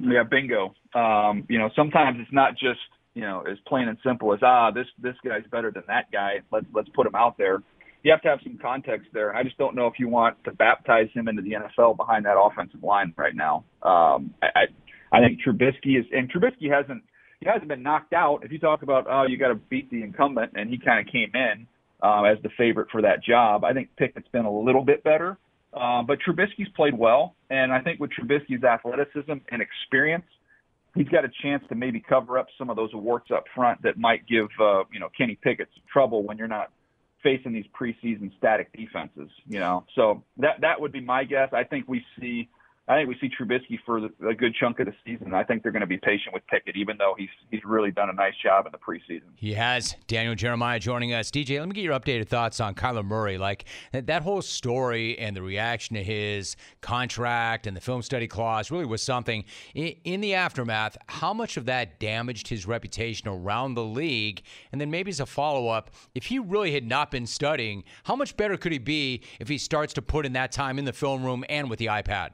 Yeah, 0.00 0.22
bingo. 0.22 0.74
Um, 0.94 1.44
you 1.48 1.58
know, 1.58 1.70
sometimes 1.74 2.18
it's 2.20 2.32
not 2.32 2.52
just 2.52 2.80
you 3.18 3.24
know, 3.24 3.42
as 3.50 3.58
plain 3.66 3.88
and 3.88 3.98
simple 4.06 4.32
as 4.32 4.38
ah, 4.44 4.70
this 4.70 4.86
this 5.02 5.16
guy's 5.24 5.42
better 5.50 5.72
than 5.72 5.82
that 5.88 6.08
guy. 6.12 6.34
Let's 6.52 6.66
let's 6.72 6.88
put 6.90 7.04
him 7.04 7.16
out 7.16 7.36
there. 7.36 7.64
You 8.04 8.12
have 8.12 8.22
to 8.22 8.28
have 8.28 8.38
some 8.44 8.58
context 8.62 9.08
there. 9.12 9.34
I 9.34 9.42
just 9.42 9.58
don't 9.58 9.74
know 9.74 9.88
if 9.88 9.94
you 9.98 10.08
want 10.08 10.36
to 10.44 10.52
baptize 10.52 11.08
him 11.14 11.26
into 11.26 11.42
the 11.42 11.54
NFL 11.54 11.96
behind 11.96 12.26
that 12.26 12.38
offensive 12.38 12.84
line 12.84 13.12
right 13.16 13.34
now. 13.34 13.64
Um, 13.82 14.34
I 14.40 14.66
I 15.10 15.18
think 15.20 15.40
Trubisky 15.44 15.98
is, 15.98 16.06
and 16.12 16.30
Trubisky 16.30 16.70
hasn't 16.70 17.02
he 17.40 17.46
hasn't 17.46 17.66
been 17.66 17.82
knocked 17.82 18.12
out. 18.12 18.44
If 18.44 18.52
you 18.52 18.60
talk 18.60 18.82
about 18.82 19.08
oh, 19.10 19.24
you 19.28 19.36
got 19.36 19.48
to 19.48 19.56
beat 19.56 19.90
the 19.90 20.02
incumbent, 20.04 20.52
and 20.54 20.70
he 20.70 20.78
kind 20.78 21.04
of 21.04 21.12
came 21.12 21.32
in 21.34 21.66
uh, 22.02 22.24
as 22.24 22.38
the 22.42 22.50
favorite 22.56 22.88
for 22.90 23.02
that 23.02 23.22
job. 23.22 23.64
I 23.64 23.72
think 23.72 23.90
Pickett's 23.96 24.28
been 24.28 24.44
a 24.44 24.52
little 24.52 24.84
bit 24.84 25.02
better. 25.04 25.38
Uh, 25.72 26.02
but 26.02 26.18
Trubisky's 26.26 26.68
played 26.74 26.96
well, 26.96 27.34
and 27.50 27.72
I 27.72 27.80
think 27.80 28.00
with 28.00 28.10
Trubisky's 28.10 28.64
athleticism 28.64 29.32
and 29.50 29.62
experience, 29.62 30.24
he's 30.94 31.08
got 31.08 31.24
a 31.24 31.30
chance 31.42 31.62
to 31.68 31.74
maybe 31.74 32.00
cover 32.00 32.38
up 32.38 32.46
some 32.56 32.70
of 32.70 32.76
those 32.76 32.90
warts 32.94 33.30
up 33.30 33.44
front 33.54 33.82
that 33.82 33.98
might 33.98 34.26
give 34.26 34.48
uh, 34.60 34.84
you 34.90 34.98
know 34.98 35.08
Kenny 35.16 35.38
Pickett 35.40 35.68
some 35.74 35.84
trouble 35.92 36.22
when 36.22 36.38
you're 36.38 36.48
not 36.48 36.70
facing 37.22 37.52
these 37.52 37.66
preseason 37.78 38.36
static 38.38 38.72
defenses. 38.72 39.28
You 39.46 39.60
know, 39.60 39.84
so 39.94 40.24
that 40.38 40.62
that 40.62 40.80
would 40.80 40.92
be 40.92 41.00
my 41.00 41.24
guess. 41.24 41.50
I 41.52 41.64
think 41.64 41.86
we 41.86 42.02
see 42.18 42.48
I 42.88 42.96
think 42.96 43.08
we 43.10 43.18
see 43.20 43.28
Trubisky 43.28 43.78
for 43.84 43.98
a 44.26 44.34
good 44.34 44.54
chunk 44.54 44.80
of 44.80 44.86
the 44.86 44.94
season. 45.04 45.34
I 45.34 45.44
think 45.44 45.62
they're 45.62 45.72
going 45.72 45.80
to 45.80 45.86
be 45.86 45.98
patient 45.98 46.32
with 46.32 46.46
Pickett, 46.46 46.74
even 46.74 46.96
though 46.96 47.14
he's 47.18 47.28
he's 47.50 47.62
really 47.62 47.90
done 47.90 48.08
a 48.08 48.14
nice 48.14 48.32
job 48.42 48.64
in 48.64 48.72
the 48.72 48.78
preseason. 48.78 49.28
He 49.34 49.52
has. 49.54 49.94
Daniel 50.06 50.34
Jeremiah 50.34 50.78
joining 50.78 51.12
us. 51.12 51.30
DJ, 51.30 51.58
let 51.58 51.68
me 51.68 51.74
get 51.74 51.84
your 51.84 51.98
updated 51.98 52.28
thoughts 52.28 52.60
on 52.60 52.74
Kyler 52.74 53.04
Murray. 53.04 53.36
Like 53.36 53.66
that 53.92 54.22
whole 54.22 54.40
story 54.40 55.18
and 55.18 55.36
the 55.36 55.42
reaction 55.42 55.96
to 55.96 56.02
his 56.02 56.56
contract 56.80 57.66
and 57.66 57.76
the 57.76 57.80
film 57.80 58.00
study 58.00 58.26
clause 58.26 58.70
really 58.70 58.86
was 58.86 59.02
something. 59.02 59.44
In 59.74 60.22
the 60.22 60.32
aftermath, 60.32 60.96
how 61.08 61.34
much 61.34 61.58
of 61.58 61.66
that 61.66 62.00
damaged 62.00 62.48
his 62.48 62.66
reputation 62.66 63.28
around 63.28 63.74
the 63.74 63.84
league? 63.84 64.42
And 64.72 64.80
then 64.80 64.90
maybe 64.90 65.10
as 65.10 65.20
a 65.20 65.26
follow 65.26 65.68
up, 65.68 65.90
if 66.14 66.26
he 66.26 66.38
really 66.38 66.72
had 66.72 66.86
not 66.86 67.10
been 67.10 67.26
studying, 67.26 67.84
how 68.04 68.16
much 68.16 68.34
better 68.36 68.56
could 68.56 68.72
he 68.72 68.78
be 68.78 69.22
if 69.38 69.48
he 69.48 69.58
starts 69.58 69.92
to 69.92 70.02
put 70.02 70.24
in 70.24 70.32
that 70.32 70.52
time 70.52 70.78
in 70.78 70.86
the 70.86 70.94
film 70.94 71.22
room 71.22 71.44
and 71.50 71.68
with 71.68 71.78
the 71.78 71.86
iPad? 71.86 72.30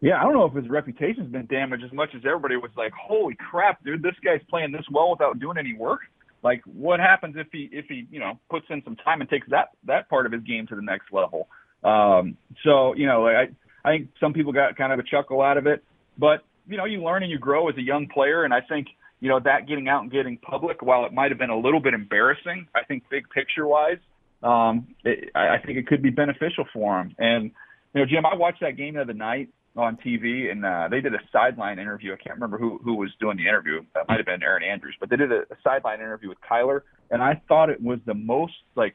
Yeah, 0.00 0.20
I 0.20 0.24
don't 0.24 0.34
know 0.34 0.44
if 0.44 0.54
his 0.54 0.68
reputation's 0.68 1.32
been 1.32 1.46
damaged 1.46 1.84
as 1.84 1.92
much 1.92 2.10
as 2.14 2.22
everybody 2.26 2.56
was 2.56 2.70
like, 2.76 2.92
"Holy 2.92 3.34
crap, 3.34 3.82
dude, 3.82 4.02
this 4.02 4.14
guy's 4.24 4.42
playing 4.48 4.72
this 4.72 4.84
well 4.90 5.10
without 5.10 5.38
doing 5.38 5.56
any 5.56 5.74
work." 5.74 6.00
Like, 6.42 6.62
what 6.64 7.00
happens 7.00 7.36
if 7.38 7.46
he 7.50 7.68
if 7.72 7.86
he 7.88 8.06
you 8.10 8.20
know 8.20 8.38
puts 8.50 8.66
in 8.68 8.82
some 8.84 8.96
time 8.96 9.20
and 9.20 9.30
takes 9.30 9.48
that 9.50 9.70
that 9.84 10.08
part 10.08 10.26
of 10.26 10.32
his 10.32 10.42
game 10.42 10.66
to 10.66 10.76
the 10.76 10.82
next 10.82 11.12
level? 11.12 11.48
Um, 11.82 12.36
so 12.62 12.94
you 12.94 13.06
know, 13.06 13.26
I 13.26 13.48
I 13.84 13.90
think 13.90 14.08
some 14.20 14.34
people 14.34 14.52
got 14.52 14.76
kind 14.76 14.92
of 14.92 14.98
a 14.98 15.02
chuckle 15.02 15.40
out 15.40 15.56
of 15.56 15.66
it, 15.66 15.82
but 16.18 16.44
you 16.68 16.76
know, 16.76 16.84
you 16.84 17.02
learn 17.02 17.22
and 17.22 17.32
you 17.32 17.38
grow 17.38 17.68
as 17.68 17.76
a 17.76 17.82
young 17.82 18.06
player, 18.06 18.44
and 18.44 18.52
I 18.52 18.60
think 18.60 18.88
you 19.20 19.30
know 19.30 19.40
that 19.40 19.66
getting 19.66 19.88
out 19.88 20.02
and 20.02 20.12
getting 20.12 20.36
public, 20.36 20.82
while 20.82 21.06
it 21.06 21.12
might 21.12 21.30
have 21.30 21.38
been 21.38 21.50
a 21.50 21.58
little 21.58 21.80
bit 21.80 21.94
embarrassing, 21.94 22.68
I 22.74 22.84
think 22.84 23.04
big 23.10 23.30
picture 23.30 23.66
wise, 23.66 23.98
um, 24.42 24.88
it, 25.04 25.30
I 25.34 25.56
think 25.64 25.78
it 25.78 25.86
could 25.86 26.02
be 26.02 26.10
beneficial 26.10 26.66
for 26.72 27.00
him. 27.00 27.14
And 27.18 27.50
you 27.94 28.02
know, 28.02 28.06
Jim, 28.06 28.26
I 28.26 28.36
watched 28.36 28.60
that 28.60 28.76
game 28.76 28.94
the 28.94 29.00
other 29.00 29.14
night 29.14 29.48
on 29.76 29.96
TV, 29.96 30.50
and 30.50 30.64
uh, 30.64 30.88
they 30.90 31.00
did 31.00 31.14
a 31.14 31.20
sideline 31.32 31.78
interview. 31.78 32.12
I 32.12 32.16
can't 32.16 32.36
remember 32.36 32.58
who 32.58 32.78
who 32.82 32.94
was 32.94 33.10
doing 33.20 33.36
the 33.36 33.48
interview. 33.48 33.82
That 33.94 34.08
might 34.08 34.18
have 34.18 34.26
been 34.26 34.42
Erin 34.42 34.62
Andrews, 34.62 34.96
but 34.98 35.10
they 35.10 35.16
did 35.16 35.32
a, 35.32 35.40
a 35.42 35.56
sideline 35.62 36.00
interview 36.00 36.28
with 36.28 36.38
Kyler, 36.40 36.80
and 37.10 37.22
I 37.22 37.40
thought 37.48 37.70
it 37.70 37.82
was 37.82 37.98
the 38.06 38.14
most 38.14 38.54
like 38.74 38.94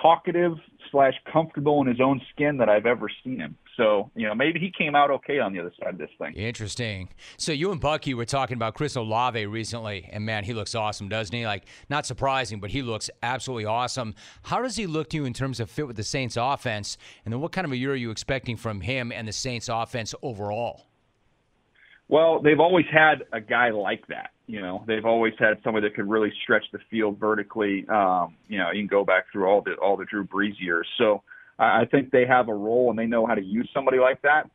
talkative 0.00 0.52
slash 0.90 1.14
comfortable 1.30 1.80
in 1.80 1.86
his 1.86 2.00
own 2.00 2.20
skin 2.32 2.58
that 2.58 2.68
I've 2.68 2.86
ever 2.86 3.08
seen 3.22 3.38
him. 3.38 3.56
So, 3.76 4.10
you 4.14 4.26
know, 4.26 4.34
maybe 4.34 4.60
he 4.60 4.70
came 4.76 4.94
out 4.94 5.10
okay 5.10 5.38
on 5.38 5.52
the 5.52 5.60
other 5.60 5.72
side 5.80 5.94
of 5.94 5.98
this 5.98 6.10
thing. 6.18 6.34
Interesting. 6.34 7.08
So 7.36 7.52
you 7.52 7.72
and 7.72 7.80
Bucky 7.80 8.14
were 8.14 8.24
talking 8.24 8.56
about 8.56 8.74
Chris 8.74 8.94
Olave 8.96 9.46
recently, 9.46 10.08
and 10.12 10.24
man, 10.24 10.44
he 10.44 10.54
looks 10.54 10.74
awesome, 10.74 11.08
doesn't 11.08 11.34
he? 11.34 11.46
Like, 11.46 11.64
not 11.88 12.06
surprising, 12.06 12.60
but 12.60 12.70
he 12.70 12.82
looks 12.82 13.10
absolutely 13.22 13.66
awesome. 13.66 14.14
How 14.42 14.62
does 14.62 14.76
he 14.76 14.86
look 14.86 15.10
to 15.10 15.16
you 15.16 15.24
in 15.24 15.32
terms 15.32 15.60
of 15.60 15.70
fit 15.70 15.86
with 15.86 15.96
the 15.96 16.04
Saints 16.04 16.36
offense? 16.40 16.98
And 17.24 17.32
then 17.32 17.40
what 17.40 17.52
kind 17.52 17.64
of 17.64 17.72
a 17.72 17.76
year 17.76 17.92
are 17.92 17.96
you 17.96 18.10
expecting 18.10 18.56
from 18.56 18.80
him 18.80 19.12
and 19.12 19.26
the 19.26 19.32
Saints 19.32 19.68
offense 19.68 20.14
overall? 20.22 20.86
Well, 22.08 22.40
they've 22.40 22.60
always 22.60 22.86
had 22.92 23.24
a 23.32 23.40
guy 23.40 23.70
like 23.70 24.06
that. 24.08 24.30
You 24.46 24.60
know, 24.60 24.84
they've 24.86 25.06
always 25.06 25.32
had 25.38 25.58
somebody 25.64 25.88
that 25.88 25.96
could 25.96 26.08
really 26.08 26.32
stretch 26.42 26.64
the 26.70 26.78
field 26.90 27.18
vertically. 27.18 27.86
Um, 27.88 28.36
you 28.46 28.58
know, 28.58 28.70
you 28.70 28.80
can 28.80 28.88
go 28.88 29.04
back 29.04 29.24
through 29.32 29.46
all 29.46 29.62
the 29.62 29.72
all 29.76 29.96
the 29.96 30.04
Drew 30.04 30.26
Brees 30.26 30.60
years. 30.60 30.86
So 30.98 31.22
I 31.58 31.84
think 31.84 32.10
they 32.10 32.26
have 32.26 32.48
a 32.48 32.54
role 32.54 32.90
and 32.90 32.98
they 32.98 33.06
know 33.06 33.26
how 33.26 33.34
to 33.34 33.42
use 33.42 33.68
somebody 33.72 33.98
like 33.98 34.22
that. 34.22 34.50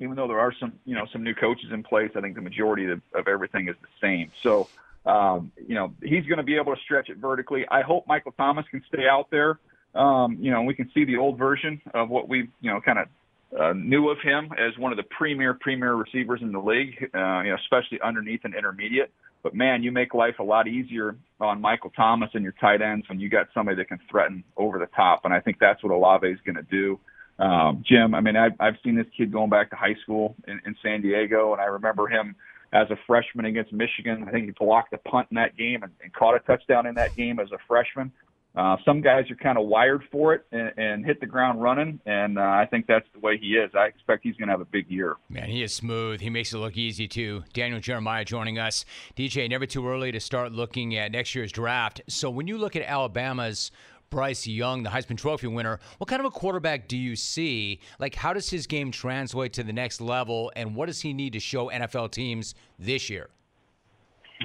Even 0.00 0.16
though 0.16 0.26
there 0.26 0.40
are 0.40 0.52
some, 0.58 0.72
you 0.84 0.94
know, 0.96 1.06
some 1.12 1.22
new 1.22 1.34
coaches 1.34 1.66
in 1.72 1.84
place, 1.84 2.10
I 2.16 2.20
think 2.20 2.34
the 2.34 2.40
majority 2.40 2.90
of, 2.90 3.00
of 3.14 3.28
everything 3.28 3.68
is 3.68 3.76
the 3.80 3.88
same. 4.00 4.32
So, 4.42 4.68
um, 5.06 5.52
you 5.68 5.76
know, 5.76 5.94
he's 6.02 6.26
going 6.26 6.38
to 6.38 6.42
be 6.42 6.56
able 6.56 6.74
to 6.74 6.80
stretch 6.82 7.10
it 7.10 7.18
vertically. 7.18 7.64
I 7.70 7.82
hope 7.82 8.06
Michael 8.08 8.32
Thomas 8.32 8.66
can 8.70 8.82
stay 8.88 9.06
out 9.08 9.30
there. 9.30 9.60
Um, 9.94 10.38
you 10.40 10.50
know, 10.50 10.62
we 10.62 10.74
can 10.74 10.90
see 10.92 11.04
the 11.04 11.18
old 11.18 11.38
version 11.38 11.80
of 11.94 12.08
what 12.08 12.28
we, 12.28 12.48
you 12.60 12.70
know, 12.70 12.80
kind 12.80 12.98
of 12.98 13.08
uh, 13.58 13.72
knew 13.72 14.08
of 14.10 14.18
him 14.20 14.50
as 14.58 14.76
one 14.78 14.90
of 14.90 14.96
the 14.96 15.04
premier 15.04 15.54
premier 15.54 15.94
receivers 15.94 16.40
in 16.42 16.50
the 16.50 16.58
league, 16.58 17.10
uh, 17.14 17.42
you 17.42 17.50
know, 17.50 17.56
especially 17.62 18.00
underneath 18.00 18.40
and 18.42 18.54
intermediate. 18.54 19.12
But 19.44 19.54
man, 19.54 19.82
you 19.82 19.92
make 19.92 20.14
life 20.14 20.36
a 20.40 20.42
lot 20.42 20.66
easier 20.66 21.16
on 21.38 21.60
Michael 21.60 21.90
Thomas 21.90 22.30
and 22.32 22.42
your 22.42 22.54
tight 22.60 22.80
ends 22.80 23.06
when 23.10 23.20
you 23.20 23.28
got 23.28 23.46
somebody 23.52 23.76
that 23.76 23.88
can 23.88 24.00
threaten 24.10 24.42
over 24.56 24.78
the 24.78 24.88
top, 24.96 25.20
and 25.24 25.34
I 25.34 25.40
think 25.40 25.58
that's 25.60 25.84
what 25.84 25.92
Olave 25.92 26.26
is 26.26 26.38
going 26.46 26.56
to 26.56 26.62
do. 26.62 26.98
Um, 27.38 27.84
Jim, 27.86 28.14
I 28.14 28.20
mean, 28.20 28.36
I've, 28.36 28.52
I've 28.58 28.76
seen 28.82 28.96
this 28.96 29.06
kid 29.16 29.30
going 29.30 29.50
back 29.50 29.68
to 29.70 29.76
high 29.76 29.96
school 30.02 30.34
in, 30.48 30.60
in 30.64 30.74
San 30.82 31.02
Diego, 31.02 31.52
and 31.52 31.60
I 31.60 31.66
remember 31.66 32.08
him 32.08 32.34
as 32.72 32.90
a 32.90 32.96
freshman 33.06 33.44
against 33.44 33.72
Michigan. 33.72 34.24
I 34.26 34.30
think 34.30 34.46
he 34.46 34.52
blocked 34.52 34.94
a 34.94 34.98
punt 34.98 35.28
in 35.30 35.34
that 35.34 35.56
game 35.56 35.82
and, 35.82 35.92
and 36.02 36.12
caught 36.12 36.34
a 36.36 36.40
touchdown 36.40 36.86
in 36.86 36.94
that 36.94 37.14
game 37.14 37.38
as 37.38 37.52
a 37.52 37.58
freshman. 37.68 38.12
Uh, 38.54 38.76
some 38.84 39.00
guys 39.00 39.28
are 39.30 39.36
kind 39.36 39.58
of 39.58 39.66
wired 39.66 40.02
for 40.12 40.32
it 40.32 40.46
and, 40.52 40.72
and 40.76 41.04
hit 41.04 41.20
the 41.20 41.26
ground 41.26 41.60
running, 41.60 42.00
and 42.06 42.38
uh, 42.38 42.42
I 42.42 42.66
think 42.70 42.86
that's 42.86 43.06
the 43.12 43.18
way 43.18 43.36
he 43.36 43.54
is. 43.54 43.70
I 43.74 43.86
expect 43.86 44.22
he's 44.22 44.36
going 44.36 44.46
to 44.46 44.52
have 44.52 44.60
a 44.60 44.66
big 44.66 44.88
year. 44.88 45.16
Man, 45.28 45.48
he 45.48 45.62
is 45.62 45.74
smooth. 45.74 46.20
He 46.20 46.30
makes 46.30 46.52
it 46.52 46.58
look 46.58 46.76
easy 46.76 47.08
too. 47.08 47.42
Daniel 47.52 47.80
Jeremiah 47.80 48.24
joining 48.24 48.58
us. 48.58 48.84
DJ, 49.16 49.50
never 49.50 49.66
too 49.66 49.88
early 49.88 50.12
to 50.12 50.20
start 50.20 50.52
looking 50.52 50.96
at 50.96 51.10
next 51.10 51.34
year's 51.34 51.50
draft. 51.50 52.00
So 52.08 52.30
when 52.30 52.46
you 52.46 52.56
look 52.56 52.76
at 52.76 52.82
Alabama's 52.82 53.72
Bryce 54.10 54.46
Young, 54.46 54.84
the 54.84 54.90
Heisman 54.90 55.18
Trophy 55.18 55.48
winner, 55.48 55.80
what 55.98 56.08
kind 56.08 56.20
of 56.20 56.26
a 56.26 56.30
quarterback 56.30 56.86
do 56.86 56.96
you 56.96 57.16
see? 57.16 57.80
Like, 57.98 58.14
how 58.14 58.32
does 58.32 58.48
his 58.50 58.68
game 58.68 58.92
translate 58.92 59.52
to 59.54 59.64
the 59.64 59.72
next 59.72 60.00
level, 60.00 60.52
and 60.54 60.76
what 60.76 60.86
does 60.86 61.00
he 61.00 61.12
need 61.12 61.32
to 61.32 61.40
show 61.40 61.70
NFL 61.70 62.12
teams 62.12 62.54
this 62.78 63.10
year? 63.10 63.30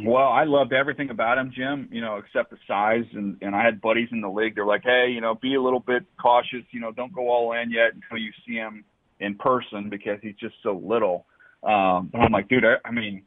Well, 0.05 0.27
I 0.27 0.43
loved 0.43 0.71
everything 0.71 1.09
about 1.09 1.37
him, 1.37 1.51
Jim. 1.55 1.89
You 1.91 2.01
know, 2.01 2.17
except 2.17 2.51
the 2.51 2.57
size. 2.67 3.05
And 3.13 3.37
and 3.41 3.55
I 3.55 3.63
had 3.63 3.81
buddies 3.81 4.09
in 4.11 4.21
the 4.21 4.29
league. 4.29 4.55
They're 4.55 4.65
like, 4.65 4.83
hey, 4.83 5.07
you 5.13 5.21
know, 5.21 5.35
be 5.35 5.55
a 5.55 5.61
little 5.61 5.79
bit 5.79 6.03
cautious. 6.21 6.63
You 6.71 6.79
know, 6.79 6.91
don't 6.91 7.13
go 7.13 7.29
all 7.29 7.53
in 7.53 7.71
yet 7.71 7.93
until 7.93 8.17
you 8.17 8.31
see 8.47 8.53
him 8.53 8.83
in 9.19 9.35
person 9.35 9.89
because 9.89 10.19
he's 10.21 10.35
just 10.39 10.55
so 10.63 10.81
little. 10.83 11.25
Um, 11.63 12.09
but 12.11 12.19
I'm 12.19 12.31
like, 12.31 12.47
dude, 12.47 12.63
I, 12.63 12.75
I 12.87 12.91
mean, 12.91 13.23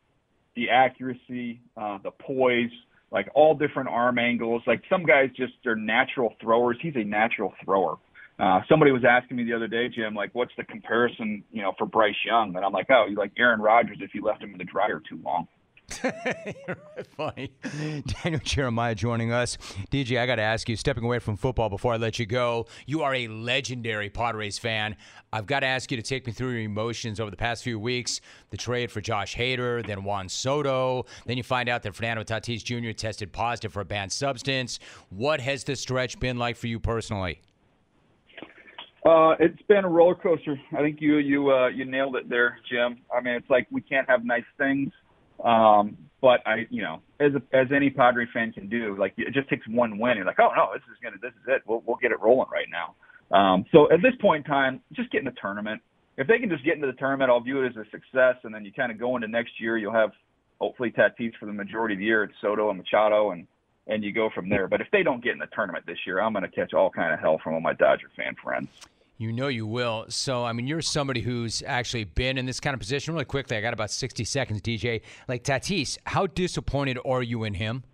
the 0.56 0.70
accuracy, 0.70 1.60
uh, 1.76 1.98
the 2.02 2.10
poise, 2.10 2.70
like 3.10 3.28
all 3.34 3.54
different 3.54 3.88
arm 3.90 4.18
angles. 4.18 4.62
Like 4.66 4.82
some 4.88 5.04
guys 5.04 5.28
just 5.36 5.54
are 5.66 5.76
natural 5.76 6.34
throwers. 6.40 6.78
He's 6.80 6.96
a 6.96 7.04
natural 7.04 7.52
thrower. 7.64 7.96
Uh, 8.38 8.60
somebody 8.68 8.90
was 8.90 9.02
asking 9.08 9.36
me 9.36 9.44
the 9.44 9.52
other 9.52 9.68
day, 9.68 9.88
Jim, 9.88 10.14
like, 10.14 10.34
what's 10.34 10.52
the 10.56 10.64
comparison, 10.64 11.44
you 11.52 11.62
know, 11.62 11.72
for 11.76 11.86
Bryce 11.86 12.14
Young? 12.26 12.56
And 12.56 12.64
I'm 12.64 12.72
like, 12.72 12.86
oh, 12.90 13.06
you 13.08 13.16
like 13.16 13.32
Aaron 13.38 13.60
Rodgers 13.60 13.98
if 14.00 14.14
you 14.14 14.24
left 14.24 14.42
him 14.42 14.52
in 14.52 14.58
the 14.58 14.64
dryer 14.64 15.00
too 15.08 15.20
long. 15.22 15.46
Funny. 17.16 17.52
Daniel 18.22 18.40
Jeremiah 18.42 18.94
joining 18.94 19.32
us. 19.32 19.56
DJ, 19.90 20.18
I 20.18 20.26
got 20.26 20.36
to 20.36 20.42
ask 20.42 20.68
you, 20.68 20.76
stepping 20.76 21.04
away 21.04 21.18
from 21.18 21.36
football 21.36 21.68
before 21.68 21.94
I 21.94 21.96
let 21.96 22.18
you 22.18 22.26
go, 22.26 22.66
you 22.86 23.02
are 23.02 23.14
a 23.14 23.28
legendary 23.28 24.08
Padres 24.10 24.58
fan. 24.58 24.96
I've 25.32 25.46
got 25.46 25.60
to 25.60 25.66
ask 25.66 25.90
you 25.90 25.96
to 25.96 26.02
take 26.02 26.26
me 26.26 26.32
through 26.32 26.50
your 26.50 26.60
emotions 26.60 27.20
over 27.20 27.30
the 27.30 27.36
past 27.36 27.62
few 27.62 27.78
weeks. 27.78 28.20
The 28.50 28.56
trade 28.56 28.90
for 28.90 29.00
Josh 29.00 29.36
Hader, 29.36 29.86
then 29.86 30.04
Juan 30.04 30.28
Soto. 30.28 31.06
Then 31.26 31.36
you 31.36 31.42
find 31.42 31.68
out 31.68 31.82
that 31.82 31.94
Fernando 31.94 32.24
Tatis 32.24 32.64
Jr. 32.64 32.92
tested 32.92 33.32
positive 33.32 33.72
for 33.72 33.80
a 33.80 33.84
banned 33.84 34.12
substance. 34.12 34.78
What 35.10 35.40
has 35.40 35.64
the 35.64 35.76
stretch 35.76 36.18
been 36.18 36.38
like 36.38 36.56
for 36.56 36.66
you 36.66 36.78
personally? 36.80 37.40
Uh, 39.04 39.34
it's 39.40 39.60
been 39.62 39.84
a 39.84 39.88
roller 39.88 40.14
coaster. 40.14 40.60
I 40.76 40.80
think 40.80 41.00
you 41.00 41.16
you 41.16 41.50
uh, 41.50 41.66
you 41.66 41.84
nailed 41.84 42.14
it 42.14 42.28
there, 42.28 42.60
Jim. 42.70 42.98
I 43.12 43.20
mean, 43.20 43.34
it's 43.34 43.50
like 43.50 43.66
we 43.72 43.80
can't 43.80 44.08
have 44.08 44.24
nice 44.24 44.44
things 44.56 44.92
um, 45.42 45.96
but 46.20 46.46
I, 46.46 46.66
you 46.70 46.82
know, 46.82 47.00
as 47.18 47.32
a, 47.34 47.42
as 47.56 47.68
any 47.74 47.90
Padre 47.90 48.26
fan 48.32 48.52
can 48.52 48.68
do, 48.68 48.96
like 48.96 49.14
it 49.16 49.34
just 49.34 49.48
takes 49.48 49.66
one 49.68 49.98
win. 49.98 50.16
You're 50.16 50.26
like, 50.26 50.40
oh 50.40 50.52
no, 50.56 50.70
this 50.72 50.82
is 50.90 50.96
gonna, 51.02 51.16
this 51.20 51.32
is 51.32 51.48
it. 51.48 51.62
We'll 51.66 51.82
we'll 51.84 51.96
get 51.96 52.12
it 52.12 52.20
rolling 52.20 52.48
right 52.52 52.68
now. 52.70 52.94
Um, 53.36 53.64
so 53.72 53.90
at 53.90 54.02
this 54.02 54.14
point 54.20 54.44
in 54.46 54.50
time, 54.50 54.80
just 54.92 55.10
get 55.10 55.18
in 55.18 55.24
the 55.24 55.34
tournament. 55.40 55.82
If 56.16 56.26
they 56.26 56.38
can 56.38 56.50
just 56.50 56.64
get 56.64 56.74
into 56.74 56.86
the 56.86 56.92
tournament, 56.92 57.30
I'll 57.30 57.40
view 57.40 57.62
it 57.62 57.70
as 57.70 57.76
a 57.76 57.84
success. 57.90 58.36
And 58.44 58.54
then 58.54 58.64
you 58.64 58.72
kind 58.72 58.92
of 58.92 58.98
go 58.98 59.16
into 59.16 59.28
next 59.28 59.58
year, 59.58 59.78
you'll 59.78 59.94
have 59.94 60.12
hopefully 60.60 60.92
Tatis 60.92 61.32
for 61.40 61.46
the 61.46 61.52
majority 61.52 61.94
of 61.94 61.98
the 61.98 62.04
year. 62.04 62.24
It's 62.24 62.34
Soto 62.40 62.68
and 62.68 62.78
Machado, 62.78 63.30
and 63.30 63.46
and 63.88 64.04
you 64.04 64.12
go 64.12 64.30
from 64.30 64.48
there. 64.48 64.68
But 64.68 64.80
if 64.80 64.88
they 64.92 65.02
don't 65.02 65.22
get 65.22 65.32
in 65.32 65.38
the 65.38 65.48
tournament 65.52 65.86
this 65.86 65.98
year, 66.06 66.20
I'm 66.20 66.32
going 66.32 66.44
to 66.44 66.50
catch 66.50 66.72
all 66.72 66.90
kind 66.90 67.12
of 67.12 67.18
hell 67.18 67.40
from 67.42 67.54
all 67.54 67.60
my 67.60 67.72
Dodger 67.72 68.10
fan 68.16 68.36
friends. 68.42 68.68
You 69.22 69.32
know 69.32 69.46
you 69.46 69.68
will. 69.68 70.06
So, 70.08 70.44
I 70.44 70.52
mean, 70.52 70.66
you're 70.66 70.82
somebody 70.82 71.20
who's 71.20 71.62
actually 71.64 72.02
been 72.02 72.38
in 72.38 72.44
this 72.44 72.58
kind 72.58 72.74
of 72.74 72.80
position 72.80 73.14
really 73.14 73.24
quickly. 73.24 73.56
I 73.56 73.60
got 73.60 73.72
about 73.72 73.92
60 73.92 74.24
seconds, 74.24 74.60
DJ. 74.60 75.02
Like 75.28 75.44
Tatis, 75.44 75.96
how 76.04 76.26
disappointed 76.26 76.98
are 77.06 77.22
you 77.22 77.44
in 77.44 77.54
him? 77.54 77.84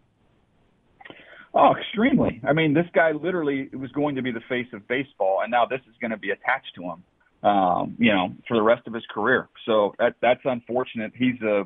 Oh, 1.53 1.75
extremely. 1.79 2.41
I 2.49 2.55
mean, 2.55 2.73
this 2.73 2.87
guy 2.95 3.13
literally 3.13 3.69
was 3.75 3.93
going 3.93 4.17
to 4.17 4.23
be 4.23 4.33
the 4.33 4.41
face 4.49 4.69
of 4.73 4.89
baseball, 4.89 5.41
and 5.43 5.51
now 5.51 5.67
this 5.67 5.81
is 5.87 5.95
going 6.01 6.13
to 6.13 6.17
be 6.17 6.31
attached 6.31 6.75
to 6.77 6.83
him, 6.83 7.05
um, 7.43 7.95
you 7.99 8.11
know, 8.11 8.33
for 8.47 8.57
the 8.57 8.63
rest 8.63 8.87
of 8.87 8.95
his 8.95 9.05
career. 9.11 9.51
So 9.67 9.95
that 9.99 10.15
that's 10.23 10.41
unfortunate. 10.47 11.13
He's 11.15 11.41
a, 11.43 11.65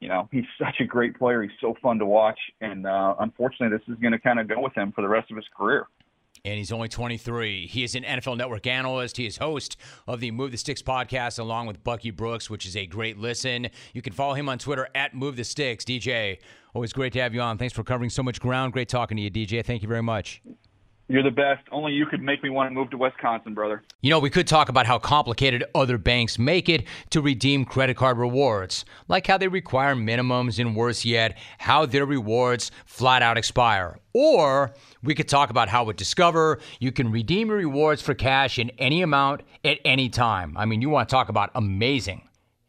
you 0.00 0.08
know, 0.08 0.26
he's 0.32 0.44
such 0.58 0.76
a 0.80 0.84
great 0.84 1.18
player. 1.18 1.42
He's 1.42 1.52
so 1.60 1.74
fun 1.82 1.98
to 1.98 2.06
watch, 2.06 2.38
and 2.62 2.86
uh, 2.86 3.16
unfortunately, 3.20 3.76
this 3.76 3.86
is 3.94 4.00
going 4.00 4.12
to 4.12 4.18
kind 4.18 4.40
of 4.40 4.48
go 4.48 4.58
with 4.58 4.74
him 4.74 4.90
for 4.92 5.02
the 5.02 5.08
rest 5.08 5.30
of 5.30 5.36
his 5.36 5.46
career 5.54 5.86
and 6.44 6.58
he's 6.58 6.72
only 6.72 6.88
23. 6.88 7.66
He 7.66 7.84
is 7.84 7.94
an 7.94 8.02
NFL 8.02 8.36
Network 8.36 8.66
analyst. 8.66 9.16
He 9.16 9.26
is 9.26 9.36
host 9.36 9.76
of 10.06 10.20
the 10.20 10.30
Move 10.30 10.50
the 10.50 10.56
Sticks 10.58 10.82
podcast 10.82 11.38
along 11.38 11.66
with 11.66 11.82
Bucky 11.84 12.10
Brooks, 12.10 12.50
which 12.50 12.66
is 12.66 12.76
a 12.76 12.86
great 12.86 13.18
listen. 13.18 13.68
You 13.94 14.02
can 14.02 14.12
follow 14.12 14.34
him 14.34 14.48
on 14.48 14.58
Twitter 14.58 14.88
at 14.94 15.14
Move 15.14 15.36
the 15.36 15.44
Sticks. 15.44 15.84
DJ, 15.84 16.38
always 16.74 16.92
great 16.92 17.12
to 17.12 17.20
have 17.20 17.34
you 17.34 17.40
on. 17.40 17.58
Thanks 17.58 17.74
for 17.74 17.84
covering 17.84 18.10
so 18.10 18.22
much 18.22 18.40
ground. 18.40 18.72
Great 18.72 18.88
talking 18.88 19.16
to 19.16 19.22
you, 19.22 19.30
DJ. 19.30 19.64
Thank 19.64 19.82
you 19.82 19.88
very 19.88 20.02
much. 20.02 20.42
You're 21.08 21.22
the 21.22 21.30
best. 21.30 21.62
Only 21.70 21.92
you 21.92 22.06
could 22.06 22.22
make 22.22 22.42
me 22.42 22.48
want 22.48 22.70
to 22.70 22.74
move 22.74 22.90
to 22.90 22.96
Wisconsin, 22.96 23.54
brother. 23.54 23.82
You 24.00 24.10
know, 24.10 24.18
we 24.18 24.30
could 24.30 24.46
talk 24.46 24.68
about 24.68 24.86
how 24.86 24.98
complicated 24.98 25.64
other 25.74 25.98
banks 25.98 26.38
make 26.38 26.68
it 26.68 26.84
to 27.10 27.20
redeem 27.20 27.64
credit 27.64 27.96
card 27.96 28.16
rewards, 28.18 28.84
like 29.08 29.26
how 29.26 29.36
they 29.36 29.48
require 29.48 29.94
minimums, 29.94 30.58
and 30.58 30.74
worse 30.74 31.04
yet, 31.04 31.36
how 31.58 31.84
their 31.84 32.06
rewards 32.06 32.70
flat 32.86 33.20
out 33.20 33.36
expire. 33.36 33.98
Or 34.14 34.74
we 35.02 35.14
could 35.14 35.28
talk 35.28 35.50
about 35.50 35.68
how 35.68 35.84
with 35.84 35.96
Discover, 35.96 36.60
you 36.80 36.92
can 36.92 37.10
redeem 37.10 37.48
your 37.48 37.58
rewards 37.58 38.00
for 38.00 38.14
cash 38.14 38.58
in 38.58 38.70
any 38.78 39.02
amount 39.02 39.42
at 39.64 39.78
any 39.84 40.08
time. 40.08 40.56
I 40.56 40.64
mean, 40.64 40.80
you 40.80 40.88
want 40.88 41.08
to 41.08 41.12
talk 41.12 41.28
about 41.28 41.50
amazing. 41.54 42.28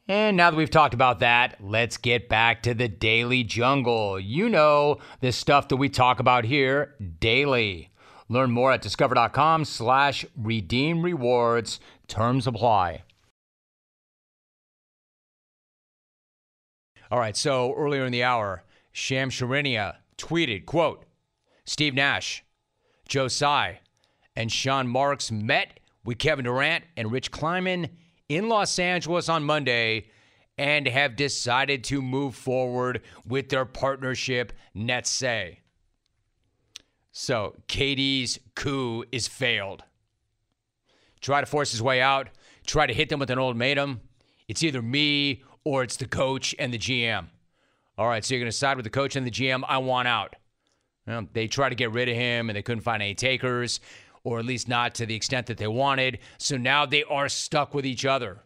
And 0.09 0.35
now 0.35 0.51
that 0.51 0.57
we've 0.57 0.69
talked 0.69 0.93
about 0.93 1.19
that, 1.19 1.55
let's 1.61 1.95
get 1.95 2.27
back 2.27 2.63
to 2.63 2.73
the 2.73 2.89
daily 2.89 3.45
jungle. 3.45 4.19
You 4.19 4.49
know, 4.49 4.97
the 5.21 5.31
stuff 5.31 5.69
that 5.69 5.77
we 5.77 5.87
talk 5.87 6.19
about 6.19 6.43
here 6.43 6.95
daily. 7.21 7.89
Learn 8.33 8.49
more 8.49 8.71
at 8.71 8.81
discover.com 8.81 9.63
slash 9.63 10.25
redeem 10.35 11.03
rewards. 11.03 11.79
Terms 12.07 12.47
apply. 12.47 13.03
All 17.11 17.19
right, 17.19 17.37
so 17.37 17.75
earlier 17.75 18.05
in 18.05 18.11
the 18.11 18.23
hour, 18.23 18.63
Shams 18.91 19.35
Charania 19.35 19.97
tweeted, 20.17 20.65
quote, 20.65 21.05
Steve 21.63 21.93
Nash, 21.93 22.43
Joe 23.07 23.27
Tsai, 23.27 23.81
and 24.35 24.51
Sean 24.51 24.87
Marks 24.87 25.31
met 25.31 25.79
with 26.03 26.17
Kevin 26.17 26.45
Durant 26.45 26.85
and 26.97 27.11
Rich 27.11 27.29
Kleiman 27.29 27.87
in 28.29 28.49
Los 28.49 28.79
Angeles 28.79 29.29
on 29.29 29.43
Monday 29.43 30.07
and 30.57 30.87
have 30.87 31.15
decided 31.15 31.83
to 31.83 32.01
move 32.01 32.33
forward 32.33 33.03
with 33.27 33.49
their 33.49 33.65
partnership, 33.65 34.53
Nets 34.73 35.11
say. 35.11 35.59
So 37.15 37.55
KD's 37.67 38.39
coup 38.55 39.05
is 39.11 39.27
failed. 39.27 39.83
Try 41.21 41.39
to 41.39 41.45
force 41.45 41.71
his 41.71 41.81
way 41.81 42.01
out, 42.01 42.27
try 42.65 42.85
to 42.87 42.93
hit 42.93 43.07
them 43.07 43.19
with 43.19 43.29
an 43.29 43.39
ultimatum. 43.39 44.01
It's 44.47 44.63
either 44.63 44.81
me 44.81 45.43
or 45.63 45.83
it's 45.83 45.95
the 45.95 46.07
coach 46.07 46.53
and 46.59 46.73
the 46.73 46.77
GM. 46.77 47.27
All 47.97 48.07
right, 48.07 48.25
so 48.25 48.33
you're 48.33 48.41
going 48.41 48.51
to 48.51 48.57
side 48.57 48.75
with 48.75 48.83
the 48.83 48.89
coach 48.89 49.15
and 49.15 49.25
the 49.25 49.31
GM. 49.31 49.63
I 49.67 49.77
want 49.77 50.07
out. 50.07 50.35
They 51.33 51.47
tried 51.47 51.69
to 51.69 51.75
get 51.75 51.91
rid 51.91 52.09
of 52.09 52.15
him 52.15 52.49
and 52.49 52.57
they 52.57 52.63
couldn't 52.63 52.81
find 52.83 53.01
any 53.01 53.13
takers, 53.13 53.79
or 54.23 54.39
at 54.39 54.45
least 54.45 54.67
not 54.67 54.95
to 54.95 55.05
the 55.05 55.15
extent 55.15 55.47
that 55.47 55.57
they 55.57 55.67
wanted. 55.67 56.19
So 56.39 56.57
now 56.57 56.85
they 56.85 57.03
are 57.03 57.29
stuck 57.29 57.73
with 57.73 57.85
each 57.85 58.05
other. 58.05 58.39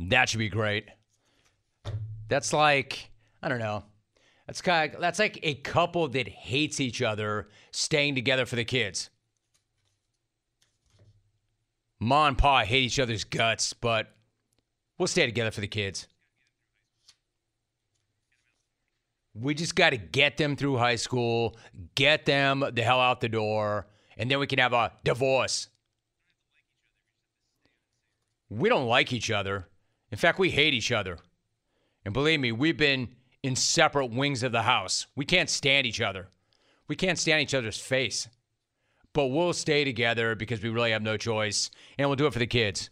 That 0.00 0.28
should 0.28 0.38
be 0.38 0.48
great. 0.48 0.88
That's 2.28 2.52
like, 2.52 3.10
I 3.42 3.48
don't 3.48 3.60
know. 3.60 3.84
That's 4.46 4.62
kind 4.62 4.94
of, 4.94 5.00
that's 5.00 5.18
like 5.18 5.40
a 5.42 5.54
couple 5.54 6.08
that 6.08 6.28
hates 6.28 6.80
each 6.80 7.02
other 7.02 7.48
staying 7.72 8.14
together 8.14 8.46
for 8.46 8.56
the 8.56 8.64
kids. 8.64 9.10
Ma 11.98 12.28
and 12.28 12.38
Pa 12.38 12.64
hate 12.64 12.84
each 12.84 13.00
other's 13.00 13.24
guts, 13.24 13.72
but 13.72 14.16
We'll 14.98 15.06
stay 15.06 15.26
together 15.26 15.50
for 15.50 15.60
the 15.60 15.66
kids. 15.66 16.08
We 19.34 19.54
just 19.54 19.76
got 19.76 19.90
to 19.90 19.98
get 19.98 20.38
them 20.38 20.56
through 20.56 20.78
high 20.78 20.96
school, 20.96 21.58
get 21.94 22.24
them 22.24 22.64
the 22.72 22.82
hell 22.82 23.00
out 23.00 23.20
the 23.20 23.28
door, 23.28 23.86
and 24.16 24.30
then 24.30 24.38
we 24.38 24.46
can 24.46 24.58
have 24.58 24.72
a 24.72 24.92
divorce. 25.04 25.68
We 28.48 28.70
don't 28.70 28.86
like 28.86 29.12
each 29.12 29.30
other. 29.30 29.68
In 30.10 30.16
fact, 30.16 30.38
we 30.38 30.50
hate 30.50 30.72
each 30.72 30.90
other. 30.90 31.18
And 32.04 32.14
believe 32.14 32.40
me, 32.40 32.52
we've 32.52 32.78
been 32.78 33.08
in 33.42 33.56
separate 33.56 34.10
wings 34.10 34.42
of 34.42 34.52
the 34.52 34.62
house. 34.62 35.06
We 35.14 35.24
can't 35.24 35.50
stand 35.50 35.86
each 35.86 36.00
other. 36.00 36.28
We 36.88 36.96
can't 36.96 37.18
stand 37.18 37.42
each 37.42 37.54
other's 37.54 37.78
face. 37.78 38.28
But 39.12 39.26
we'll 39.28 39.52
stay 39.52 39.84
together 39.84 40.34
because 40.34 40.62
we 40.62 40.68
really 40.68 40.90
have 40.90 41.02
no 41.02 41.16
choice, 41.16 41.70
and 41.98 42.08
we'll 42.08 42.16
do 42.16 42.26
it 42.26 42.32
for 42.32 42.38
the 42.38 42.46
kids. 42.46 42.90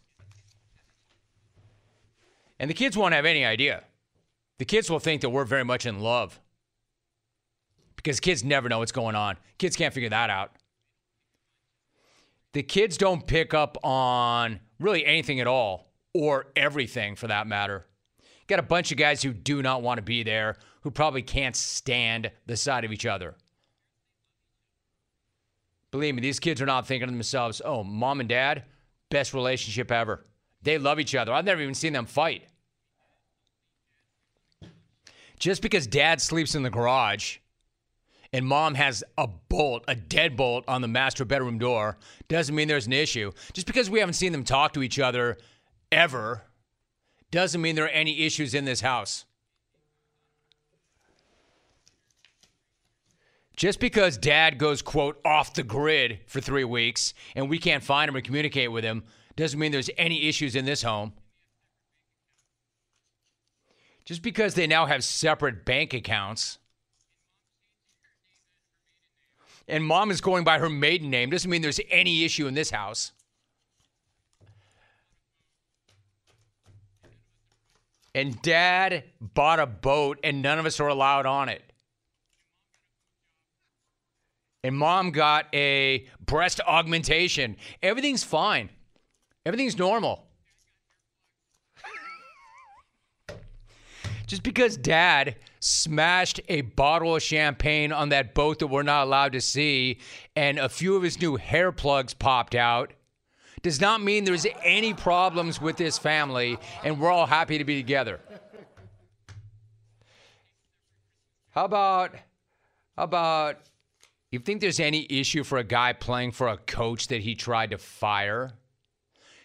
And 2.59 2.69
the 2.69 2.73
kids 2.73 2.97
won't 2.97 3.13
have 3.13 3.25
any 3.25 3.45
idea. 3.45 3.83
The 4.57 4.65
kids 4.65 4.89
will 4.89 4.99
think 4.99 5.21
that 5.21 5.29
we're 5.29 5.45
very 5.45 5.65
much 5.65 5.85
in 5.85 5.99
love 5.99 6.39
because 7.95 8.19
kids 8.19 8.43
never 8.43 8.69
know 8.69 8.79
what's 8.79 8.91
going 8.91 9.15
on. 9.15 9.37
Kids 9.57 9.75
can't 9.75 9.93
figure 9.93 10.09
that 10.09 10.29
out. 10.29 10.51
The 12.53 12.63
kids 12.63 12.97
don't 12.97 13.27
pick 13.27 13.53
up 13.53 13.77
on 13.83 14.61
really 14.79 15.05
anything 15.05 15.41
at 15.41 15.47
all 15.47 15.91
or 16.13 16.45
everything 16.55 17.15
for 17.15 17.27
that 17.27 17.47
matter. 17.47 17.85
Got 18.47 18.59
a 18.59 18.63
bunch 18.63 18.91
of 18.91 18.97
guys 18.97 19.23
who 19.23 19.33
do 19.33 19.61
not 19.61 19.81
want 19.81 19.97
to 19.97 20.03
be 20.03 20.23
there, 20.23 20.55
who 20.81 20.91
probably 20.91 21.23
can't 21.23 21.55
stand 21.55 22.31
the 22.45 22.55
sight 22.55 22.85
of 22.85 22.91
each 22.91 23.05
other. 23.05 23.35
Believe 25.91 26.13
me, 26.13 26.21
these 26.21 26.39
kids 26.39 26.61
are 26.61 26.65
not 26.65 26.85
thinking 26.85 27.07
to 27.07 27.11
themselves, 27.11 27.61
oh, 27.63 27.83
mom 27.83 28.19
and 28.19 28.29
dad, 28.29 28.63
best 29.09 29.33
relationship 29.33 29.91
ever. 29.91 30.23
They 30.61 30.77
love 30.77 30.99
each 30.99 31.15
other. 31.15 31.31
I've 31.31 31.45
never 31.45 31.61
even 31.61 31.73
seen 31.73 31.93
them 31.93 32.05
fight. 32.05 32.47
Just 35.39 35.61
because 35.61 35.87
dad 35.87 36.21
sleeps 36.21 36.55
in 36.55 36.63
the 36.63 36.69
garage 36.69 37.37
and 38.33 38.45
mom 38.45 38.75
has 38.75 39.03
a 39.17 39.27
bolt, 39.27 39.83
a 39.87 39.95
deadbolt 39.95 40.63
on 40.67 40.81
the 40.81 40.87
master 40.87 41.23
bedroom 41.23 41.57
door, 41.57 41.97
doesn't 42.27 42.55
mean 42.55 42.67
there's 42.67 42.87
an 42.87 42.93
issue. 42.93 43.31
Just 43.53 43.67
because 43.67 43.89
we 43.89 43.99
haven't 43.99 44.13
seen 44.13 44.31
them 44.31 44.43
talk 44.43 44.73
to 44.73 44.83
each 44.83 44.99
other 44.99 45.37
ever 45.91 46.43
doesn't 47.31 47.61
mean 47.61 47.75
there 47.75 47.85
are 47.85 47.89
any 47.89 48.21
issues 48.25 48.53
in 48.53 48.65
this 48.65 48.81
house. 48.81 49.25
Just 53.55 53.79
because 53.79 54.17
dad 54.17 54.57
goes, 54.57 54.81
quote, 54.81 55.19
off 55.23 55.53
the 55.53 55.63
grid 55.63 56.19
for 56.27 56.41
three 56.41 56.65
weeks 56.65 57.13
and 57.35 57.49
we 57.49 57.57
can't 57.57 57.83
find 57.83 58.09
him 58.09 58.15
or 58.15 58.21
communicate 58.21 58.71
with 58.71 58.83
him 58.83 59.03
doesn't 59.35 59.59
mean 59.59 59.71
there's 59.71 59.89
any 59.97 60.27
issues 60.27 60.55
in 60.55 60.65
this 60.65 60.83
home. 60.83 61.13
Just 64.03 64.21
because 64.21 64.55
they 64.55 64.67
now 64.67 64.85
have 64.85 65.03
separate 65.03 65.65
bank 65.65 65.93
accounts 65.93 66.59
and 69.67 69.83
mom 69.83 70.11
is 70.11 70.21
going 70.21 70.43
by 70.43 70.59
her 70.59 70.69
maiden 70.69 71.09
name 71.09 71.29
doesn't 71.29 71.49
mean 71.49 71.61
there's 71.61 71.79
any 71.89 72.23
issue 72.23 72.47
in 72.47 72.53
this 72.53 72.69
house. 72.69 73.13
And 78.15 78.41
dad 78.41 79.03
bought 79.19 79.59
a 79.59 79.65
boat 79.65 80.19
and 80.23 80.41
none 80.41 80.57
of 80.57 80.65
us 80.65 80.79
are 80.79 80.87
allowed 80.87 81.25
on 81.25 81.49
it. 81.49 81.61
And 84.63 84.77
mom 84.77 85.11
got 85.11 85.53
a 85.53 86.07
breast 86.25 86.61
augmentation. 86.65 87.57
Everything's 87.83 88.23
fine. 88.23 88.69
Everything's 89.45 89.77
normal. 89.77 90.25
Just 94.25 94.43
because 94.43 94.77
dad 94.77 95.35
smashed 95.59 96.39
a 96.47 96.61
bottle 96.61 97.17
of 97.17 97.21
champagne 97.21 97.91
on 97.91 98.09
that 98.09 98.33
boat 98.33 98.59
that 98.59 98.67
we're 98.67 98.81
not 98.81 99.03
allowed 99.03 99.33
to 99.33 99.41
see 99.41 99.99
and 100.37 100.57
a 100.57 100.69
few 100.69 100.95
of 100.95 101.03
his 101.03 101.19
new 101.19 101.35
hair 101.35 101.73
plugs 101.73 102.13
popped 102.13 102.55
out 102.55 102.93
does 103.65 103.81
not 103.81 103.99
mean 103.99 104.25
there's 104.25 104.45
any 104.63 104.93
problems 104.93 105.59
with 105.59 105.75
this 105.75 105.97
family 105.97 106.55
and 106.83 106.99
we're 106.99 107.09
all 107.09 107.25
happy 107.25 107.57
to 107.57 107.63
be 107.63 107.75
together. 107.75 108.19
How 111.49 111.65
about 111.65 112.11
how 112.95 113.05
about 113.05 113.57
you 114.29 114.37
think 114.37 114.61
there's 114.61 114.79
any 114.79 115.07
issue 115.09 115.43
for 115.43 115.57
a 115.57 115.63
guy 115.63 115.93
playing 115.93 116.33
for 116.33 116.47
a 116.47 116.57
coach 116.57 117.07
that 117.07 117.21
he 117.21 117.33
tried 117.33 117.71
to 117.71 117.79
fire? 117.79 118.53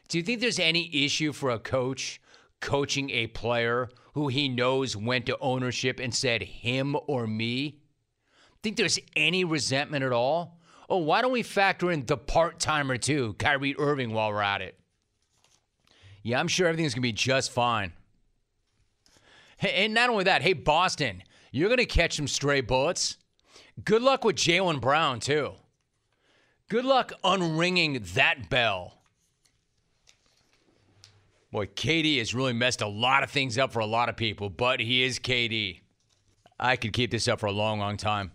Do 0.09 0.19
you 0.19 0.23
think 0.23 0.43
there's 0.43 0.59
any 0.59 0.91
issue 1.03 1.33
for 1.33 1.49
a 1.49 1.59
coach 1.59 2.21
coaching 2.61 3.09
a 3.09 3.29
player 3.29 3.89
who 4.13 4.29
he 4.29 4.51
knows 4.51 4.95
went 4.95 5.25
to 5.27 5.39
ownership 5.41 5.99
and 5.99 6.15
said 6.15 6.43
him 6.43 6.95
or 7.07 7.27
me? 7.27 7.79
Think 8.63 8.77
there's 8.77 8.99
any 9.17 9.45
resentment 9.45 10.05
at 10.05 10.13
all? 10.13 10.60
Oh, 10.91 10.99
why 10.99 11.23
don't 11.23 11.31
we 11.31 11.45
factor 11.45 11.93
in 11.93 12.05
the 12.05 12.17
part 12.17 12.59
timer 12.59 12.97
too, 12.99 13.35
Kyrie 13.39 13.77
Irving, 13.79 14.13
while 14.13 14.33
we're 14.33 14.43
at 14.43 14.61
it? 14.61 14.77
Yeah, 16.25 16.41
I'm 16.41 16.49
sure 16.49 16.67
everything's 16.67 16.95
going 16.95 17.03
to 17.03 17.09
be 17.09 17.13
just 17.13 17.53
fine. 17.53 17.93
And 19.61 19.95
not 19.95 20.11
only 20.11 20.25
that, 20.25 20.43
hey, 20.43 20.53
Boston, 20.53 21.23
you're 21.53 21.69
going 21.69 21.79
to 21.79 21.87
catch 21.87 22.17
some 22.17 22.27
stray 22.27 22.61
bullets. 22.61 23.19
Good 23.85 24.03
luck 24.03 24.25
with 24.25 24.35
Jaylen 24.35 24.81
Brown, 24.81 25.21
too. 25.21 25.53
Good 26.69 26.85
luck 26.85 27.13
unringing 27.23 28.13
that 28.15 28.51
bell. 28.51 28.99
Boy, 31.53 31.67
KD 31.67 32.19
has 32.19 32.35
really 32.35 32.53
messed 32.53 32.81
a 32.81 32.89
lot 32.89 33.23
of 33.23 33.31
things 33.31 33.59
up 33.59 33.73
for 33.73 33.81
a 33.81 33.87
lot 33.87 34.09
of 34.09 34.17
people, 34.17 34.51
but 34.51 34.81
he 34.81 35.05
is 35.05 35.19
KD. 35.21 35.81
I 36.59 36.77
could 36.77 36.93
keep 36.93 37.11
this 37.11 37.29
up 37.29 37.41
for 37.41 37.47
a 37.47 37.53
long, 37.53 37.79
long 37.79 37.97
time. 37.97 38.33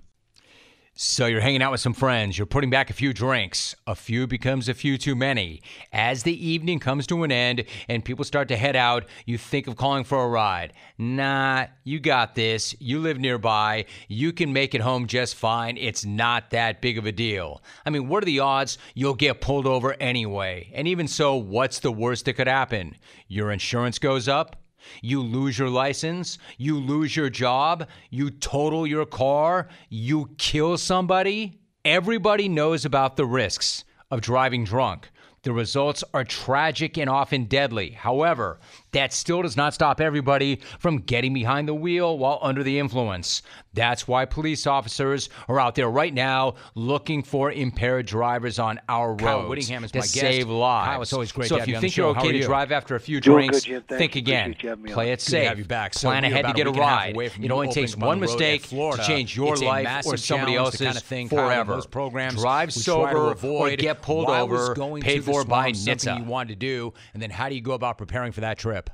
So 0.97 1.25
you're 1.25 1.41
hanging 1.41 1.61
out 1.61 1.73
with 1.73 1.81
some 1.81 1.93
friends, 1.93 2.37
you're 2.37 2.45
putting 2.45 2.69
back 2.69 2.89
a 2.89 2.93
few 2.93 3.11
drinks. 3.11 3.75
A 3.85 3.95
few 3.95 4.27
becomes 4.27 4.69
a 4.69 4.73
few 4.73 4.97
too 4.97 5.13
many. 5.13 5.61
As 5.91 6.23
the 6.23 6.47
evening 6.47 6.79
comes 6.79 7.05
to 7.07 7.23
an 7.23 7.33
end 7.33 7.65
and 7.89 8.05
people 8.05 8.23
start 8.23 8.47
to 8.47 8.55
head 8.55 8.77
out, 8.77 9.03
you 9.25 9.37
think 9.37 9.67
of 9.67 9.75
calling 9.75 10.05
for 10.05 10.23
a 10.23 10.29
ride. 10.29 10.71
Nah, 10.97 11.65
you 11.83 11.99
got 11.99 12.35
this. 12.35 12.73
You 12.79 12.99
live 13.01 13.19
nearby. 13.19 13.87
You 14.07 14.31
can 14.31 14.53
make 14.53 14.73
it 14.73 14.79
home 14.79 15.05
just 15.05 15.35
fine. 15.35 15.75
It's 15.75 16.05
not 16.05 16.51
that 16.51 16.79
big 16.79 16.97
of 16.97 17.05
a 17.05 17.11
deal. 17.11 17.61
I 17.85 17.89
mean, 17.89 18.07
what 18.07 18.23
are 18.23 18.25
the 18.25 18.39
odds 18.39 18.77
you'll 18.93 19.15
get 19.15 19.41
pulled 19.41 19.67
over 19.67 19.97
anyway? 19.99 20.71
And 20.73 20.87
even 20.87 21.09
so, 21.09 21.35
what's 21.35 21.79
the 21.79 21.91
worst 21.91 22.23
that 22.23 22.35
could 22.35 22.47
happen? 22.47 22.95
Your 23.27 23.51
insurance 23.51 23.99
goes 23.99 24.29
up? 24.29 24.64
You 25.01 25.21
lose 25.21 25.57
your 25.57 25.69
license, 25.69 26.37
you 26.57 26.79
lose 26.79 27.15
your 27.15 27.29
job, 27.29 27.87
you 28.09 28.29
total 28.29 28.85
your 28.87 29.05
car, 29.05 29.67
you 29.89 30.29
kill 30.37 30.77
somebody. 30.77 31.59
Everybody 31.83 32.49
knows 32.49 32.85
about 32.85 33.15
the 33.15 33.25
risks 33.25 33.83
of 34.09 34.21
driving 34.21 34.63
drunk. 34.63 35.09
The 35.43 35.53
results 35.53 36.03
are 36.11 36.23
tragic 36.23 36.97
and 36.97 37.07
often 37.07 37.45
deadly. 37.45 37.91
However, 37.91 38.59
that 38.95 39.13
still 39.13 39.41
does 39.41 39.55
not 39.55 39.73
stop 39.73 40.01
everybody 40.01 40.59
from 40.79 40.97
getting 40.97 41.33
behind 41.33 41.67
the 41.67 41.73
wheel 41.73 42.17
while 42.17 42.39
under 42.41 42.63
the 42.63 42.79
influence. 42.79 43.41
That's 43.73 44.07
why 44.07 44.23
police 44.25 44.65
officers 44.65 45.29
are 45.49 45.59
out 45.59 45.75
there 45.75 45.89
right 45.89 46.13
now 46.13 46.55
looking 46.75 47.21
for 47.23 47.51
impaired 47.51 48.05
drivers 48.05 48.57
on 48.57 48.79
our 48.87 49.09
roads. 49.09 49.21
Kyle 49.21 49.49
Whittingham 49.49 49.83
is 49.83 49.91
to 49.91 49.97
my 49.99 50.01
guest. 50.03 50.15
save 50.19 50.47
lives. 50.49 50.87
Kyle, 50.87 51.01
it's 51.01 51.11
always 51.13 51.31
great 51.33 51.49
so 51.49 51.55
to 51.57 51.61
if 51.61 51.61
have 51.63 51.67
you 51.67 51.73
you 51.73 51.77
on 51.77 51.81
think 51.81 51.91
the 51.91 51.95
show. 51.95 52.05
you're 52.07 52.13
How 52.15 52.19
okay 52.21 52.29
are 52.29 52.31
to 52.31 52.37
you? 52.39 52.45
drive 52.45 52.71
after 52.71 52.95
a 52.95 52.99
few 53.01 53.19
Doing 53.19 53.49
drinks, 53.49 53.59
good, 53.65 53.69
Jim. 53.69 53.83
Thanks. 53.87 53.99
think 53.99 54.15
again. 54.15 54.55
You 54.61 54.75
Play 54.93 55.11
it 55.11 55.19
Good 55.19 55.19
to 55.19 55.25
safe. 55.31 55.47
have 55.49 55.59
you 55.59 55.65
back. 55.65 55.93
So 55.93 56.07
Plan 56.07 56.23
ahead 56.23 56.45
to 56.45 56.51
about 56.51 56.55
a 56.55 56.57
get 56.57 56.67
a 56.67 56.69
a 56.69 56.73
ride. 56.73 57.15
away 57.15 57.27
from 57.29 57.43
It 57.43 57.51
only 57.51 57.67
takes 57.67 57.97
one 57.97 58.21
the 58.21 58.27
road 58.27 58.31
at 58.31 58.37
mistake 58.39 58.61
Florida. 58.61 59.03
to 59.03 59.07
change 59.07 59.35
your 59.35 59.51
It's 59.53 59.61
a 59.61 59.65
life 59.65 59.83
massive 59.83 60.13
or 60.13 60.17
somebody 60.17 60.53
challenge, 60.53 60.65
else's 60.65 60.79
the 60.79 60.85
kind 60.85 60.97
of 60.97 61.03
thing, 61.03 61.27
forever. 61.29 61.73
those 61.73 61.85
programs 61.85 62.35
Drive 62.35 62.69
we 62.69 62.81
try 62.81 63.11
sober 63.11 63.35
or 63.45 63.69
get 63.75 64.01
pulled 64.01 64.29
Why 64.29 64.41
was 64.43 64.61
over, 64.61 64.73
going 64.75 65.01
paid 65.01 65.15
to 65.19 65.21
the 65.23 65.31
for 65.33 65.43
by 65.43 65.73
swamp 65.73 65.99
NHTSA. 65.99 66.17
you 66.19 66.23
wanted 66.23 66.47
to 66.49 66.55
do, 66.55 66.93
and 67.13 67.21
then 67.21 67.29
how 67.29 67.49
do 67.49 67.55
you 67.55 67.61
go 67.61 67.73
about 67.73 67.97
preparing 67.97 68.31
for 68.31 68.39
that 68.41 68.57
trip? 68.57 68.84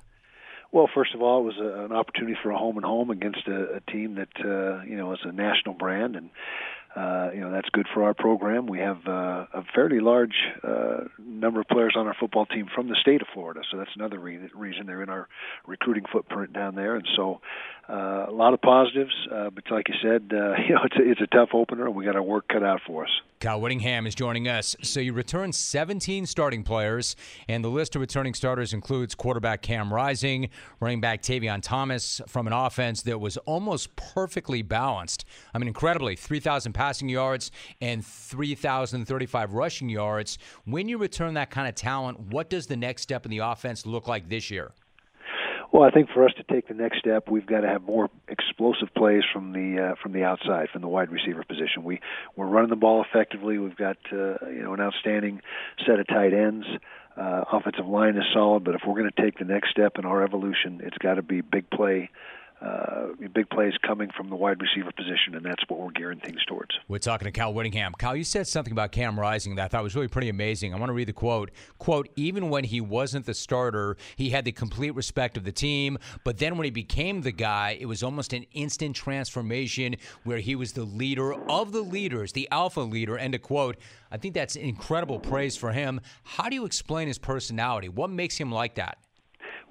Well, 0.71 0.89
first 0.93 1.13
of 1.13 1.21
all, 1.21 1.41
it 1.41 1.43
was 1.43 1.57
a, 1.59 1.85
an 1.85 1.91
opportunity 1.91 2.37
for 2.41 2.51
a 2.51 2.57
home 2.57 2.77
and 2.77 2.85
home 2.85 3.09
against 3.09 3.45
a, 3.47 3.75
a 3.75 3.91
team 3.91 4.15
that 4.15 4.29
uh, 4.39 4.83
you 4.83 4.95
know 4.95 5.13
is 5.13 5.19
a 5.23 5.31
national 5.31 5.75
brand, 5.75 6.15
and 6.15 6.29
uh, 6.95 7.31
you 7.33 7.41
know 7.41 7.51
that's 7.51 7.67
good 7.69 7.87
for 7.93 8.03
our 8.03 8.13
program. 8.13 8.67
We 8.67 8.79
have 8.79 8.99
uh, 9.05 9.47
a 9.53 9.63
fairly 9.75 9.99
large 9.99 10.35
uh, 10.63 11.05
number 11.19 11.59
of 11.59 11.67
players 11.67 11.95
on 11.97 12.07
our 12.07 12.15
football 12.17 12.45
team 12.45 12.67
from 12.73 12.87
the 12.87 12.95
state 13.01 13.21
of 13.21 13.27
Florida, 13.33 13.61
so 13.69 13.77
that's 13.77 13.95
another 13.95 14.19
re- 14.19 14.49
reason 14.55 14.85
they're 14.85 15.03
in 15.03 15.09
our 15.09 15.27
recruiting 15.67 16.05
footprint 16.11 16.53
down 16.53 16.75
there. 16.75 16.95
And 16.95 17.07
so, 17.17 17.41
uh, 17.91 18.25
a 18.29 18.31
lot 18.31 18.53
of 18.53 18.61
positives, 18.61 19.13
uh, 19.33 19.49
but 19.49 19.65
like 19.69 19.89
you 19.89 19.95
said, 20.01 20.31
uh, 20.31 20.53
you 20.67 20.73
know 20.75 20.81
it's 20.85 20.95
a, 20.95 21.11
it's 21.11 21.21
a 21.21 21.27
tough 21.27 21.49
opener, 21.53 21.87
and 21.87 21.95
we 21.95 22.05
got 22.05 22.15
our 22.15 22.23
work 22.23 22.47
cut 22.47 22.63
out 22.63 22.79
for 22.87 23.03
us. 23.03 23.09
Kyle 23.41 23.59
Whittingham 23.59 24.05
is 24.05 24.15
joining 24.15 24.47
us. 24.47 24.75
So 24.83 24.99
you 24.99 25.13
return 25.13 25.51
17 25.51 26.25
starting 26.25 26.63
players, 26.63 27.15
and 27.49 27.65
the 27.65 27.69
list 27.69 27.95
of 27.95 28.01
returning 28.01 28.33
starters 28.33 28.71
includes 28.71 29.15
quarterback 29.15 29.61
Cam 29.61 29.91
Rising, 29.91 30.49
running 30.79 31.01
back 31.01 31.21
Tavion 31.21 31.61
Thomas 31.61 32.21
from 32.27 32.47
an 32.47 32.53
offense 32.53 33.01
that 33.01 33.19
was 33.19 33.37
almost 33.37 33.95
perfectly 33.95 34.61
balanced. 34.61 35.25
I 35.53 35.57
mean, 35.57 35.67
incredibly, 35.67 36.15
3,000 36.15 36.71
passing 36.73 37.09
yards 37.09 37.51
and 37.81 38.05
3,035 38.05 39.53
rushing 39.53 39.89
yards. 39.89 40.37
When 40.65 40.87
you 40.87 40.97
return 40.97 41.33
that 41.33 41.49
kind 41.49 41.67
of 41.67 41.75
talent, 41.75 42.19
what 42.19 42.49
does 42.49 42.67
the 42.67 42.77
next 42.77 43.01
step 43.01 43.25
in 43.25 43.31
the 43.31 43.39
offense 43.39 43.85
look 43.85 44.07
like 44.07 44.29
this 44.29 44.51
year? 44.51 44.71
Well, 45.71 45.83
I 45.83 45.91
think 45.91 46.09
for 46.13 46.25
us 46.25 46.33
to 46.35 46.43
take 46.43 46.67
the 46.67 46.73
next 46.73 46.99
step, 46.99 47.29
we've 47.29 47.45
got 47.45 47.61
to 47.61 47.67
have 47.67 47.83
more 47.83 48.09
explosive 48.27 48.93
plays 48.93 49.23
from 49.31 49.53
the 49.53 49.91
uh, 49.91 49.95
from 50.03 50.11
the 50.11 50.23
outside, 50.23 50.69
from 50.69 50.81
the 50.81 50.89
wide 50.89 51.09
receiver 51.09 51.43
position. 51.43 51.83
We 51.85 52.01
we're 52.35 52.47
running 52.47 52.69
the 52.69 52.75
ball 52.75 53.03
effectively. 53.07 53.57
We've 53.57 53.77
got 53.77 53.97
uh, 54.11 54.45
you 54.49 54.63
know 54.63 54.73
an 54.73 54.81
outstanding 54.81 55.41
set 55.85 55.99
of 55.99 56.07
tight 56.07 56.33
ends. 56.33 56.65
Uh, 57.15 57.43
offensive 57.51 57.87
line 57.87 58.17
is 58.17 58.23
solid, 58.33 58.63
but 58.63 58.75
if 58.75 58.81
we're 58.85 58.95
going 58.95 59.09
to 59.09 59.21
take 59.21 59.37
the 59.37 59.45
next 59.45 59.71
step 59.71 59.97
in 59.97 60.05
our 60.05 60.23
evolution, 60.23 60.81
it's 60.83 60.97
got 60.97 61.15
to 61.15 61.21
be 61.21 61.41
big 61.41 61.69
play 61.69 62.09
uh, 62.61 63.07
big 63.33 63.49
plays 63.49 63.73
coming 63.85 64.09
from 64.15 64.29
the 64.29 64.35
wide 64.35 64.61
receiver 64.61 64.91
position, 64.95 65.35
and 65.35 65.45
that's 65.45 65.63
what 65.67 65.79
we're 65.79 65.91
gearing 65.91 66.19
things 66.19 66.43
towards. 66.45 66.71
We're 66.87 66.99
talking 66.99 67.25
to 67.25 67.31
Kyle 67.31 67.53
Whittingham. 67.53 67.93
Kyle, 67.97 68.15
you 68.15 68.23
said 68.23 68.47
something 68.47 68.71
about 68.71 68.91
Cam 68.91 69.19
Rising 69.19 69.55
that 69.55 69.65
I 69.65 69.67
thought 69.67 69.83
was 69.83 69.95
really 69.95 70.07
pretty 70.07 70.29
amazing. 70.29 70.73
I 70.73 70.77
want 70.77 70.89
to 70.89 70.93
read 70.93 71.07
the 71.07 71.13
quote. 71.13 71.51
Quote, 71.79 72.09
even 72.15 72.49
when 72.49 72.63
he 72.63 72.81
wasn't 72.81 73.25
the 73.25 73.33
starter, 73.33 73.97
he 74.15 74.29
had 74.29 74.45
the 74.45 74.51
complete 74.51 74.91
respect 74.91 75.37
of 75.37 75.43
the 75.43 75.51
team. 75.51 75.97
But 76.23 76.37
then 76.37 76.57
when 76.57 76.65
he 76.65 76.71
became 76.71 77.21
the 77.21 77.31
guy, 77.31 77.77
it 77.79 77.85
was 77.85 78.03
almost 78.03 78.33
an 78.33 78.45
instant 78.53 78.95
transformation 78.95 79.95
where 80.23 80.39
he 80.39 80.55
was 80.55 80.73
the 80.73 80.83
leader 80.83 81.33
of 81.49 81.71
the 81.71 81.81
leaders, 81.81 82.33
the 82.33 82.47
alpha 82.51 82.81
leader, 82.81 83.17
end 83.17 83.35
of 83.35 83.41
quote. 83.41 83.77
I 84.11 84.17
think 84.17 84.33
that's 84.33 84.55
incredible 84.55 85.19
praise 85.19 85.55
for 85.55 85.71
him. 85.71 86.01
How 86.23 86.49
do 86.49 86.55
you 86.55 86.65
explain 86.65 87.07
his 87.07 87.17
personality? 87.17 87.89
What 87.89 88.09
makes 88.09 88.37
him 88.37 88.51
like 88.51 88.75
that? 88.75 88.97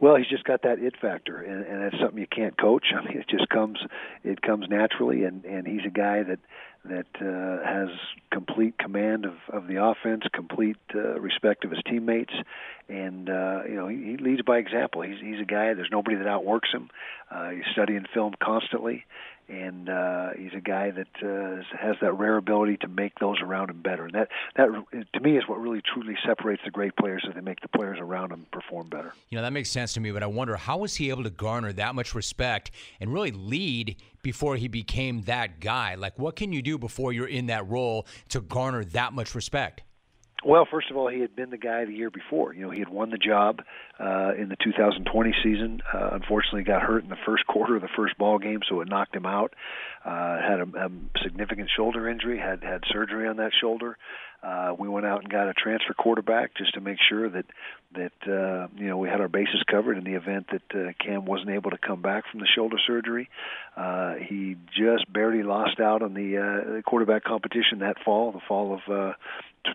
Well, 0.00 0.16
he's 0.16 0.28
just 0.28 0.44
got 0.44 0.62
that 0.62 0.78
it 0.78 0.94
factor, 1.00 1.36
and, 1.42 1.64
and 1.66 1.82
it's 1.84 1.96
something 2.00 2.18
you 2.18 2.26
can't 2.26 2.56
coach. 2.58 2.86
I 2.96 3.04
mean, 3.04 3.18
it 3.18 3.28
just 3.28 3.48
comes, 3.48 3.78
it 4.24 4.40
comes 4.40 4.66
naturally, 4.68 5.24
and 5.24 5.44
and 5.44 5.66
he's 5.66 5.84
a 5.86 5.90
guy 5.90 6.22
that 6.22 6.38
that 6.82 7.06
uh, 7.20 7.62
has 7.66 7.90
complete 8.32 8.78
command 8.78 9.26
of, 9.26 9.34
of 9.52 9.66
the 9.66 9.84
offense, 9.84 10.22
complete 10.32 10.78
uh, 10.94 11.20
respect 11.20 11.66
of 11.66 11.70
his 11.70 11.80
teammates, 11.86 12.32
and 12.88 13.28
uh, 13.28 13.62
you 13.68 13.74
know 13.74 13.88
he, 13.88 13.96
he 13.96 14.16
leads 14.16 14.42
by 14.42 14.56
example. 14.56 15.02
He's 15.02 15.20
he's 15.20 15.40
a 15.40 15.44
guy. 15.44 15.74
There's 15.74 15.90
nobody 15.92 16.16
that 16.16 16.26
outworks 16.26 16.70
him. 16.72 16.88
Uh, 17.30 17.50
he's 17.50 17.64
studying 17.72 18.06
film 18.14 18.32
constantly, 18.42 19.04
and 19.50 19.88
uh, 19.88 20.28
he's 20.38 20.52
a 20.56 20.60
guy 20.60 20.90
that 20.90 21.08
uh, 21.22 21.62
has 21.76 21.96
that 22.00 22.12
rare 22.12 22.36
ability 22.36 22.76
to 22.78 22.88
make 22.88 23.18
those 23.18 23.40
around 23.42 23.70
him 23.70 23.82
better. 23.82 24.04
And 24.04 24.14
that 24.14 24.28
that 24.56 24.68
to 25.14 25.20
me 25.20 25.36
is 25.36 25.44
what 25.48 25.60
really 25.60 25.82
truly 25.92 26.16
separates 26.24 26.62
the 26.64 26.70
great 26.70 26.96
players, 26.96 27.24
is 27.26 27.34
they 27.34 27.40
make 27.40 27.60
the 27.60 27.68
players 27.68 27.98
around 28.00 28.30
them 28.30 28.46
perform 28.52 28.88
better. 28.88 29.12
You 29.28 29.36
know 29.36 29.42
that 29.42 29.52
makes 29.52 29.70
sense 29.70 29.92
to 29.94 30.00
me, 30.00 30.12
but 30.12 30.22
I 30.22 30.26
wonder 30.26 30.56
how 30.56 30.78
was 30.78 30.96
he 30.96 31.10
able 31.10 31.24
to 31.24 31.30
garner 31.30 31.72
that 31.72 31.94
much 31.94 32.14
respect 32.14 32.70
and 33.00 33.12
really 33.12 33.32
lead 33.32 33.96
before 34.22 34.56
he 34.56 34.68
became 34.68 35.22
that 35.22 35.60
guy? 35.60 35.94
Like, 35.94 36.18
what 36.18 36.36
can 36.36 36.52
you 36.52 36.62
do 36.62 36.78
before 36.78 37.12
you're 37.12 37.26
in 37.26 37.46
that 37.46 37.68
role 37.68 38.06
to 38.28 38.40
garner 38.40 38.84
that 38.84 39.12
much 39.12 39.34
respect? 39.34 39.82
Well, 40.44 40.66
first 40.70 40.90
of 40.90 40.96
all, 40.96 41.08
he 41.08 41.20
had 41.20 41.36
been 41.36 41.50
the 41.50 41.58
guy 41.58 41.84
the 41.84 41.92
year 41.92 42.10
before. 42.10 42.54
You 42.54 42.62
know, 42.62 42.70
he 42.70 42.78
had 42.78 42.88
won 42.88 43.10
the 43.10 43.18
job 43.18 43.60
uh, 43.98 44.32
in 44.38 44.48
the 44.48 44.56
2020 44.62 45.34
season. 45.42 45.82
Uh, 45.92 46.10
unfortunately, 46.12 46.62
got 46.62 46.82
hurt 46.82 47.04
in 47.04 47.10
the 47.10 47.18
first 47.26 47.46
quarter 47.48 47.76
of 47.76 47.82
the 47.82 47.90
first 47.94 48.16
ball 48.16 48.38
game, 48.38 48.60
so 48.68 48.80
it 48.80 48.88
knocked 48.88 49.14
him 49.14 49.26
out. 49.26 49.52
Uh, 50.04 50.38
had 50.40 50.60
a, 50.60 50.86
a 50.86 50.90
significant 51.22 51.68
shoulder 51.76 52.08
injury. 52.08 52.38
Had 52.38 52.62
had 52.62 52.82
surgery 52.90 53.28
on 53.28 53.36
that 53.36 53.52
shoulder. 53.60 53.98
Uh, 54.42 54.74
we 54.78 54.88
went 54.88 55.04
out 55.04 55.20
and 55.20 55.30
got 55.30 55.48
a 55.48 55.52
transfer 55.52 55.92
quarterback 55.92 56.54
just 56.56 56.72
to 56.72 56.80
make 56.80 56.96
sure 57.10 57.28
that 57.28 57.44
that 57.92 58.12
uh, 58.26 58.68
you 58.76 58.86
know 58.86 58.96
we 58.96 59.08
had 59.08 59.20
our 59.20 59.28
bases 59.28 59.62
covered 59.70 59.98
in 59.98 60.04
the 60.04 60.14
event 60.14 60.46
that 60.50 60.62
uh, 60.74 60.92
Cam 61.04 61.26
wasn't 61.26 61.50
able 61.50 61.70
to 61.70 61.76
come 61.76 62.00
back 62.00 62.24
from 62.30 62.40
the 62.40 62.46
shoulder 62.46 62.78
surgery. 62.86 63.28
Uh, 63.76 64.14
he 64.14 64.56
just 64.74 65.12
barely 65.12 65.42
lost 65.42 65.78
out 65.80 66.00
on 66.02 66.14
the, 66.14 66.38
uh, 66.38 66.82
quarterback 66.82 67.24
competition 67.24 67.80
that 67.80 67.96
fall, 68.02 68.32
the 68.32 68.40
fall 68.48 68.74
of 68.74 68.80
uh, 68.90 69.12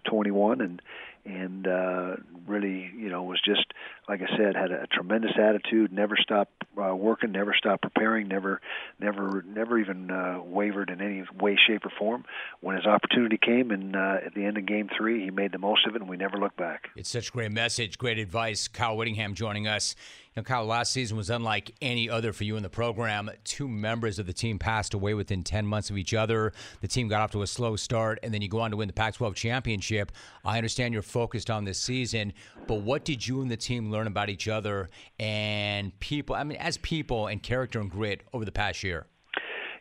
21, 0.06 0.62
and 0.62 0.82
and 1.26 1.68
uh, 1.68 2.16
really, 2.46 2.92
you 2.96 3.10
know, 3.10 3.24
was 3.24 3.42
just 3.44 3.66
like 4.08 4.22
I 4.22 4.38
said, 4.38 4.56
had 4.56 4.72
a 4.72 4.86
tremendous 4.88 5.32
attitude. 5.38 5.92
Never 5.92 6.16
stopped 6.18 6.64
uh, 6.80 6.96
working, 6.96 7.32
never 7.32 7.56
stopped 7.58 7.82
preparing, 7.82 8.28
never, 8.28 8.62
never, 9.00 9.44
never 9.48 9.80
even 9.80 10.12
uh, 10.12 10.40
wavered 10.44 10.90
in 10.90 11.02
any 11.02 11.24
way, 11.40 11.58
shape, 11.68 11.86
or 11.86 11.92
form. 11.98 12.26
When 12.62 12.76
his 12.76 12.86
opportunity 12.86 13.38
came, 13.38 13.72
and 13.72 13.96
uh, 13.96 14.18
at 14.26 14.36
the 14.36 14.46
end 14.46 14.58
of 14.58 14.66
Game 14.66 14.90
Three, 14.96 15.24
he 15.24 15.32
made 15.32 15.52
the 15.52 15.58
most 15.58 15.88
of 15.88 15.96
it, 15.96 16.02
and 16.02 16.10
we 16.10 16.18
never 16.18 16.38
looked 16.38 16.58
back. 16.58 16.90
It's 16.96 17.10
such 17.10 17.32
great 17.32 17.52
message, 17.52 17.98
great 17.98 18.20
advice. 18.20 18.68
Kyle 18.68 18.96
Whittingham 18.96 19.34
joining 19.34 19.68
us. 19.68 19.96
Know, 20.38 20.44
Kyle, 20.44 20.66
last 20.66 20.92
season 20.92 21.16
was 21.16 21.30
unlike 21.30 21.74
any 21.82 22.10
other 22.10 22.34
for 22.34 22.44
you 22.44 22.58
in 22.58 22.64
the 22.64 22.70
program. 22.70 23.32
Two 23.46 23.70
members 23.70 24.20
of 24.20 24.26
the 24.26 24.34
team 24.34 24.60
passed 24.60 24.94
away 24.94 25.14
within 25.14 25.46
10 25.46 25.66
months 25.66 25.90
of 25.90 25.98
each 25.98 26.14
other. 26.14 26.52
The 26.82 26.90
team 26.90 27.08
got 27.08 27.22
off 27.22 27.32
to 27.32 27.42
a 27.42 27.48
slow 27.48 27.78
start, 27.78 28.20
and 28.22 28.34
then 28.34 28.42
you 28.42 28.50
go 28.50 28.60
on 28.60 28.72
to 28.72 28.76
win 28.76 28.88
the 28.88 28.94
Pac 28.94 29.14
12 29.14 29.34
championship. 29.34 30.12
I 30.44 30.58
understand 30.58 30.94
you're 30.94 31.04
focused 31.04 31.50
on 31.50 31.64
this 31.64 31.80
season, 31.80 32.34
but 32.68 32.82
what 32.82 33.06
did 33.06 33.26
you 33.26 33.42
and 33.44 33.50
the 33.50 33.56
team 33.56 33.90
learn 33.90 34.08
about 34.08 34.30
each 34.30 34.50
other 34.50 34.90
and 35.22 35.98
people, 36.02 36.36
I 36.36 36.44
mean, 36.44 36.58
as 36.58 36.76
people 36.80 37.28
and 37.28 37.42
character 37.42 37.80
and 37.80 37.90
grit 37.90 38.20
over 38.34 38.44
the 38.44 38.52
past 38.52 38.84
year? 38.84 39.06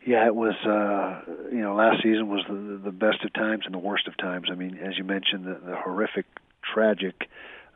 Yeah, 0.07 0.25
it 0.25 0.35
was. 0.35 0.55
Uh, 0.65 1.33
you 1.51 1.59
know, 1.59 1.75
last 1.75 2.01
season 2.01 2.29
was 2.29 2.45
the, 2.47 2.79
the 2.81 2.93
best 2.93 3.25
of 3.25 3.33
times 3.33 3.63
and 3.65 3.73
the 3.73 3.79
worst 3.79 4.07
of 4.07 4.15
times. 4.15 4.47
I 4.49 4.55
mean, 4.55 4.77
as 4.77 4.97
you 4.97 5.03
mentioned, 5.03 5.43
the, 5.43 5.59
the 5.65 5.75
horrific, 5.75 6.27
tragic 6.73 7.27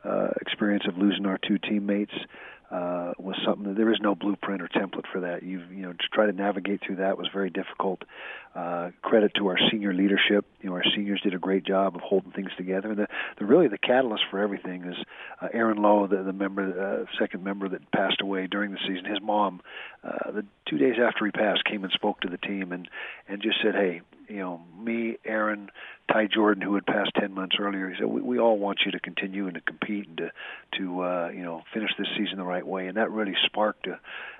uh, 0.02 0.28
experience 0.40 0.84
of 0.88 0.96
losing 0.96 1.26
our 1.26 1.38
two 1.46 1.58
teammates 1.58 2.14
Uh, 2.70 3.12
was 3.18 3.34
something 3.44 3.64
that 3.64 3.76
there 3.76 3.92
is 3.92 3.98
no 4.00 4.14
blueprint 4.14 4.62
or 4.62 4.68
template 4.68 5.06
for 5.12 5.20
that. 5.20 5.42
You 5.42 5.60
you 5.72 5.82
know 5.82 5.92
to 5.92 6.08
try 6.12 6.26
to 6.26 6.32
navigate 6.32 6.80
through 6.86 6.96
that 6.96 7.18
was 7.18 7.28
very 7.32 7.50
difficult. 7.50 8.02
Uh, 8.52 8.90
credit 9.00 9.30
to 9.36 9.46
our 9.46 9.56
senior 9.70 9.94
leadership. 9.94 10.44
You 10.60 10.70
know 10.70 10.74
our 10.74 10.82
seniors 10.96 11.20
did 11.20 11.34
a 11.34 11.38
great 11.38 11.64
job 11.64 11.94
of 11.94 12.00
holding 12.00 12.32
things 12.32 12.50
together. 12.56 12.90
And 12.90 12.98
the, 12.98 13.06
the 13.38 13.44
really 13.44 13.68
the 13.68 13.78
catalyst 13.78 14.24
for 14.28 14.40
everything 14.40 14.84
is 14.84 14.96
uh, 15.40 15.46
Aaron 15.52 15.80
Lowe, 15.80 16.08
the, 16.08 16.24
the 16.24 16.32
member, 16.32 16.64
uh, 16.64 17.04
second 17.16 17.44
member 17.44 17.68
that 17.68 17.92
passed 17.92 18.20
away 18.20 18.48
during 18.48 18.72
the 18.72 18.78
season. 18.88 19.04
His 19.04 19.22
mom, 19.22 19.60
uh, 20.02 20.32
the 20.32 20.44
two 20.68 20.78
days 20.78 20.96
after 21.00 21.26
he 21.26 21.30
passed, 21.30 21.64
came 21.64 21.84
and 21.84 21.92
spoke 21.92 22.22
to 22.22 22.28
the 22.28 22.38
team 22.38 22.72
and 22.72 22.88
and 23.28 23.40
just 23.40 23.58
said, 23.62 23.76
hey, 23.76 24.00
you 24.30 24.38
know 24.38 24.60
me, 24.78 25.16
Aaron, 25.24 25.70
Ty 26.10 26.28
Jordan, 26.32 26.62
who 26.62 26.74
had 26.74 26.86
passed 26.86 27.10
ten 27.18 27.32
months 27.32 27.56
earlier, 27.58 27.88
he 27.88 27.96
said, 27.98 28.06
"We, 28.06 28.20
we 28.20 28.38
all 28.38 28.58
want 28.58 28.80
you 28.84 28.92
to 28.92 29.00
continue 29.00 29.46
and 29.46 29.54
to 29.54 29.60
compete 29.60 30.06
and 30.06 30.16
to 30.18 30.30
to 30.78 31.02
uh, 31.02 31.30
you 31.34 31.42
know 31.42 31.62
finish 31.74 31.90
this 31.98 32.06
season 32.16 32.38
the 32.38 32.44
right 32.44 32.66
way." 32.66 32.86
And 32.86 32.96
that 32.96 33.10
really 33.10 33.34
sparked 33.46 33.86
a, 33.88 33.98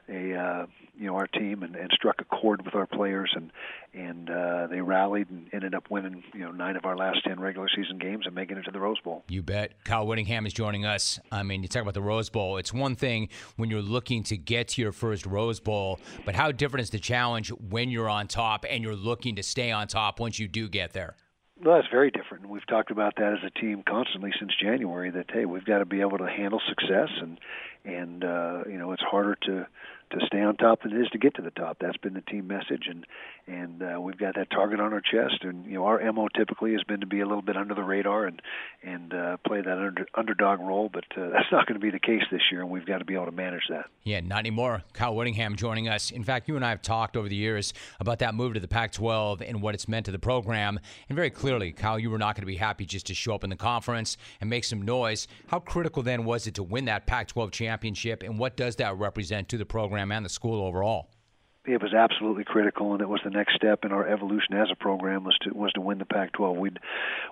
a 0.09 0.35
uh, 0.35 0.67
you 0.97 1.07
know 1.07 1.15
our 1.15 1.27
team 1.27 1.63
and, 1.63 1.77
and 1.77 1.91
struck 1.93 2.21
a 2.21 2.25
chord 2.25 2.65
with 2.65 2.75
our 2.75 2.87
players 2.87 3.33
and 3.35 3.51
and 3.93 4.31
uh, 4.31 4.67
they 4.69 4.81
rallied 4.81 5.31
and 5.31 5.49
ended 5.53 5.75
up 5.75 5.91
winning 5.91 6.23
you 6.35 6.41
know 6.41 6.51
nine 6.51 6.77
of 6.77 6.85
our 6.85 6.97
last 6.97 7.19
ten 7.25 7.41
regular 7.41 7.69
season 7.75 7.99
games 7.99 8.27
and 8.27 8.35
making 8.35 8.57
it 8.57 8.63
to 8.63 8.71
the 8.71 8.81
Rose 8.81 9.01
Bowl. 9.01 9.25
You 9.29 9.43
bet. 9.43 9.85
Kyle 9.85 10.07
Whittingham 10.07 10.47
is 10.47 10.53
joining 10.53 10.85
us. 10.85 11.19
I 11.33 11.43
mean, 11.43 11.63
you 11.63 11.69
talk 11.69 11.83
about 11.83 11.95
the 11.95 12.03
Rose 12.03 12.31
Bowl. 12.31 12.57
It's 12.57 12.73
one 12.73 12.97
thing 12.97 13.29
when 13.57 13.71
you're 13.71 13.83
looking 13.83 14.23
to 14.25 14.37
get 14.37 14.69
to 14.69 14.83
your 14.83 14.93
first 14.93 15.27
Rose 15.27 15.61
Bowl, 15.61 16.01
but 16.25 16.35
how 16.35 16.53
different 16.53 16.83
is 16.83 16.91
the 16.91 16.99
challenge 16.99 17.51
when 17.51 17.91
you're 17.91 18.09
on 18.09 18.29
top 18.29 18.65
and 18.69 18.83
you're 18.83 18.97
looking 18.97 19.37
to 19.37 19.43
stay 19.43 19.71
on 19.71 19.87
top 19.89 20.21
once 20.21 20.39
you 20.39 20.49
do 20.49 20.69
get 20.69 20.93
there? 20.93 21.17
Well, 21.63 21.77
that's 21.77 21.89
very 21.91 22.11
different. 22.11 22.49
We've 22.49 22.67
talked 22.67 22.91
about 22.91 23.17
that 23.17 23.35
as 23.35 23.39
a 23.45 23.51
team 23.51 23.83
constantly 23.87 24.33
since 24.39 24.53
January. 24.57 25.11
That 25.11 25.27
hey, 25.31 25.45
we've 25.45 25.65
got 25.65 25.79
to 25.79 25.85
be 25.85 26.01
able 26.01 26.19
to 26.19 26.27
handle 26.27 26.61
success, 26.67 27.11
and 27.21 27.39
and 27.85 28.25
uh, 28.25 28.63
you 28.67 28.79
know 28.79 28.93
it's 28.93 29.03
harder 29.03 29.37
to 29.43 29.67
to 30.11 30.27
stay 30.27 30.41
on 30.41 30.57
top 30.57 30.83
than 30.83 30.93
it 30.97 31.01
is 31.01 31.09
to 31.11 31.19
get 31.19 31.35
to 31.35 31.43
the 31.43 31.51
top. 31.51 31.77
That's 31.79 31.99
been 31.99 32.15
the 32.15 32.23
team 32.23 32.47
message, 32.47 32.87
and 32.89 33.07
and 33.51 33.83
uh, 33.83 34.01
we've 34.01 34.19
got 34.19 34.37
that 34.37 34.51
target 34.51 34.79
on 34.81 34.93
our 34.93 35.01
chest. 35.01 35.43
And 35.43 35.67
you 35.67 35.75
know, 35.75 35.85
our 35.85 36.13
mo 36.13 36.29
typically 36.29 36.73
has 36.73 36.83
been 36.85 37.01
to 37.01 37.07
be 37.07 37.21
a 37.21 37.27
little 37.27 37.43
bit 37.43 37.57
under 37.57 37.75
the 37.75 37.83
radar 37.83 38.27
and 38.27 38.41
and 38.83 39.13
uh, 39.13 39.37
play 39.47 39.61
that 39.61 39.79
under, 39.79 40.07
underdog 40.15 40.61
role. 40.61 40.89
But 40.93 41.05
uh, 41.17 41.29
that's 41.33 41.51
not 41.51 41.67
going 41.67 41.79
to 41.79 41.85
be 41.85 41.91
the 41.91 41.99
case 41.99 42.23
this 42.31 42.43
year, 42.53 42.61
and 42.61 42.71
we've 42.71 42.87
got 42.87 42.99
to 42.99 43.05
be 43.05 43.15
able 43.15 43.27
to 43.27 43.33
manage 43.33 43.65
that. 43.71 43.87
Yeah, 44.05 44.21
not 44.21 44.41
anymore. 44.41 44.83
Kyle 44.93 45.15
Whittingham 45.15 45.57
joining 45.57 45.89
us. 45.89 46.11
In 46.11 46.23
fact, 46.23 46.49
you 46.49 46.57
and 46.57 46.65
I 46.65 46.71
have 46.71 46.83
talked 46.83 47.17
over 47.17 47.29
the 47.29 47.37
years 47.37 47.75
about 47.99 48.21
that 48.21 48.35
move 48.35 48.55
to 48.55 48.61
the 48.61 48.69
Pac-12 48.69 49.43
and 49.47 49.61
what 49.61 49.75
it's 49.75 49.89
meant 49.89 50.07
to 50.07 50.13
the 50.13 50.19
program. 50.19 50.79
And 51.09 51.17
very 51.17 51.31
clearly, 51.31 51.73
Kyle, 51.73 51.99
you 51.99 52.11
were 52.11 52.19
not 52.19 52.37
going 52.37 52.43
to 52.43 52.47
be 52.47 52.57
happy 52.57 52.87
just 52.87 53.07
to 53.07 53.15
show 53.15 53.35
up 53.35 53.45
in 53.45 53.51
the 53.51 53.57
conference 53.57 54.17
and 54.41 54.49
make 54.49 54.65
some 54.65 54.83
noise. 54.83 55.27
How 55.49 55.59
critical 55.59 56.03
then 56.03 56.25
was 56.25 56.47
it 56.47 56.55
to 56.55 56.63
win 56.63 56.85
that 56.87 57.07
Pac-12 57.07 57.51
championship, 57.51 58.23
and 58.23 58.39
what 58.39 58.57
does 58.57 58.77
that 58.77 58.97
represent 58.97 59.49
to 59.49 59.59
the 59.59 59.67
program 59.67 60.13
and 60.13 60.25
the 60.25 60.31
school 60.31 60.65
overall? 60.65 61.09
It 61.67 61.83
was 61.83 61.93
absolutely 61.93 62.45
critical, 62.45 62.95
and 62.95 63.03
it 63.03 63.09
was 63.09 63.21
the 63.23 63.31
next 63.31 63.55
step 63.55 63.85
in 63.85 63.93
our 63.93 64.07
evolution 64.09 64.55
as 64.55 64.69
a 64.73 64.77
program 64.77 65.25
was 65.25 65.37
to 65.43 65.51
was 65.51 65.71
to 65.73 65.81
win 65.81 65.99
the 65.99 66.07
Pac-12. 66.07 66.57
We'd 66.57 66.79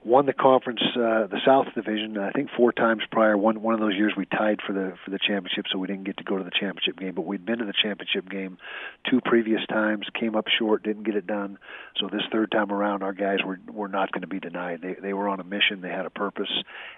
won 0.04 0.26
the 0.26 0.34
conference, 0.34 0.82
uh, 0.94 1.26
the 1.28 1.40
South 1.46 1.66
Division, 1.74 2.18
I 2.18 2.30
think 2.32 2.50
four 2.54 2.72
times 2.72 3.02
prior. 3.10 3.38
One 3.38 3.62
one 3.62 3.72
of 3.72 3.80
those 3.80 3.94
years 3.94 4.12
we 4.16 4.26
tied 4.26 4.60
for 4.66 4.74
the 4.74 4.92
for 5.02 5.10
the 5.10 5.18
championship, 5.18 5.64
so 5.72 5.78
we 5.78 5.86
didn't 5.86 6.04
get 6.04 6.18
to 6.18 6.24
go 6.24 6.36
to 6.36 6.44
the 6.44 6.50
championship 6.50 6.98
game. 6.98 7.14
But 7.14 7.24
we'd 7.24 7.46
been 7.46 7.58
to 7.58 7.64
the 7.64 7.72
championship 7.72 8.28
game 8.28 8.58
two 9.08 9.22
previous 9.24 9.64
times, 9.66 10.06
came 10.12 10.36
up 10.36 10.44
short, 10.58 10.82
didn't 10.82 11.04
get 11.04 11.16
it 11.16 11.26
done. 11.26 11.58
So 11.96 12.08
this 12.08 12.22
third 12.30 12.50
time 12.50 12.70
around, 12.70 13.02
our 13.02 13.14
guys 13.14 13.38
were 13.42 13.58
were 13.72 13.88
not 13.88 14.12
going 14.12 14.22
to 14.22 14.28
be 14.28 14.40
denied. 14.40 14.82
They 14.82 14.94
they 14.94 15.14
were 15.14 15.28
on 15.28 15.40
a 15.40 15.44
mission, 15.44 15.80
they 15.80 15.88
had 15.88 16.04
a 16.04 16.10
purpose, 16.10 16.52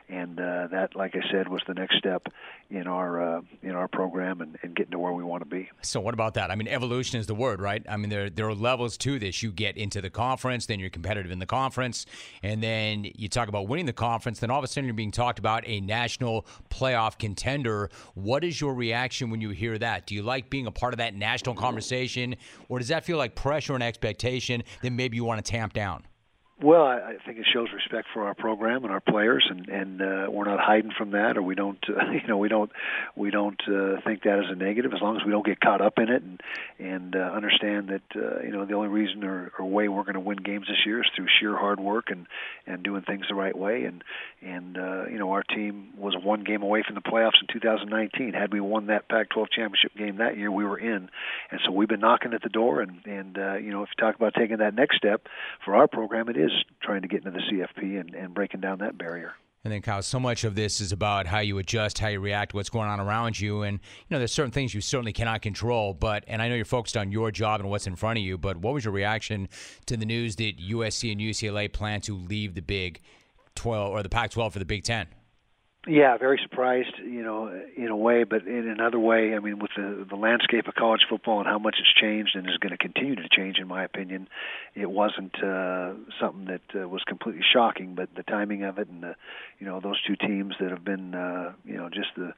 and 0.09 0.41
uh, 0.41 0.67
that, 0.73 0.97
like 0.97 1.15
I 1.15 1.31
said, 1.31 1.49
was 1.49 1.63
the 1.69 1.75
next 1.75 1.97
step 1.97 2.27
in 2.71 2.89
our 2.89 3.37
uh, 3.37 3.41
in 3.63 3.77
our 3.77 3.87
program 3.87 4.41
and, 4.41 4.59
and 4.63 4.75
getting 4.75 4.93
to 4.93 4.99
where 4.99 5.13
we 5.13 5.23
want 5.23 5.43
to 5.43 5.49
be. 5.49 5.71
So 5.83 6.01
what 6.01 6.15
about 6.15 6.35
that? 6.35 6.51
I 6.51 6.57
mean, 6.57 6.67
evolution 6.67 7.20
is 7.21 7.27
the 7.27 7.35
word, 7.35 7.61
right? 7.61 7.85
I 7.89 7.97
mean, 7.97 8.11
there 8.11 8.29
there 8.29 8.49
are 8.49 8.55
levels 8.55 8.97
to 8.99 9.19
this. 9.19 9.43
You 9.43 9.53
get 9.53 9.77
into 9.77 10.01
the 10.01 10.11
conference, 10.11 10.67
then 10.67 10.81
you're 10.81 10.91
competitive 10.91 11.31
in 11.31 11.39
the 11.39 11.47
conference, 11.47 12.07
and 12.43 12.63
then 12.63 13.07
you 13.15 13.29
talk 13.29 13.49
about 13.49 13.69
winning 13.69 13.87
the 13.87 13.93
conference. 13.93 14.41
Then 14.41 14.51
all 14.51 14.59
of 14.59 14.65
a 14.65 14.69
sudden, 14.69 14.87
you're 14.87 14.95
being 14.95 15.13
talked 15.13 15.39
about 15.39 15.63
a 15.67 15.81
national 15.81 16.47
playoff 16.71 17.19
contender. 17.19 17.91
What 18.15 18.43
is 18.43 18.61
your 18.61 18.75
reaction 18.75 19.31
when 19.31 19.41
you 19.41 19.51
hear 19.51 19.79
that? 19.79 20.07
Do 20.07 20.15
you 20.15 20.23
like 20.23 20.51
being 20.51 20.67
a 20.67 20.73
part 20.73 20.95
of 20.95 20.99
that 20.99 21.15
national 21.15 21.55
conversation, 21.55 22.37
or 22.69 22.79
does 22.79 22.89
that 22.89 23.05
feel 23.05 23.19
like 23.19 23.35
pressure 23.35 23.75
and 23.75 23.83
expectation 23.83 24.63
that 24.83 24.91
maybe 24.91 25.17
you 25.17 25.25
want 25.25 25.45
to 25.45 25.51
tamp 25.51 25.73
down? 25.73 26.05
Well, 26.63 26.85
I, 26.85 27.15
think 27.25 27.39
it 27.39 27.47
shows 27.51 27.69
respect 27.73 28.09
for 28.13 28.25
our 28.25 28.35
program 28.35 28.85
and 28.85 28.93
our 28.93 29.01
players, 29.01 29.47
and 29.49 29.67
and 29.71 30.03
uh, 30.03 30.31
we're 30.31 30.45
not 30.45 30.61
hiding 30.61 30.91
from 30.97 31.13
that, 31.13 31.39
or 31.39 31.43
we 31.43 31.55
don't, 31.55 31.83
uh, 31.89 32.11
you 32.13 32.27
know, 32.29 32.37
we 32.37 32.49
don't 32.49 32.71
we 33.17 33.31
don't 33.31 33.61
uh, 33.67 34.01
think 34.05 34.25
that 34.25 34.39
is 34.41 34.45
a 34.51 34.55
negative 34.55 34.93
as 34.93 35.01
long 35.01 35.17
as 35.17 35.25
we 35.25 35.31
don't 35.33 35.47
get 35.47 35.59
caught 35.59 35.81
up 35.81 35.95
in 35.97 36.11
it 36.11 36.23
and 36.23 36.43
and 36.79 37.17
uh, 37.17 37.19
understand 37.19 37.89
that 37.89 38.03
uh, 38.15 38.43
you 38.43 38.51
know 38.53 38.67
the 38.67 38.75
only 38.75 38.89
reason 38.89 39.25
or, 39.25 39.53
or 39.59 39.65
way 39.65 39.89
we're 39.89 40.03
going 40.03 40.15
to 40.15 40.21
win 40.21 40.37
games 40.37 40.67
this 40.69 40.85
year 40.85 41.01
is 41.01 41.07
through 41.17 41.29
sheer 41.41 41.57
hard 41.57 41.81
work 41.81 42.11
and 42.11 42.27
and 42.67 42.83
doing 42.83 43.01
things 43.03 43.25
the 43.31 43.35
right 43.35 43.57
way, 43.57 43.85
and 43.85 44.05
and 44.43 44.77
uh, 44.77 45.07
you 45.07 45.19
know 45.19 45.33
our 45.33 45.43
team 45.43 45.89
was 45.97 46.15
one 46.23 46.45
game 46.45 46.61
away 46.61 46.83
from 46.87 46.95
the 46.95 47.01
playoffs 47.01 47.41
in 47.41 47.47
2019. 47.51 48.35
Had 48.35 48.53
we 48.53 48.61
won 48.61 48.89
that 48.89 49.09
Pac-12 49.09 49.47
championship 49.51 49.97
game 49.97 50.19
that 50.19 50.37
year, 50.37 50.53
we 50.53 50.67
were 50.67 50.79
in, 50.79 51.09
and 51.51 51.61
so 51.65 51.73
we've 51.73 51.89
been 51.89 52.01
knocking 52.01 52.35
at 52.35 52.43
the 52.43 52.51
door, 52.51 52.83
and 52.83 53.01
and 53.07 53.39
uh, 53.39 53.55
you 53.55 53.71
know 53.71 53.83
if 53.83 53.89
you 53.97 54.05
talk 54.05 54.15
about 54.15 54.35
taking 54.35 54.59
that 54.59 54.75
next 54.75 54.99
step 54.99 55.27
for 55.65 55.75
our 55.75 55.89
program, 55.89 56.29
it 56.29 56.37
is 56.37 56.50
is 56.51 56.65
trying 56.83 57.03
to 57.03 57.09
get 57.09 57.25
into 57.25 57.31
the 57.31 57.39
CFP 57.39 58.01
and, 58.01 58.15
and 58.15 58.35
breaking 58.35 58.61
down 58.61 58.79
that 58.79 58.99
barrier. 58.99 59.35
And 59.63 59.73
then, 59.73 59.83
Kyle, 59.83 60.01
so 60.01 60.19
much 60.19 60.45
of 60.45 60.55
this 60.55 60.81
is 60.81 60.91
about 60.91 61.27
how 61.27 61.41
you 61.41 61.59
adjust, 61.59 61.99
how 61.99 62.09
you 62.09 62.19
react, 62.19 62.55
what's 62.55 62.71
going 62.71 62.89
on 62.89 62.99
around 62.99 63.39
you. 63.39 63.63
And, 63.63 63.79
you 63.79 64.07
know, 64.15 64.19
there's 64.19 64.33
certain 64.33 64.51
things 64.51 64.75
you 64.75 64.81
certainly 64.81 65.13
cannot 65.13 65.43
control. 65.43 65.93
But, 65.93 66.25
and 66.27 66.41
I 66.41 66.49
know 66.49 66.55
you're 66.55 66.65
focused 66.65 66.97
on 66.97 67.13
your 67.13 67.31
job 67.31 67.61
and 67.61 67.69
what's 67.69 67.87
in 67.87 67.95
front 67.95 68.19
of 68.19 68.25
you, 68.25 68.39
but 68.39 68.57
what 68.57 68.73
was 68.73 68.87
your 68.87 68.95
reaction 68.95 69.51
to 69.85 69.99
the 69.99 70.07
news 70.07 70.37
that 70.37 70.59
USC 70.59 71.13
and 71.13 71.21
UCLA 71.21 71.71
plan 71.71 72.01
to 72.03 72.17
leave 72.17 72.55
the 72.55 72.63
Big 72.63 73.03
12 73.55 73.91
or 73.91 74.03
the 74.03 74.09
Pac 74.09 74.31
12 74.31 74.55
for 74.55 74.59
the 74.59 74.65
Big 74.65 74.83
10? 74.83 75.09
Yeah, 75.87 76.19
very 76.19 76.39
surprised, 76.43 76.93
you 76.99 77.23
know, 77.23 77.51
in 77.75 77.89
a 77.89 77.97
way, 77.97 78.25
but 78.25 78.47
in 78.47 78.69
another 78.69 78.99
way, 78.99 79.35
I 79.35 79.39
mean, 79.39 79.59
with 79.61 79.71
the 79.75 80.07
the 80.07 80.15
landscape 80.15 80.69
of 80.69 80.75
college 80.75 81.01
football 81.09 81.39
and 81.39 81.49
how 81.49 81.59
much 81.59 81.77
it's 81.81 81.95
changed 81.99 82.37
and 82.37 82.47
is 82.47 82.59
going 82.59 82.73
to 82.73 82.77
continue 82.77 83.17
to 83.17 83.29
change, 83.35 83.57
in 83.59 83.67
my 83.67 83.83
opinion, 83.83 84.29
it 84.75 84.91
wasn't 84.91 85.35
uh, 85.43 85.95
something 86.21 86.45
that 86.47 86.61
uh, 86.79 86.87
was 86.87 87.03
completely 87.07 87.41
shocking. 87.51 87.95
But 87.95 88.11
the 88.15 88.23
timing 88.23 88.63
of 88.65 88.79
it, 88.79 88.89
and 88.89 89.03
the, 89.03 89.17
you 89.59 89.67
know, 89.67 89.81
those 89.81 89.99
two 90.03 90.17
teams 90.17 90.55
that 90.61 90.71
have 90.71 90.85
been, 90.85 91.15
uh, 91.15 91.53
you 91.65 91.79
know, 91.79 91.89
just 91.89 92.11
the 92.15 92.35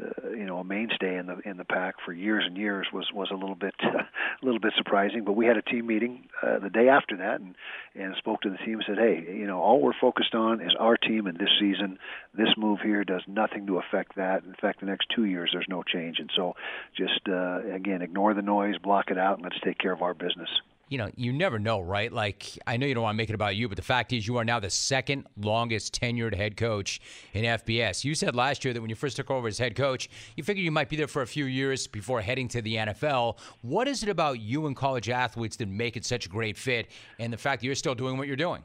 uh, 0.00 0.30
you 0.30 0.46
know 0.46 0.58
a 0.58 0.64
mainstay 0.64 1.16
in 1.16 1.26
the 1.26 1.38
in 1.44 1.56
the 1.56 1.64
pack 1.64 1.96
for 2.04 2.12
years 2.12 2.44
and 2.46 2.56
years 2.56 2.86
was 2.92 3.06
was 3.12 3.28
a 3.30 3.34
little 3.34 3.54
bit 3.54 3.74
a 3.82 4.44
little 4.44 4.60
bit 4.60 4.72
surprising. 4.76 5.24
But 5.24 5.32
we 5.32 5.46
had 5.46 5.56
a 5.56 5.62
team 5.62 5.86
meeting 5.86 6.28
uh, 6.42 6.58
the 6.58 6.70
day 6.70 6.88
after 6.88 7.16
that 7.18 7.40
and 7.40 7.54
and 7.94 8.14
spoke 8.16 8.42
to 8.42 8.50
the 8.50 8.56
team 8.58 8.74
and 8.74 8.84
said, 8.86 8.98
hey, 8.98 9.24
you 9.28 9.46
know, 9.46 9.60
all 9.60 9.80
we're 9.80 9.92
focused 10.00 10.34
on 10.34 10.60
is 10.60 10.72
our 10.78 10.96
team 10.96 11.26
and 11.26 11.38
this 11.38 11.50
season. 11.60 11.98
This 12.34 12.48
move 12.56 12.80
here 12.82 13.04
does 13.04 13.22
nothing 13.26 13.66
to 13.66 13.78
affect 13.78 14.16
that. 14.16 14.44
In 14.44 14.54
fact, 14.54 14.80
the 14.80 14.86
next 14.86 15.08
two 15.14 15.24
years 15.24 15.50
there's 15.52 15.68
no 15.68 15.82
change. 15.82 16.18
And 16.18 16.30
so 16.34 16.54
just 16.96 17.28
uh, 17.28 17.60
again, 17.72 18.02
ignore 18.02 18.34
the 18.34 18.42
noise, 18.42 18.78
block 18.78 19.10
it 19.10 19.18
out, 19.18 19.36
and 19.36 19.44
let's 19.44 19.60
take 19.64 19.78
care 19.78 19.92
of 19.92 20.02
our 20.02 20.14
business 20.14 20.48
you 20.92 20.98
know, 20.98 21.10
you 21.16 21.32
never 21.32 21.58
know, 21.58 21.80
right? 21.80 22.12
Like, 22.12 22.58
I 22.66 22.76
know 22.76 22.86
you 22.86 22.92
don't 22.92 23.02
want 23.02 23.14
to 23.14 23.16
make 23.16 23.30
it 23.30 23.34
about 23.34 23.56
you, 23.56 23.66
but 23.66 23.76
the 23.76 23.82
fact 23.82 24.12
is, 24.12 24.26
you 24.26 24.36
are 24.36 24.44
now 24.44 24.60
the 24.60 24.68
second 24.68 25.26
longest 25.40 25.98
tenured 25.98 26.34
head 26.34 26.54
coach 26.54 27.00
in 27.32 27.44
FBS. 27.44 28.04
You 28.04 28.14
said 28.14 28.36
last 28.36 28.62
year 28.62 28.74
that 28.74 28.80
when 28.82 28.90
you 28.90 28.94
first 28.94 29.16
took 29.16 29.30
over 29.30 29.48
as 29.48 29.56
head 29.56 29.74
coach, 29.74 30.10
you 30.36 30.44
figured 30.44 30.62
you 30.62 30.70
might 30.70 30.90
be 30.90 30.96
there 30.96 31.08
for 31.08 31.22
a 31.22 31.26
few 31.26 31.46
years 31.46 31.86
before 31.86 32.20
heading 32.20 32.46
to 32.48 32.60
the 32.60 32.74
NFL. 32.74 33.38
What 33.62 33.88
is 33.88 34.02
it 34.02 34.10
about 34.10 34.40
you 34.40 34.66
and 34.66 34.76
college 34.76 35.08
athletes 35.08 35.56
that 35.56 35.68
make 35.68 35.96
it 35.96 36.04
such 36.04 36.26
a 36.26 36.28
great 36.28 36.58
fit, 36.58 36.90
and 37.18 37.32
the 37.32 37.38
fact 37.38 37.62
that 37.62 37.66
you're 37.66 37.74
still 37.74 37.94
doing 37.94 38.18
what 38.18 38.26
you're 38.26 38.36
doing? 38.36 38.62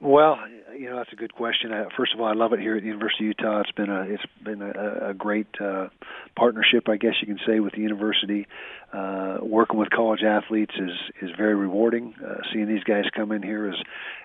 Well, 0.00 0.38
you 0.78 0.90
know 0.90 0.96
that's 0.96 1.12
a 1.12 1.16
good 1.16 1.32
question. 1.32 1.72
Uh, 1.72 1.86
first 1.96 2.12
of 2.12 2.20
all, 2.20 2.26
I 2.26 2.34
love 2.34 2.52
it 2.52 2.60
here 2.60 2.76
at 2.76 2.82
the 2.82 2.86
University 2.86 3.24
of 3.24 3.34
Utah. 3.38 3.60
It's 3.60 3.70
been 3.70 3.88
a 3.88 4.02
it's 4.02 4.26
been 4.44 4.60
a, 4.60 5.10
a 5.10 5.14
great 5.14 5.46
uh, 5.58 5.88
partnership, 6.36 6.88
I 6.88 6.96
guess 6.96 7.14
you 7.20 7.26
can 7.26 7.38
say, 7.46 7.60
with 7.60 7.72
the 7.72 7.80
university. 7.80 8.46
Uh, 8.92 9.38
working 9.42 9.78
with 9.78 9.90
college 9.90 10.22
athletes 10.22 10.74
is 10.78 10.92
is 11.22 11.30
very 11.36 11.54
rewarding. 11.54 12.14
Uh, 12.24 12.36
seeing 12.52 12.68
these 12.68 12.84
guys 12.84 13.04
come 13.14 13.32
in 13.32 13.42
here 13.42 13.68
as 13.68 13.74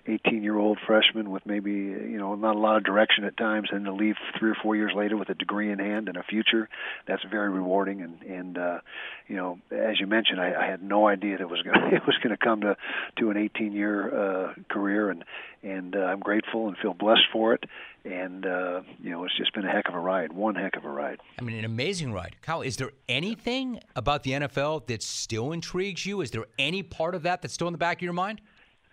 18 0.08 0.44
year 0.44 0.58
old 0.58 0.78
freshmen 0.86 1.32
with 1.32 1.46
maybe 1.46 1.72
you 1.72 2.18
know 2.18 2.36
not 2.36 2.56
a 2.56 2.60
lot 2.60 2.78
of 2.78 2.84
direction 2.84 3.24
at 3.24 3.38
times, 3.38 3.70
and 3.72 3.86
to 3.86 3.94
leave 3.94 4.16
three 4.38 4.52
or 4.52 4.58
four 4.62 4.76
years 4.76 4.92
later 4.96 5.18
with 5.18 5.30
a 5.30 5.34
degree 5.34 5.72
in 5.72 5.80
hand 5.80 6.10
and 6.10 6.18
a 6.18 6.24
future, 6.24 6.70
that's 7.08 7.24
very 7.30 7.50
rewarding. 7.50 8.02
And 8.02 8.22
and 8.24 8.58
uh, 8.58 8.80
you 9.28 9.36
know, 9.36 9.60
as 9.72 10.00
you 10.00 10.08
mentioned, 10.08 10.40
I, 10.40 10.54
I 10.54 10.68
had 10.68 10.84
no 10.84 11.08
idea 11.08 11.38
that 11.38 11.44
it 11.44 11.50
was 11.50 11.62
going 11.62 11.80
it 11.94 12.06
was 12.06 12.18
going 12.18 12.36
to 12.36 12.44
come 12.44 12.62
to 12.62 12.76
to 13.20 13.30
an 13.32 13.38
18 13.38 13.74
year 13.74 14.50
uh, 14.50 14.54
career, 14.70 15.10
and 15.10 15.24
and 15.64 15.96
uh, 15.96 16.00
I'm 16.00 16.20
grateful 16.20 16.68
and 16.68 16.78
feel 16.78 16.94
blessed 16.94 17.28
for 17.32 17.54
it. 17.54 17.64
And 18.04 18.46
uh, 18.46 18.82
you 19.00 19.12
know, 19.12 19.24
it's 19.26 19.38
just 19.38 19.54
been 19.54 19.66
a 19.66 19.72
heck 19.72 19.88
of 19.88 19.94
a 19.94 20.00
ride, 20.00 20.34
one 20.34 20.56
heck 20.56 20.76
of 20.76 20.86
a 20.86 20.90
ride. 20.90 21.20
I 21.40 21.44
mean, 21.44 21.58
an 21.58 21.66
amazing 21.66 22.12
ride. 22.12 22.36
Kyle, 22.42 22.62
is 22.62 22.78
there 22.78 22.92
anything 23.08 23.80
about 23.96 24.24
the 24.24 24.32
NFL 24.32 24.88
that 24.88 25.04
still 25.04 25.52
intrigues 25.52 26.06
you? 26.06 26.22
Is 26.22 26.32
there 26.32 26.46
any 26.58 26.82
part 26.82 27.14
of 27.14 27.24
that 27.24 27.42
that's 27.42 27.54
still 27.54 27.68
in 27.68 27.74
the 27.74 27.78
back 27.78 27.98
of 27.98 28.02
your 28.02 28.14
mind? 28.14 28.42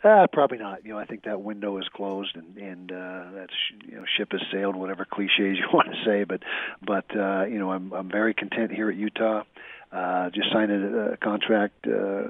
Uh, 0.05 0.27
probably 0.33 0.59
not. 0.59 0.85
You 0.85 0.93
know, 0.93 0.99
I 0.99 1.07
think 1.07 1.25
that 1.25 1.41
window 1.41 1.77
is 1.79 1.89
closed, 1.93 2.37
and 2.37 2.57
and 2.57 2.93
uh, 2.93 3.25
that's 3.35 3.55
you 3.87 3.97
know, 3.97 4.05
ship 4.17 4.29
has 4.33 4.43
sailed. 4.53 4.77
Whatever 4.77 5.05
cliches 5.05 5.59
you 5.59 5.65
want 5.73 5.89
to 5.89 6.05
say, 6.05 6.25
but 6.25 6.43
but 6.87 7.05
uh, 7.17 7.45
you 7.47 7.59
know, 7.59 7.73
I'm 7.73 7.93
I'm 7.93 8.11
very 8.11 8.35
content 8.35 8.71
here 8.73 8.91
at 8.91 8.97
Utah. 8.97 9.43
Uh, 9.91 10.29
just 10.31 10.53
signed 10.53 10.71
a, 10.71 11.13
a 11.13 11.17
contract 11.17 11.87
uh, 11.87 12.29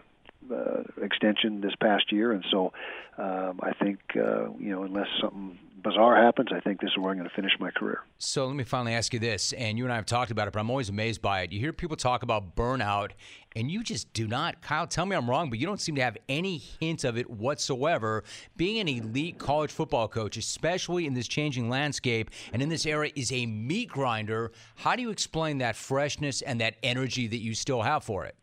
uh, 0.52 0.82
extension 1.02 1.60
this 1.60 1.74
past 1.80 2.10
year, 2.12 2.32
and 2.32 2.44
so 2.50 2.72
um, 3.18 3.60
I 3.62 3.72
think 3.82 4.00
uh, 4.16 4.50
you 4.58 4.70
know 4.70 4.84
unless 4.84 5.08
something 5.20 5.58
bizarre 5.82 6.16
happens, 6.22 6.48
I 6.52 6.60
think 6.60 6.80
this 6.80 6.90
is 6.90 6.98
where 6.98 7.10
I'm 7.10 7.18
going 7.18 7.28
to 7.28 7.34
finish 7.34 7.52
my 7.58 7.70
career. 7.70 8.00
So 8.18 8.46
let 8.46 8.56
me 8.56 8.64
finally 8.64 8.94
ask 8.94 9.12
you 9.12 9.18
this, 9.18 9.52
and 9.52 9.78
you 9.78 9.84
and 9.84 9.92
I 9.92 9.96
have 9.96 10.06
talked 10.06 10.30
about 10.30 10.48
it, 10.48 10.52
but 10.52 10.60
I'm 10.60 10.70
always 10.70 10.88
amazed 10.88 11.22
by 11.22 11.42
it. 11.42 11.52
You 11.52 11.60
hear 11.60 11.72
people 11.72 11.96
talk 11.96 12.22
about 12.22 12.56
burnout, 12.56 13.12
and 13.54 13.70
you 13.70 13.82
just 13.82 14.12
do 14.12 14.26
not. 14.26 14.60
Kyle, 14.60 14.86
tell 14.86 15.06
me 15.06 15.16
I'm 15.16 15.28
wrong, 15.28 15.50
but 15.50 15.58
you 15.58 15.66
don't 15.66 15.80
seem 15.80 15.94
to 15.96 16.02
have 16.02 16.16
any 16.28 16.58
hint 16.58 17.04
of 17.04 17.16
it 17.16 17.28
whatsoever. 17.28 18.24
Being 18.56 18.80
an 18.80 18.88
elite 18.88 19.38
college 19.38 19.70
football 19.70 20.08
coach, 20.08 20.36
especially 20.36 21.06
in 21.06 21.14
this 21.14 21.28
changing 21.28 21.68
landscape 21.68 22.30
and 22.52 22.62
in 22.62 22.68
this 22.68 22.86
era, 22.86 23.10
is 23.14 23.32
a 23.32 23.46
meat 23.46 23.88
grinder. 23.88 24.52
How 24.76 24.96
do 24.96 25.02
you 25.02 25.10
explain 25.10 25.58
that 25.58 25.76
freshness 25.76 26.42
and 26.42 26.60
that 26.60 26.76
energy 26.82 27.26
that 27.26 27.38
you 27.38 27.54
still 27.54 27.82
have 27.82 28.04
for 28.04 28.24
it? 28.24 28.34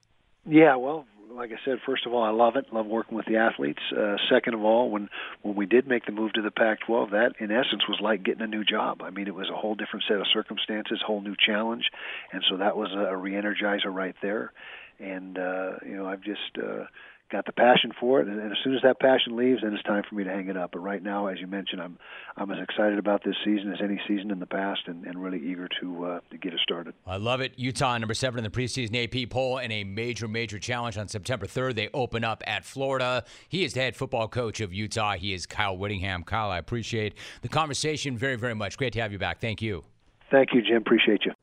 Yeah, 0.48 0.76
well, 0.76 1.06
like 1.36 1.52
I 1.52 1.58
said, 1.66 1.78
first 1.86 2.06
of 2.06 2.14
all, 2.14 2.24
I 2.24 2.30
love 2.30 2.56
it. 2.56 2.74
Love 2.74 2.86
working 2.86 3.18
with 3.18 3.26
the 3.26 3.38
athletes. 3.38 3.82
Uh, 3.96 4.16
second 4.30 4.54
of 4.54 4.64
all, 4.64 4.90
when 4.90 5.10
when 5.42 5.56
we 5.56 5.66
did 5.66 5.88
make 5.88 6.06
the 6.06 6.12
move 6.12 6.34
to 6.34 6.42
the 6.42 6.52
Pac-12, 6.52 7.12
that 7.12 7.34
in 7.40 7.52
essence 7.52 7.84
was 7.88 8.00
like 8.02 8.24
getting 8.24 8.42
a 8.42 8.48
new 8.48 8.64
job. 8.64 9.02
I 9.02 9.10
mean, 9.10 9.28
it 9.28 9.36
was 9.36 9.50
a 9.50 9.56
whole 9.56 9.76
different 9.76 10.06
set 10.08 10.18
of 10.18 10.26
circumstances, 10.34 11.02
whole 11.06 11.22
new 11.22 11.36
challenge, 11.38 11.86
and 12.32 12.44
so 12.50 12.58
that 12.58 12.78
was 12.78 12.92
a, 12.94 13.14
a 13.14 13.18
re-energizer 13.18 13.94
right 13.94 14.16
there. 14.22 14.52
And 15.00 15.38
uh, 15.38 15.72
you 15.86 15.98
know, 15.98 16.06
I've 16.06 16.22
just 16.22 16.58
uh, 16.58 16.86
got 17.32 17.46
the 17.46 17.52
passion 17.52 17.92
for 18.00 18.22
it, 18.22 18.28
and, 18.28 18.40
and 18.40 18.52
as 18.52 18.58
soon 18.64 18.76
as 18.76 18.82
that 18.84 19.00
passion 19.00 19.36
leaves, 19.36 19.62
then 19.64 19.74
it's 19.74 19.84
time 19.84 20.04
for 20.08 20.16
me 20.16 20.24
to 20.24 20.30
hang 20.30 20.48
it 20.48 20.58
up. 20.58 20.72
But 20.72 20.80
right 20.80 21.02
now, 21.02 21.28
as 21.28 21.40
you 21.40 21.48
mentioned, 21.48 21.82
I'm 21.82 21.98
I'm 22.38 22.52
as 22.52 22.58
excited 22.62 23.00
about 23.00 23.24
this 23.24 23.36
season 23.44 23.72
as 23.72 23.80
any 23.84 24.00
season 24.08 24.32
in 24.32 24.40
the 24.40 24.46
past, 24.46 24.82
and, 24.88 25.06
and 25.06 25.22
really 25.22 25.40
eager 25.40 25.68
to 25.82 26.06
uh, 26.06 26.20
to 26.32 26.38
get 26.38 26.54
it 26.54 26.60
started. 26.62 26.94
I 27.06 27.18
love 27.18 27.42
it. 27.42 27.54
Utah 27.58 27.98
number 27.98 28.14
seven 28.14 28.38
in 28.38 28.44
the 28.44 28.50
preseason 28.50 28.96
AP 29.04 29.30
poll, 29.30 29.58
and 29.58 29.72
a 29.72 29.84
major 29.84 30.28
major 30.28 30.60
challenge 30.60 30.98
on 30.98 31.08
September 31.08 31.46
3rd. 31.46 31.76
They 31.76 31.90
open 31.94 32.24
up 32.24 32.44
at 32.46 32.66
Florida. 32.66 33.24
He 33.50 33.64
is 33.64 33.74
the 33.74 33.82
head 33.82 33.96
football 33.96 34.28
coach 34.28 34.62
of 34.62 34.74
Utah. 34.74 35.16
He 35.16 35.34
is 35.34 35.46
Kyle 35.46 35.78
Whittingham. 35.78 36.24
Kyle, 36.24 36.52
I 36.52 36.58
appreciate 36.58 37.16
the 37.42 37.50
conversation 37.50 38.18
very 38.18 38.36
very 38.36 38.56
much. 38.56 38.78
Great 38.78 38.94
to 38.94 39.02
have 39.02 39.12
you 39.12 39.20
back. 39.20 39.42
Thank 39.42 39.62
you. 39.62 39.84
Thank 40.32 40.50
you, 40.54 40.62
Jim. 40.62 40.78
Appreciate 40.78 41.26
you. 41.26 41.32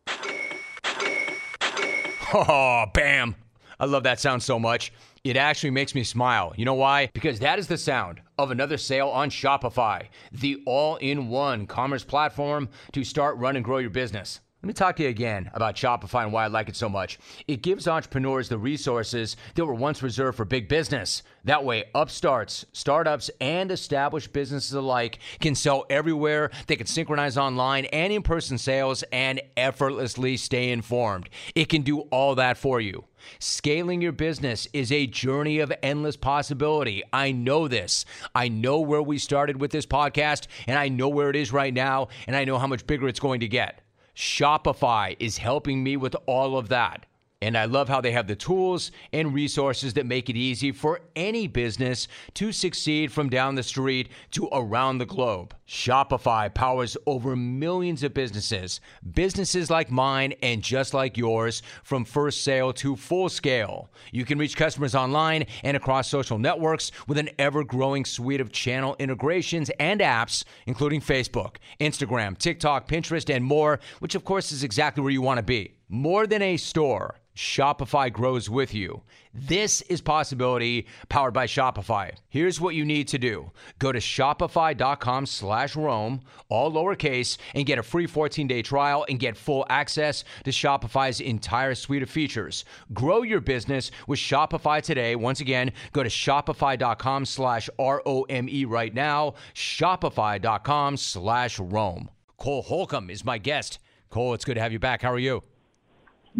Oh, 2.35 2.87
bam. 2.95 3.35
I 3.79 3.87
love 3.87 4.03
that 4.05 4.21
sound 4.21 4.43
so 4.43 4.59
much. 4.59 4.93
It 5.25 5.37
actually 5.37 5.71
makes 5.71 5.95
me 5.95 6.05
smile. 6.05 6.53
You 6.57 6.65
know 6.65 6.75
why? 6.75 7.11
Because 7.13 7.39
that 7.41 7.59
is 7.59 7.69
the 7.69 7.79
sound 7.79 8.21
of 8.39 8.51
another 8.51 8.77
sale 8.77 9.09
on 9.09 9.31
Shopify, 9.31 10.09
the 10.33 10.63
all 10.67 10.97
in 10.97 11.29
one 11.29 11.67
commerce 11.67 12.05
platform 12.05 12.69
to 12.93 13.05
start, 13.05 13.37
run, 13.37 13.57
and 13.57 13.65
grow 13.65 13.79
your 13.79 13.91
business. 13.91 14.41
Let 14.63 14.69
me 14.69 14.75
talk 14.75 14.95
to 14.97 15.03
you 15.03 15.09
again 15.09 15.51
about 15.55 15.75
Shopify 15.75 16.23
and 16.23 16.33
why 16.33 16.45
I 16.45 16.47
like 16.47 16.69
it 16.69 16.77
so 16.77 16.89
much. 16.89 17.19
It 17.49 17.63
gives 17.63 17.89
entrepreneurs 17.89 18.49
the 18.49 18.59
resources 18.59 19.37
that 19.57 19.67
were 19.67 19.75
once 19.75 20.05
reserved 20.05 20.37
for 20.37 20.45
big 20.45 20.69
business. 20.69 21.25
That 21.43 21.65
way, 21.65 21.87
upstarts, 21.97 22.65
startups, 22.73 23.29
and 23.41 23.73
established 23.73 24.33
businesses 24.33 24.73
alike 24.73 25.19
can 25.41 25.57
sell 25.57 25.85
everywhere. 25.91 26.53
They 26.69 26.77
can 26.77 26.87
synchronize 26.87 27.37
online 27.37 27.87
and 27.87 28.13
in 28.13 28.23
person 28.23 28.57
sales 28.57 29.03
and 29.11 29.41
effortlessly 29.57 30.37
stay 30.37 30.71
informed. 30.71 31.29
It 31.57 31.69
can 31.69 31.83
do 31.83 32.03
all 32.13 32.37
that 32.37 32.57
for 32.57 32.81
you. 32.81 33.07
Scaling 33.41 34.01
your 34.01 34.13
business 34.13 34.69
is 34.73 34.93
a 34.93 35.09
journey 35.09 35.59
of 35.59 35.73
endless 35.83 36.17
possibility. 36.17 37.03
I 37.13 37.33
know 37.33 37.67
this. 37.67 38.05
I 38.33 38.47
know 38.47 38.79
where 38.79 39.03
we 39.03 39.19
started 39.19 39.61
with 39.61 39.73
this 39.73 39.87
podcast, 39.87 40.47
and 40.69 40.79
I 40.79 40.89
know 40.89 41.09
where 41.09 41.31
it 41.31 41.37
is 41.37 41.53
right 41.53 41.75
now, 41.75 42.11
and 42.29 42.37
I 42.37 42.45
know 42.45 42.59
how 42.59 42.69
much 42.69 42.87
bigger 42.87 43.09
it's 43.09 43.19
going 43.19 43.41
to 43.41 43.49
get. 43.49 43.82
Shopify 44.15 45.17
is 45.19 45.39
helping 45.39 45.83
me 45.83 45.97
with 45.97 46.15
all 46.27 46.57
of 46.59 46.69
that. 46.69 47.07
And 47.43 47.59
I 47.59 47.65
love 47.65 47.89
how 47.89 48.01
they 48.01 48.13
have 48.13 48.29
the 48.29 48.37
tools 48.37 48.93
and 49.13 49.35
resources 49.35 49.95
that 49.95 50.07
make 50.07 50.31
it 50.31 50.37
easy 50.37 50.71
for 50.71 51.01
any 51.17 51.49
business 51.49 52.07
to 52.35 52.53
succeed 52.53 53.11
from 53.11 53.29
down 53.29 53.57
the 53.57 53.65
street 53.65 54.11
to 54.31 54.49
around 54.53 54.99
the 54.99 55.07
globe. 55.07 55.53
Shopify 55.67 56.55
powers 56.55 56.97
over 57.05 57.35
millions 57.35 58.05
of 58.05 58.15
businesses, 58.15 58.81
businesses 59.13 59.71
like 59.71 59.91
mine 59.91 60.35
and 60.41 60.63
just 60.63 60.95
like 60.95 61.17
yours, 61.17 61.65
from 61.83 62.05
first 62.05 62.43
sale 62.43 62.73
to 62.75 62.95
full 62.95 63.29
scale. 63.29 63.91
You 64.13 64.25
can 64.25 64.39
reach 64.39 64.57
customers 64.57 64.95
online 64.95 65.47
and 65.65 65.77
across 65.77 66.09
social 66.09 66.39
networks 66.39 66.93
with 67.09 67.19
an 67.19 67.31
ever 67.41 67.65
growing 67.65 68.05
suite 68.05 68.41
of 68.41 68.53
channel 68.53 68.95
integrations 69.01 69.69
and 69.81 70.01
apps, 70.01 70.45
including 70.67 71.01
Facebook, 71.01 71.57
Instagram, 71.81 72.39
TikTok, 72.39 72.87
Pinterest, 72.87 73.35
and 73.35 73.45
more, 73.45 73.81
which 73.99 74.15
of 74.15 74.25
course 74.25 74.53
is 74.53 74.63
exactly 74.63 75.03
where 75.03 75.13
you 75.13 75.23
want 75.23 75.39
to 75.39 75.43
be. 75.43 75.75
More 75.89 76.29
than 76.29 76.41
a 76.41 76.57
store. 76.57 77.17
Shopify 77.37 78.13
grows 78.13 78.51
with 78.51 78.75
you. 78.75 79.03
This 79.35 79.81
is 79.83 80.03
possibility 80.03 80.87
powered 81.09 81.33
by 81.33 81.47
Shopify. 81.47 82.13
Here's 82.29 82.61
what 82.61 82.75
you 82.75 82.85
need 82.85 83.09
to 83.09 83.19
do. 83.19 83.51
Go 83.79 83.91
to 83.93 83.99
shopify.com 83.99 85.25
slash 85.25 85.75
Rome, 85.75 86.21
all 86.51 86.71
lowercase, 86.71 87.39
and 87.55 87.65
get 87.65 87.79
a 87.79 87.83
free 87.83 88.07
14-day 88.07 88.61
trial 88.63 89.07
and 89.09 89.19
get 89.19 89.39
full 89.39 89.65
access 89.71 90.25
to 90.45 90.51
Shopify's 90.51 91.21
entire 91.21 91.75
suite 91.75 92.03
of 92.03 92.11
features. 92.11 92.67
Grow 92.93 93.23
your 93.23 93.41
business 93.41 93.91
with 94.07 94.19
Shopify 94.19 94.83
today. 94.83 95.17
Once 95.17 95.41
again, 95.41 95.73
go 95.93 96.03
to 96.03 96.11
shopify.com 96.11 97.25
slash 97.25 97.71
R-O-M-E 97.79 98.67
right 98.67 98.95
now. 98.95 99.35
Shopify.com 99.55 100.97
slash 100.99 101.59
Rome. 101.59 102.11
Cole 102.37 102.63
Holcomb 102.63 103.09
is 103.09 103.25
my 103.25 103.39
guest. 103.39 103.79
Cole, 104.11 104.35
it's 104.35 104.45
good 104.45 104.57
to 104.57 104.61
have 104.61 104.73
you 104.73 104.79
back. 104.79 105.01
How 105.01 105.13
are 105.13 105.19
you? 105.19 105.43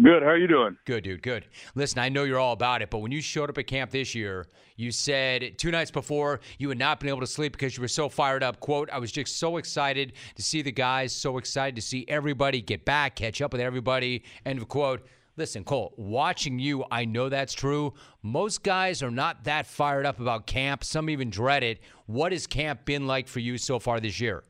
Good. 0.01 0.23
How 0.23 0.29
are 0.29 0.37
you 0.37 0.47
doing? 0.47 0.75
Good, 0.85 1.03
dude. 1.03 1.21
Good. 1.21 1.45
Listen, 1.75 1.99
I 1.99 2.09
know 2.09 2.23
you're 2.23 2.39
all 2.39 2.53
about 2.53 2.81
it, 2.81 2.89
but 2.89 2.99
when 2.99 3.11
you 3.11 3.21
showed 3.21 3.49
up 3.49 3.57
at 3.59 3.67
camp 3.67 3.91
this 3.91 4.15
year, 4.15 4.47
you 4.75 4.91
said 4.91 5.59
two 5.59 5.69
nights 5.69 5.91
before 5.91 6.39
you 6.57 6.67
had 6.69 6.79
not 6.79 6.99
been 6.99 7.09
able 7.09 7.19
to 7.19 7.27
sleep 7.27 7.51
because 7.51 7.77
you 7.77 7.81
were 7.81 7.87
so 7.87 8.09
fired 8.09 8.41
up. 8.41 8.59
Quote, 8.59 8.89
I 8.91 8.97
was 8.97 9.11
just 9.11 9.37
so 9.37 9.57
excited 9.57 10.13
to 10.35 10.41
see 10.41 10.63
the 10.63 10.71
guys, 10.71 11.13
so 11.13 11.37
excited 11.37 11.75
to 11.75 11.81
see 11.81 12.05
everybody 12.07 12.59
get 12.59 12.85
back, 12.85 13.15
catch 13.15 13.39
up 13.39 13.51
with 13.51 13.61
everybody. 13.61 14.23
End 14.45 14.59
of 14.59 14.67
quote. 14.67 15.05
Listen, 15.37 15.63
Cole, 15.63 15.93
watching 15.97 16.59
you, 16.59 16.85
I 16.91 17.05
know 17.05 17.29
that's 17.29 17.53
true. 17.53 17.93
Most 18.21 18.63
guys 18.63 19.01
are 19.01 19.11
not 19.11 19.43
that 19.45 19.65
fired 19.67 20.05
up 20.05 20.19
about 20.19 20.47
camp. 20.47 20.83
Some 20.83 21.09
even 21.09 21.29
dread 21.29 21.63
it. 21.63 21.81
What 22.07 22.31
has 22.31 22.45
camp 22.45 22.85
been 22.85 23.07
like 23.07 23.27
for 23.27 23.39
you 23.39 23.57
so 23.57 23.79
far 23.79 23.99
this 23.99 24.19
year? 24.19 24.43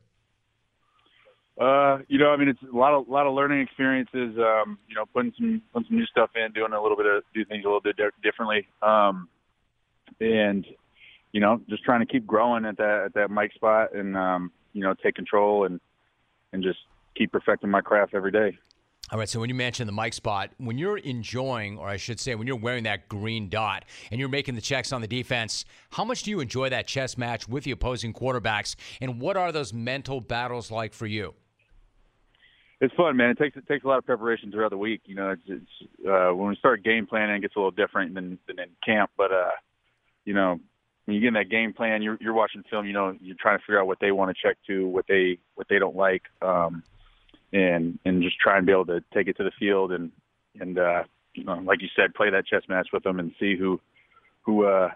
Uh, 1.58 1.98
you 2.08 2.18
know, 2.18 2.30
I 2.30 2.36
mean, 2.36 2.48
it's 2.48 2.62
a 2.62 2.76
lot 2.76 2.94
of 2.94 3.08
lot 3.08 3.26
of 3.26 3.34
learning 3.34 3.60
experiences. 3.60 4.36
Um, 4.38 4.78
you 4.88 4.96
know, 4.96 5.04
putting 5.12 5.32
some 5.38 5.62
putting 5.72 5.88
some 5.88 5.96
new 5.96 6.06
stuff 6.06 6.30
in, 6.34 6.52
doing 6.52 6.72
a 6.72 6.82
little 6.82 6.96
bit 6.96 7.06
of 7.06 7.22
do 7.32 7.44
things 7.44 7.64
a 7.64 7.68
little 7.68 7.80
bit 7.80 7.96
differently. 8.22 8.66
Um, 8.82 9.28
and 10.20 10.66
you 11.32 11.40
know, 11.40 11.60
just 11.68 11.84
trying 11.84 12.00
to 12.00 12.06
keep 12.06 12.26
growing 12.26 12.64
at 12.64 12.76
that 12.78 13.02
at 13.06 13.14
that 13.14 13.30
mic 13.30 13.52
spot, 13.52 13.94
and 13.94 14.16
um, 14.16 14.52
you 14.72 14.82
know, 14.82 14.94
take 14.94 15.14
control 15.14 15.64
and 15.64 15.80
and 16.52 16.62
just 16.62 16.78
keep 17.16 17.30
perfecting 17.30 17.70
my 17.70 17.80
craft 17.80 18.14
every 18.14 18.32
day. 18.32 18.58
All 19.12 19.18
right, 19.18 19.28
so 19.28 19.38
when 19.38 19.50
you 19.50 19.54
mentioned 19.54 19.86
the 19.86 19.92
mic 19.92 20.14
spot, 20.14 20.50
when 20.56 20.78
you're 20.78 20.96
enjoying, 20.96 21.76
or 21.76 21.86
I 21.86 21.98
should 21.98 22.18
say, 22.18 22.34
when 22.34 22.46
you're 22.46 22.56
wearing 22.56 22.84
that 22.84 23.06
green 23.08 23.50
dot 23.50 23.84
and 24.10 24.18
you're 24.18 24.30
making 24.30 24.54
the 24.54 24.62
checks 24.62 24.92
on 24.92 25.02
the 25.02 25.06
defense, 25.06 25.66
how 25.90 26.04
much 26.04 26.22
do 26.22 26.30
you 26.30 26.40
enjoy 26.40 26.70
that 26.70 26.86
chess 26.86 27.18
match 27.18 27.46
with 27.46 27.64
the 27.64 27.70
opposing 27.70 28.14
quarterbacks? 28.14 28.76
And 29.02 29.20
what 29.20 29.36
are 29.36 29.52
those 29.52 29.74
mental 29.74 30.22
battles 30.22 30.70
like 30.70 30.94
for 30.94 31.06
you? 31.06 31.34
It's 32.84 32.94
fun, 32.94 33.16
man. 33.16 33.30
It 33.30 33.38
takes 33.38 33.56
it 33.56 33.66
takes 33.66 33.84
a 33.84 33.88
lot 33.88 33.98
of 33.98 34.06
preparation 34.06 34.50
throughout 34.50 34.70
the 34.70 34.78
week. 34.78 35.02
You 35.06 35.14
know, 35.14 35.30
it's, 35.30 35.42
it's 35.46 36.06
uh, 36.06 36.34
when 36.34 36.48
we 36.48 36.56
start 36.56 36.84
game 36.84 37.06
planning, 37.06 37.36
it 37.36 37.40
gets 37.40 37.56
a 37.56 37.58
little 37.58 37.70
different 37.70 38.14
than 38.14 38.38
than 38.46 38.58
in 38.58 38.68
camp. 38.84 39.10
But 39.16 39.32
uh, 39.32 39.50
you 40.24 40.34
know, 40.34 40.60
when 41.04 41.14
you 41.14 41.20
get 41.20 41.28
in 41.28 41.34
that 41.34 41.50
game 41.50 41.72
plan, 41.72 42.02
you're 42.02 42.18
you're 42.20 42.34
watching 42.34 42.62
film. 42.70 42.86
You 42.86 42.92
know, 42.92 43.16
you're 43.20 43.36
trying 43.38 43.58
to 43.58 43.62
figure 43.64 43.80
out 43.80 43.86
what 43.86 44.00
they 44.00 44.12
want 44.12 44.36
to 44.36 44.42
check 44.42 44.56
to, 44.66 44.86
what 44.86 45.06
they 45.08 45.38
what 45.54 45.66
they 45.68 45.78
don't 45.78 45.96
like, 45.96 46.22
um, 46.42 46.82
and 47.52 47.98
and 48.04 48.22
just 48.22 48.38
try 48.38 48.56
and 48.56 48.66
be 48.66 48.72
able 48.72 48.86
to 48.86 49.02
take 49.12 49.28
it 49.28 49.36
to 49.38 49.44
the 49.44 49.52
field 49.58 49.92
and 49.92 50.12
and 50.60 50.78
uh, 50.78 51.04
you 51.34 51.44
know, 51.44 51.54
like 51.54 51.82
you 51.82 51.88
said, 51.96 52.14
play 52.14 52.30
that 52.30 52.46
chess 52.46 52.62
match 52.68 52.88
with 52.92 53.02
them 53.02 53.18
and 53.18 53.32
see 53.40 53.56
who 53.56 53.80
who 54.42 54.66
uh, 54.66 54.90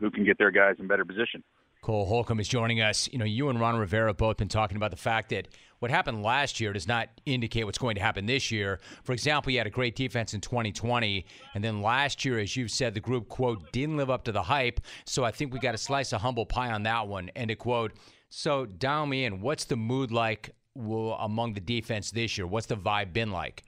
who 0.00 0.10
can 0.10 0.24
get 0.24 0.38
their 0.38 0.50
guys 0.50 0.76
in 0.78 0.86
better 0.86 1.04
position. 1.04 1.42
Cole 1.80 2.06
Holcomb 2.06 2.40
is 2.40 2.48
joining 2.48 2.80
us. 2.80 3.08
You 3.12 3.18
know, 3.18 3.24
you 3.24 3.48
and 3.48 3.60
Ron 3.60 3.76
Rivera 3.76 4.12
both 4.12 4.36
been 4.36 4.48
talking 4.48 4.76
about 4.76 4.90
the 4.90 4.96
fact 4.96 5.30
that 5.30 5.48
what 5.78 5.90
happened 5.90 6.22
last 6.22 6.60
year 6.60 6.72
does 6.72 6.88
not 6.88 7.08
indicate 7.26 7.64
what's 7.64 7.78
going 7.78 7.94
to 7.94 8.00
happen 8.00 8.26
this 8.26 8.50
year. 8.50 8.80
For 9.04 9.12
example, 9.12 9.52
you 9.52 9.58
had 9.58 9.66
a 9.66 9.70
great 9.70 9.96
defense 9.96 10.34
in 10.34 10.40
2020, 10.40 11.24
and 11.54 11.62
then 11.62 11.82
last 11.82 12.24
year, 12.24 12.38
as 12.38 12.56
you've 12.56 12.70
said, 12.70 12.94
the 12.94 13.00
group, 13.00 13.28
quote, 13.28 13.72
didn't 13.72 13.96
live 13.96 14.10
up 14.10 14.24
to 14.24 14.32
the 14.32 14.42
hype. 14.42 14.80
So 15.06 15.24
I 15.24 15.30
think 15.30 15.52
we 15.52 15.60
got 15.60 15.74
a 15.74 15.78
slice 15.78 16.12
of 16.12 16.20
humble 16.20 16.46
pie 16.46 16.70
on 16.70 16.82
that 16.84 17.06
one. 17.06 17.30
End 17.36 17.50
of 17.50 17.58
quote. 17.58 17.92
So, 18.30 18.66
dial 18.66 19.06
me 19.06 19.24
in. 19.24 19.40
What's 19.40 19.64
the 19.64 19.76
mood 19.76 20.10
like 20.10 20.50
among 20.76 21.54
the 21.54 21.60
defense 21.60 22.10
this 22.10 22.36
year? 22.36 22.46
What's 22.46 22.66
the 22.66 22.76
vibe 22.76 23.12
been 23.14 23.30
like? 23.30 23.64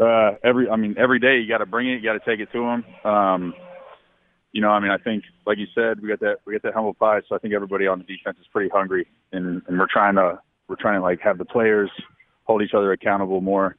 Uh, 0.00 0.32
every, 0.44 0.68
I 0.68 0.76
mean, 0.76 0.94
every 0.96 1.18
day 1.18 1.38
you 1.38 1.48
got 1.48 1.58
to 1.58 1.66
bring 1.66 1.88
it, 1.88 1.96
you 1.96 2.02
got 2.02 2.12
to 2.12 2.20
take 2.20 2.40
it 2.40 2.50
to 2.52 2.60
them. 2.60 3.10
Um, 3.12 3.54
you 4.52 4.60
know, 4.60 4.68
I 4.68 4.80
mean, 4.80 4.90
I 4.90 4.98
think, 4.98 5.24
like 5.46 5.58
you 5.58 5.66
said, 5.74 6.00
we 6.00 6.08
got 6.08 6.20
that 6.20 6.36
we 6.44 6.52
got 6.52 6.62
that 6.62 6.74
humble 6.74 6.94
pie. 6.94 7.20
So 7.28 7.34
I 7.34 7.38
think 7.38 7.54
everybody 7.54 7.86
on 7.86 7.98
the 7.98 8.04
defense 8.04 8.36
is 8.38 8.46
pretty 8.52 8.70
hungry, 8.72 9.06
and 9.32 9.62
and 9.66 9.78
we're 9.78 9.86
trying 9.90 10.14
to 10.16 10.38
we're 10.72 10.76
trying 10.82 10.98
to 10.98 11.02
like 11.02 11.20
have 11.20 11.36
the 11.36 11.44
players 11.44 11.90
hold 12.44 12.62
each 12.62 12.72
other 12.72 12.92
accountable 12.92 13.42
more, 13.42 13.76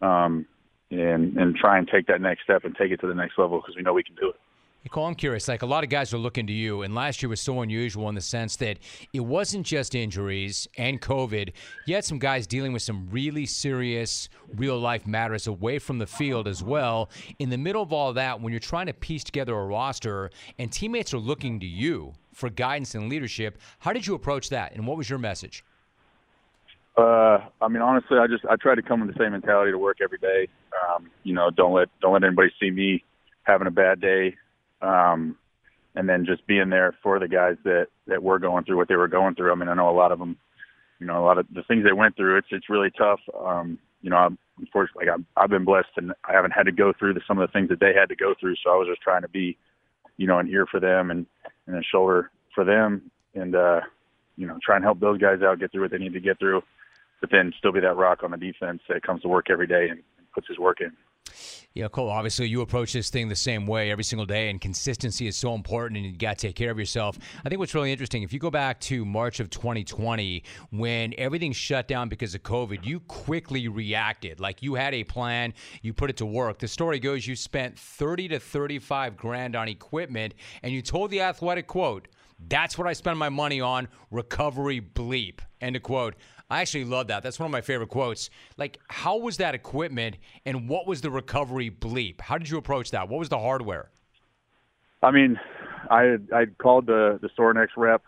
um, 0.00 0.46
and 0.92 1.36
and 1.36 1.56
try 1.56 1.76
and 1.76 1.88
take 1.88 2.06
that 2.06 2.20
next 2.20 2.44
step 2.44 2.64
and 2.64 2.76
take 2.76 2.92
it 2.92 3.00
to 3.00 3.08
the 3.08 3.14
next 3.14 3.36
level 3.36 3.58
because 3.58 3.74
we 3.74 3.82
know 3.82 3.92
we 3.92 4.04
can 4.04 4.14
do 4.14 4.28
it. 4.28 4.36
Hey, 4.82 4.90
Cole, 4.90 5.06
I'm 5.06 5.16
curious. 5.16 5.48
Like 5.48 5.62
a 5.62 5.66
lot 5.66 5.82
of 5.82 5.90
guys 5.90 6.14
are 6.14 6.18
looking 6.18 6.46
to 6.46 6.52
you, 6.52 6.82
and 6.82 6.94
last 6.94 7.20
year 7.20 7.28
was 7.28 7.40
so 7.40 7.62
unusual 7.62 8.08
in 8.08 8.14
the 8.14 8.20
sense 8.20 8.54
that 8.56 8.78
it 9.12 9.18
wasn't 9.18 9.66
just 9.66 9.96
injuries 9.96 10.68
and 10.78 11.00
COVID. 11.00 11.50
You 11.86 11.96
had 11.96 12.04
some 12.04 12.20
guys 12.20 12.46
dealing 12.46 12.72
with 12.72 12.82
some 12.82 13.08
really 13.10 13.46
serious 13.46 14.28
real 14.54 14.78
life 14.78 15.04
matters 15.04 15.48
away 15.48 15.80
from 15.80 15.98
the 15.98 16.06
field 16.06 16.46
as 16.46 16.62
well. 16.62 17.10
In 17.40 17.50
the 17.50 17.58
middle 17.58 17.82
of 17.82 17.92
all 17.92 18.12
that, 18.12 18.40
when 18.40 18.52
you're 18.52 18.60
trying 18.60 18.86
to 18.86 18.94
piece 18.94 19.24
together 19.24 19.56
a 19.56 19.66
roster 19.66 20.30
and 20.60 20.70
teammates 20.70 21.12
are 21.12 21.18
looking 21.18 21.58
to 21.58 21.66
you 21.66 22.12
for 22.32 22.50
guidance 22.50 22.94
and 22.94 23.08
leadership, 23.08 23.58
how 23.80 23.92
did 23.92 24.06
you 24.06 24.14
approach 24.14 24.50
that, 24.50 24.76
and 24.76 24.86
what 24.86 24.96
was 24.96 25.10
your 25.10 25.18
message? 25.18 25.64
Uh, 26.96 27.38
I 27.60 27.68
mean, 27.68 27.82
honestly, 27.82 28.18
I 28.18 28.26
just 28.26 28.44
I 28.46 28.56
try 28.56 28.74
to 28.74 28.82
come 28.82 29.00
with 29.00 29.14
the 29.14 29.22
same 29.22 29.32
mentality 29.32 29.70
to 29.70 29.78
work 29.78 29.98
every 30.02 30.18
day. 30.18 30.48
Um, 30.88 31.10
you 31.24 31.34
know, 31.34 31.50
don't 31.50 31.74
let 31.74 31.88
don't 32.00 32.14
let 32.14 32.24
anybody 32.24 32.50
see 32.58 32.70
me 32.70 33.04
having 33.42 33.66
a 33.66 33.70
bad 33.70 34.00
day 34.00 34.34
um, 34.80 35.36
and 35.94 36.08
then 36.08 36.26
just 36.26 36.46
being 36.46 36.70
there 36.70 36.94
for 37.02 37.18
the 37.18 37.28
guys 37.28 37.56
that 37.64 37.88
that 38.06 38.22
were 38.22 38.38
going 38.38 38.64
through 38.64 38.78
what 38.78 38.88
they 38.88 38.96
were 38.96 39.08
going 39.08 39.34
through. 39.34 39.52
I 39.52 39.56
mean, 39.56 39.68
I 39.68 39.74
know 39.74 39.90
a 39.90 39.92
lot 39.92 40.10
of 40.10 40.18
them, 40.18 40.36
you 40.98 41.06
know, 41.06 41.22
a 41.22 41.24
lot 41.24 41.38
of 41.38 41.46
the 41.52 41.62
things 41.64 41.84
they 41.84 41.92
went 41.92 42.16
through. 42.16 42.38
It's 42.38 42.48
it's 42.50 42.70
really 42.70 42.90
tough. 42.96 43.20
Um, 43.38 43.78
you 44.00 44.08
know, 44.08 44.16
I'm, 44.16 44.38
unfortunately, 44.58 45.06
like 45.06 45.18
I've, 45.18 45.44
I've 45.44 45.50
been 45.50 45.64
blessed 45.64 45.88
and 45.96 46.12
I 46.24 46.32
haven't 46.32 46.52
had 46.52 46.64
to 46.64 46.72
go 46.72 46.92
through 46.98 47.14
the, 47.14 47.20
some 47.28 47.38
of 47.38 47.46
the 47.46 47.52
things 47.52 47.68
that 47.68 47.80
they 47.80 47.92
had 47.98 48.08
to 48.08 48.16
go 48.16 48.34
through. 48.38 48.54
So 48.64 48.70
I 48.70 48.76
was 48.76 48.88
just 48.88 49.02
trying 49.02 49.22
to 49.22 49.28
be, 49.28 49.58
you 50.16 50.26
know, 50.26 50.38
an 50.38 50.48
ear 50.48 50.66
for 50.70 50.80
them 50.80 51.10
and 51.10 51.26
and 51.66 51.76
a 51.76 51.82
shoulder 51.82 52.30
for 52.54 52.64
them, 52.64 53.10
and 53.34 53.54
uh, 53.54 53.80
you 54.36 54.46
know, 54.46 54.58
try 54.64 54.76
and 54.76 54.84
help 54.84 55.00
those 55.00 55.18
guys 55.18 55.42
out 55.42 55.60
get 55.60 55.72
through 55.72 55.82
what 55.82 55.90
they 55.90 55.98
need 55.98 56.14
to 56.14 56.20
get 56.20 56.38
through, 56.38 56.62
but 57.20 57.30
then 57.30 57.52
still 57.58 57.72
be 57.72 57.80
that 57.80 57.96
rock 57.96 58.22
on 58.22 58.30
the 58.30 58.36
defense 58.36 58.80
that 58.88 59.02
comes 59.02 59.22
to 59.22 59.28
work 59.28 59.46
every 59.50 59.66
day 59.66 59.88
and, 59.90 60.02
puts 60.34 60.48
his 60.48 60.58
work 60.58 60.82
in. 60.82 60.92
Yeah, 61.72 61.88
Cole, 61.88 62.10
obviously 62.10 62.46
you 62.46 62.60
approach 62.60 62.92
this 62.92 63.10
thing 63.10 63.28
the 63.28 63.36
same 63.36 63.66
way 63.66 63.90
every 63.90 64.04
single 64.04 64.26
day, 64.26 64.50
and 64.50 64.60
consistency 64.60 65.26
is 65.26 65.36
so 65.36 65.54
important, 65.54 65.96
and 65.96 66.06
you 66.06 66.12
got 66.12 66.38
to 66.38 66.46
take 66.48 66.56
care 66.56 66.70
of 66.70 66.78
yourself. 66.78 67.18
I 67.44 67.48
think 67.48 67.58
what's 67.58 67.74
really 67.74 67.90
interesting, 67.90 68.22
if 68.22 68.32
you 68.32 68.38
go 68.38 68.50
back 68.50 68.80
to 68.80 69.04
March 69.04 69.40
of 69.40 69.50
2020, 69.50 70.42
when 70.70 71.14
everything 71.18 71.52
shut 71.52 71.88
down 71.88 72.08
because 72.08 72.34
of 72.34 72.42
COVID, 72.42 72.84
you 72.84 73.00
quickly 73.00 73.68
reacted. 73.68 74.40
Like 74.40 74.62
you 74.62 74.74
had 74.74 74.94
a 74.94 75.04
plan, 75.04 75.54
you 75.82 75.92
put 75.92 76.10
it 76.10 76.16
to 76.18 76.26
work. 76.26 76.58
The 76.58 76.68
story 76.68 76.98
goes 76.98 77.26
you 77.26 77.34
spent 77.34 77.78
30 77.78 78.28
to 78.28 78.40
35 78.40 79.16
grand 79.16 79.56
on 79.56 79.68
equipment, 79.68 80.34
and 80.62 80.72
you 80.72 80.82
told 80.82 81.10
the 81.10 81.22
athletic 81.22 81.66
quote, 81.66 82.08
that's 82.48 82.76
what 82.76 82.86
I 82.86 82.92
spend 82.92 83.18
my 83.18 83.30
money 83.30 83.60
on, 83.60 83.88
recovery 84.10 84.80
bleep. 84.80 85.40
End 85.60 85.74
of 85.74 85.82
quote. 85.82 86.14
I 86.48 86.60
actually 86.60 86.84
love 86.84 87.08
that. 87.08 87.22
That's 87.22 87.40
one 87.40 87.46
of 87.46 87.52
my 87.52 87.60
favorite 87.60 87.88
quotes. 87.88 88.30
Like, 88.56 88.78
how 88.88 89.16
was 89.16 89.38
that 89.38 89.54
equipment 89.54 90.16
and 90.44 90.68
what 90.68 90.86
was 90.86 91.00
the 91.00 91.10
recovery 91.10 91.70
bleep? 91.70 92.20
How 92.20 92.38
did 92.38 92.48
you 92.48 92.56
approach 92.56 92.92
that? 92.92 93.08
What 93.08 93.18
was 93.18 93.28
the 93.28 93.38
hardware? 93.38 93.90
I 95.02 95.10
mean, 95.10 95.38
I 95.90 96.16
I 96.32 96.46
called 96.58 96.86
the 96.86 97.18
the 97.20 97.28
Sorinex 97.38 97.68
rep 97.76 98.02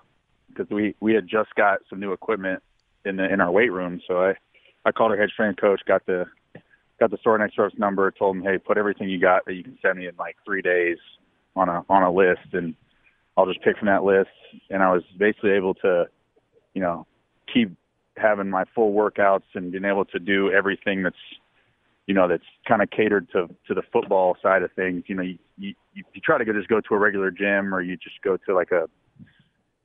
because 0.48 0.70
we 0.70 0.94
we 1.00 1.14
had 1.14 1.26
just 1.28 1.54
got 1.54 1.80
some 1.90 2.00
new 2.00 2.12
equipment 2.12 2.62
in 3.04 3.16
the 3.16 3.32
in 3.32 3.40
our 3.40 3.50
weight 3.50 3.72
room. 3.72 4.00
So 4.06 4.22
I 4.22 4.34
I 4.84 4.92
called 4.92 5.10
our 5.10 5.18
head 5.18 5.30
strength 5.30 5.60
coach, 5.60 5.80
got 5.86 6.06
the 6.06 6.26
got 7.00 7.10
the 7.10 7.18
Sorinex 7.18 7.50
rep's 7.58 7.78
number, 7.78 8.10
told 8.10 8.36
him, 8.36 8.42
hey, 8.42 8.58
put 8.58 8.78
everything 8.78 9.08
you 9.08 9.20
got 9.20 9.44
that 9.46 9.54
you 9.54 9.62
can 9.62 9.78
send 9.82 9.98
me 9.98 10.06
in 10.06 10.14
like 10.16 10.36
three 10.44 10.62
days 10.62 10.98
on 11.56 11.68
a 11.68 11.84
on 11.88 12.02
a 12.04 12.12
list, 12.12 12.52
and 12.52 12.74
I'll 13.36 13.46
just 13.46 13.62
pick 13.62 13.78
from 13.78 13.86
that 13.86 14.04
list. 14.04 14.30
And 14.70 14.82
I 14.82 14.92
was 14.92 15.02
basically 15.16 15.50
able 15.50 15.74
to, 15.74 16.06
you 16.74 16.82
know, 16.82 17.06
keep 17.52 17.76
having 18.18 18.50
my 18.50 18.64
full 18.74 18.92
workouts 18.92 19.44
and 19.54 19.72
being 19.72 19.84
able 19.84 20.04
to 20.06 20.18
do 20.18 20.50
everything 20.52 21.02
that's 21.02 21.16
you 22.08 22.14
know, 22.14 22.26
that's 22.26 22.42
kind 22.66 22.80
of 22.82 22.90
catered 22.90 23.30
to 23.32 23.48
to 23.68 23.74
the 23.74 23.82
football 23.92 24.34
side 24.42 24.62
of 24.62 24.72
things. 24.72 25.04
You 25.06 25.14
know, 25.14 25.22
you 25.22 25.38
you, 25.58 25.74
you 25.94 26.20
try 26.24 26.38
to 26.38 26.44
go, 26.44 26.54
just 26.54 26.68
go 26.68 26.80
to 26.80 26.94
a 26.94 26.98
regular 26.98 27.30
gym, 27.30 27.72
or 27.72 27.82
you 27.82 27.98
just 27.98 28.22
go 28.24 28.38
to 28.38 28.54
like 28.54 28.72
a, 28.72 28.88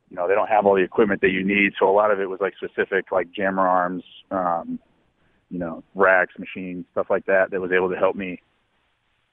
you 0.10 0.16
know, 0.16 0.28
they 0.28 0.34
don't 0.34 0.48
have 0.48 0.66
all 0.66 0.76
the 0.76 0.84
equipment 0.84 1.20
that 1.20 1.32
you 1.32 1.44
need. 1.44 1.74
So 1.78 1.90
a 1.90 1.92
lot 1.92 2.12
of 2.12 2.22
it 2.22 2.30
was 2.30 2.40
like 2.40 2.54
specific, 2.56 3.12
like 3.12 3.28
jammer 3.34 3.68
arms, 3.68 4.04
um, 4.32 4.80
you 5.52 5.60
know, 5.60 5.84
racks, 5.96 6.34
machines, 6.40 6.86
stuff 6.94 7.08
like 7.10 7.26
that, 7.26 7.52
that 7.52 7.60
was 7.60 7.74
able 7.74 7.90
to 7.90 7.98
help 7.98 8.16
me 8.16 8.42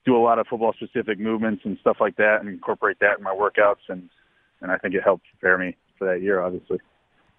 do 0.04 0.16
a 0.16 0.18
lot 0.18 0.40
of 0.40 0.48
football 0.48 0.72
specific 0.72 1.20
movements 1.20 1.62
and 1.64 1.78
stuff 1.80 1.98
like 2.00 2.16
that, 2.16 2.38
and 2.40 2.48
incorporate 2.48 2.98
that 2.98 3.18
in 3.18 3.22
my 3.22 3.34
workouts, 3.34 3.88
and 3.88 4.10
and 4.60 4.72
I 4.72 4.78
think 4.78 4.94
it 4.94 5.04
helped 5.04 5.26
prepare 5.38 5.58
me 5.58 5.76
for 5.96 6.12
that 6.12 6.22
year, 6.22 6.42
obviously. 6.42 6.80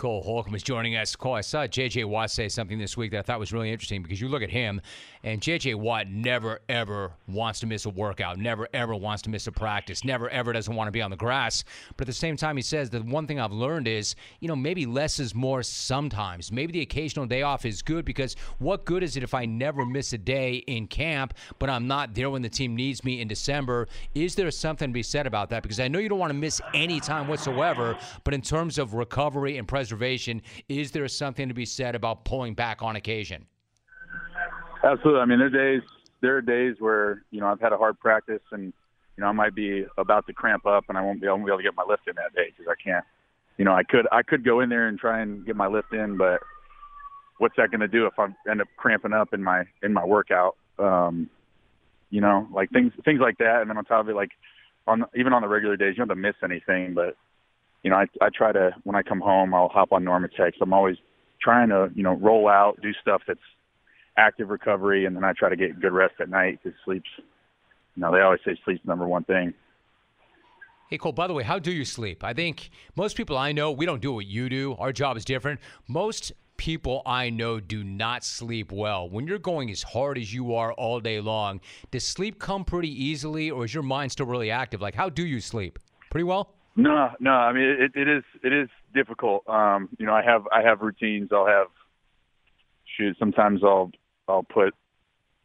Cole 0.01 0.23
Holcomb 0.23 0.55
is 0.55 0.63
joining 0.63 0.95
us. 0.95 1.15
Cole, 1.15 1.35
I 1.35 1.41
saw 1.41 1.67
J.J. 1.67 2.05
Watt 2.05 2.31
say 2.31 2.49
something 2.49 2.79
this 2.79 2.97
week 2.97 3.11
that 3.11 3.19
I 3.19 3.21
thought 3.21 3.39
was 3.39 3.53
really 3.53 3.71
interesting 3.71 4.01
because 4.01 4.19
you 4.19 4.29
look 4.29 4.41
at 4.41 4.49
him, 4.49 4.81
and 5.23 5.39
J.J. 5.39 5.75
Watt 5.75 6.07
never, 6.07 6.59
ever 6.69 7.11
wants 7.27 7.59
to 7.59 7.67
miss 7.67 7.85
a 7.85 7.91
workout, 7.91 8.39
never, 8.39 8.67
ever 8.73 8.95
wants 8.95 9.21
to 9.21 9.29
miss 9.29 9.45
a 9.45 9.51
practice, 9.51 10.03
never, 10.03 10.27
ever 10.29 10.53
doesn't 10.53 10.73
want 10.73 10.87
to 10.87 10.91
be 10.91 11.03
on 11.03 11.11
the 11.11 11.17
grass. 11.17 11.63
But 11.97 12.05
at 12.05 12.07
the 12.07 12.13
same 12.13 12.35
time, 12.35 12.55
he 12.55 12.63
says 12.63 12.89
the 12.89 13.01
one 13.01 13.27
thing 13.27 13.39
I've 13.39 13.51
learned 13.51 13.87
is, 13.87 14.15
you 14.39 14.47
know, 14.47 14.55
maybe 14.55 14.87
less 14.87 15.19
is 15.19 15.35
more 15.35 15.61
sometimes. 15.61 16.51
Maybe 16.51 16.73
the 16.73 16.81
occasional 16.81 17.27
day 17.27 17.43
off 17.43 17.63
is 17.63 17.83
good 17.83 18.03
because 18.03 18.35
what 18.57 18.85
good 18.85 19.03
is 19.03 19.17
it 19.17 19.21
if 19.21 19.35
I 19.35 19.45
never 19.45 19.85
miss 19.85 20.13
a 20.13 20.17
day 20.17 20.63
in 20.65 20.87
camp, 20.87 21.35
but 21.59 21.69
I'm 21.69 21.85
not 21.85 22.15
there 22.15 22.31
when 22.31 22.41
the 22.41 22.49
team 22.49 22.75
needs 22.75 23.03
me 23.03 23.21
in 23.21 23.27
December? 23.27 23.87
Is 24.15 24.33
there 24.33 24.49
something 24.49 24.89
to 24.89 24.93
be 24.93 25.03
said 25.03 25.27
about 25.27 25.51
that? 25.51 25.61
Because 25.61 25.79
I 25.79 25.89
know 25.89 25.99
you 25.99 26.09
don't 26.09 26.17
want 26.17 26.31
to 26.31 26.39
miss 26.39 26.59
any 26.73 26.99
time 26.99 27.27
whatsoever, 27.27 27.99
but 28.23 28.33
in 28.33 28.41
terms 28.41 28.79
of 28.79 28.95
recovery 28.95 29.59
and 29.59 29.67
preservation, 29.67 29.90
observation. 29.91 30.41
Is 30.69 30.91
there 30.91 31.07
something 31.07 31.47
to 31.47 31.53
be 31.53 31.65
said 31.65 31.95
about 31.95 32.23
pulling 32.23 32.53
back 32.53 32.81
on 32.81 32.95
occasion? 32.95 33.45
Absolutely. 34.83 35.19
I 35.19 35.25
mean, 35.25 35.39
there 35.39 35.47
are 35.47 35.49
days 35.49 35.81
there 36.21 36.37
are 36.37 36.41
days 36.41 36.75
where 36.79 37.23
you 37.31 37.39
know 37.41 37.47
I've 37.47 37.59
had 37.59 37.73
a 37.73 37.77
hard 37.77 37.99
practice 37.99 38.41
and 38.51 38.73
you 39.17 39.21
know 39.21 39.27
I 39.27 39.31
might 39.31 39.53
be 39.53 39.85
about 39.97 40.25
to 40.27 40.33
cramp 40.33 40.65
up 40.65 40.85
and 40.87 40.97
I 40.97 41.01
won't 41.01 41.21
be, 41.21 41.27
I 41.27 41.31
won't 41.31 41.45
be 41.45 41.51
able 41.51 41.57
to 41.57 41.63
get 41.63 41.75
my 41.75 41.83
lift 41.87 42.07
in 42.07 42.15
that 42.15 42.33
day 42.33 42.53
because 42.55 42.71
I 42.71 42.81
can't. 42.81 43.05
You 43.57 43.65
know, 43.65 43.73
I 43.73 43.83
could 43.83 44.07
I 44.11 44.23
could 44.23 44.45
go 44.45 44.61
in 44.61 44.69
there 44.69 44.87
and 44.87 44.97
try 44.97 45.21
and 45.21 45.45
get 45.45 45.55
my 45.55 45.67
lift 45.67 45.93
in, 45.93 46.17
but 46.17 46.39
what's 47.37 47.55
that 47.57 47.69
going 47.69 47.81
to 47.81 47.87
do 47.87 48.05
if 48.05 48.13
I 48.17 48.27
end 48.49 48.61
up 48.61 48.67
cramping 48.77 49.13
up 49.13 49.33
in 49.33 49.43
my 49.43 49.65
in 49.83 49.93
my 49.93 50.05
workout? 50.05 50.55
Um, 50.79 51.29
you 52.09 52.21
know, 52.21 52.47
like 52.51 52.69
things 52.71 52.93
things 53.03 53.19
like 53.19 53.37
that, 53.39 53.61
and 53.61 53.69
then 53.69 53.77
on 53.77 53.85
top 53.85 54.01
of 54.01 54.09
it, 54.09 54.15
like 54.15 54.31
on 54.87 55.05
even 55.15 55.33
on 55.33 55.41
the 55.41 55.47
regular 55.47 55.75
days, 55.75 55.93
you 55.95 56.05
don't 56.05 56.09
have 56.09 56.17
to 56.17 56.21
miss 56.21 56.35
anything, 56.43 56.93
but 56.93 57.17
you 57.83 57.89
know, 57.89 57.97
I, 57.97 58.05
I 58.21 58.29
try 58.29 58.51
to 58.51 58.71
when 58.83 58.95
I 58.95 59.01
come 59.01 59.19
home, 59.19 59.53
I'll 59.53 59.69
hop 59.69 59.91
on 59.91 60.03
NormaTecs. 60.03 60.53
I'm 60.61 60.73
always 60.73 60.97
trying 61.41 61.69
to, 61.69 61.89
you 61.95 62.03
know, 62.03 62.13
roll 62.13 62.47
out, 62.47 62.79
do 62.81 62.91
stuff 63.01 63.21
that's 63.27 63.39
active 64.17 64.49
recovery, 64.49 65.05
and 65.05 65.15
then 65.15 65.23
I 65.23 65.33
try 65.33 65.49
to 65.49 65.55
get 65.55 65.79
good 65.81 65.93
rest 65.93 66.15
at 66.19 66.29
night 66.29 66.59
because 66.63 66.77
sleep's, 66.85 67.09
you 67.17 68.01
know, 68.01 68.11
they 68.11 68.19
always 68.19 68.39
say 68.45 68.57
sleep's 68.63 68.85
number 68.85 69.07
one 69.07 69.23
thing. 69.23 69.53
Hey, 70.89 70.97
Cole, 70.97 71.13
by 71.13 71.27
the 71.27 71.33
way, 71.33 71.43
how 71.43 71.57
do 71.57 71.71
you 71.71 71.85
sleep? 71.85 72.21
I 72.23 72.33
think 72.33 72.69
most 72.97 73.15
people 73.15 73.37
I 73.37 73.53
know, 73.53 73.71
we 73.71 73.85
don't 73.85 74.01
do 74.01 74.11
what 74.11 74.25
you 74.25 74.49
do. 74.49 74.75
Our 74.77 74.91
job 74.91 75.15
is 75.15 75.23
different. 75.23 75.61
Most 75.87 76.33
people 76.57 77.01
I 77.05 77.29
know 77.29 77.61
do 77.61 77.83
not 77.83 78.25
sleep 78.25 78.73
well. 78.73 79.09
When 79.09 79.25
you're 79.25 79.39
going 79.39 79.71
as 79.71 79.81
hard 79.81 80.17
as 80.17 80.33
you 80.33 80.53
are 80.53 80.73
all 80.73 80.99
day 80.99 81.21
long, 81.21 81.61
does 81.91 82.05
sleep 82.05 82.39
come 82.39 82.65
pretty 82.65 82.89
easily 82.89 83.49
or 83.49 83.63
is 83.63 83.73
your 83.73 83.83
mind 83.83 84.11
still 84.11 84.25
really 84.25 84.51
active? 84.51 84.81
Like, 84.81 84.93
how 84.93 85.09
do 85.09 85.25
you 85.25 85.39
sleep? 85.39 85.79
Pretty 86.09 86.25
well? 86.25 86.53
No, 86.75 87.09
no. 87.19 87.31
I 87.31 87.53
mean, 87.53 87.63
it, 87.63 87.91
it 87.95 88.07
is 88.07 88.23
it 88.43 88.53
is 88.53 88.69
difficult. 88.93 89.47
Um, 89.47 89.89
you 89.99 90.05
know, 90.05 90.13
I 90.13 90.23
have 90.23 90.43
I 90.51 90.61
have 90.61 90.81
routines. 90.81 91.29
I'll 91.31 91.47
have 91.47 91.67
shoot. 92.97 93.15
Sometimes 93.19 93.61
I'll 93.63 93.91
I'll 94.27 94.43
put, 94.43 94.73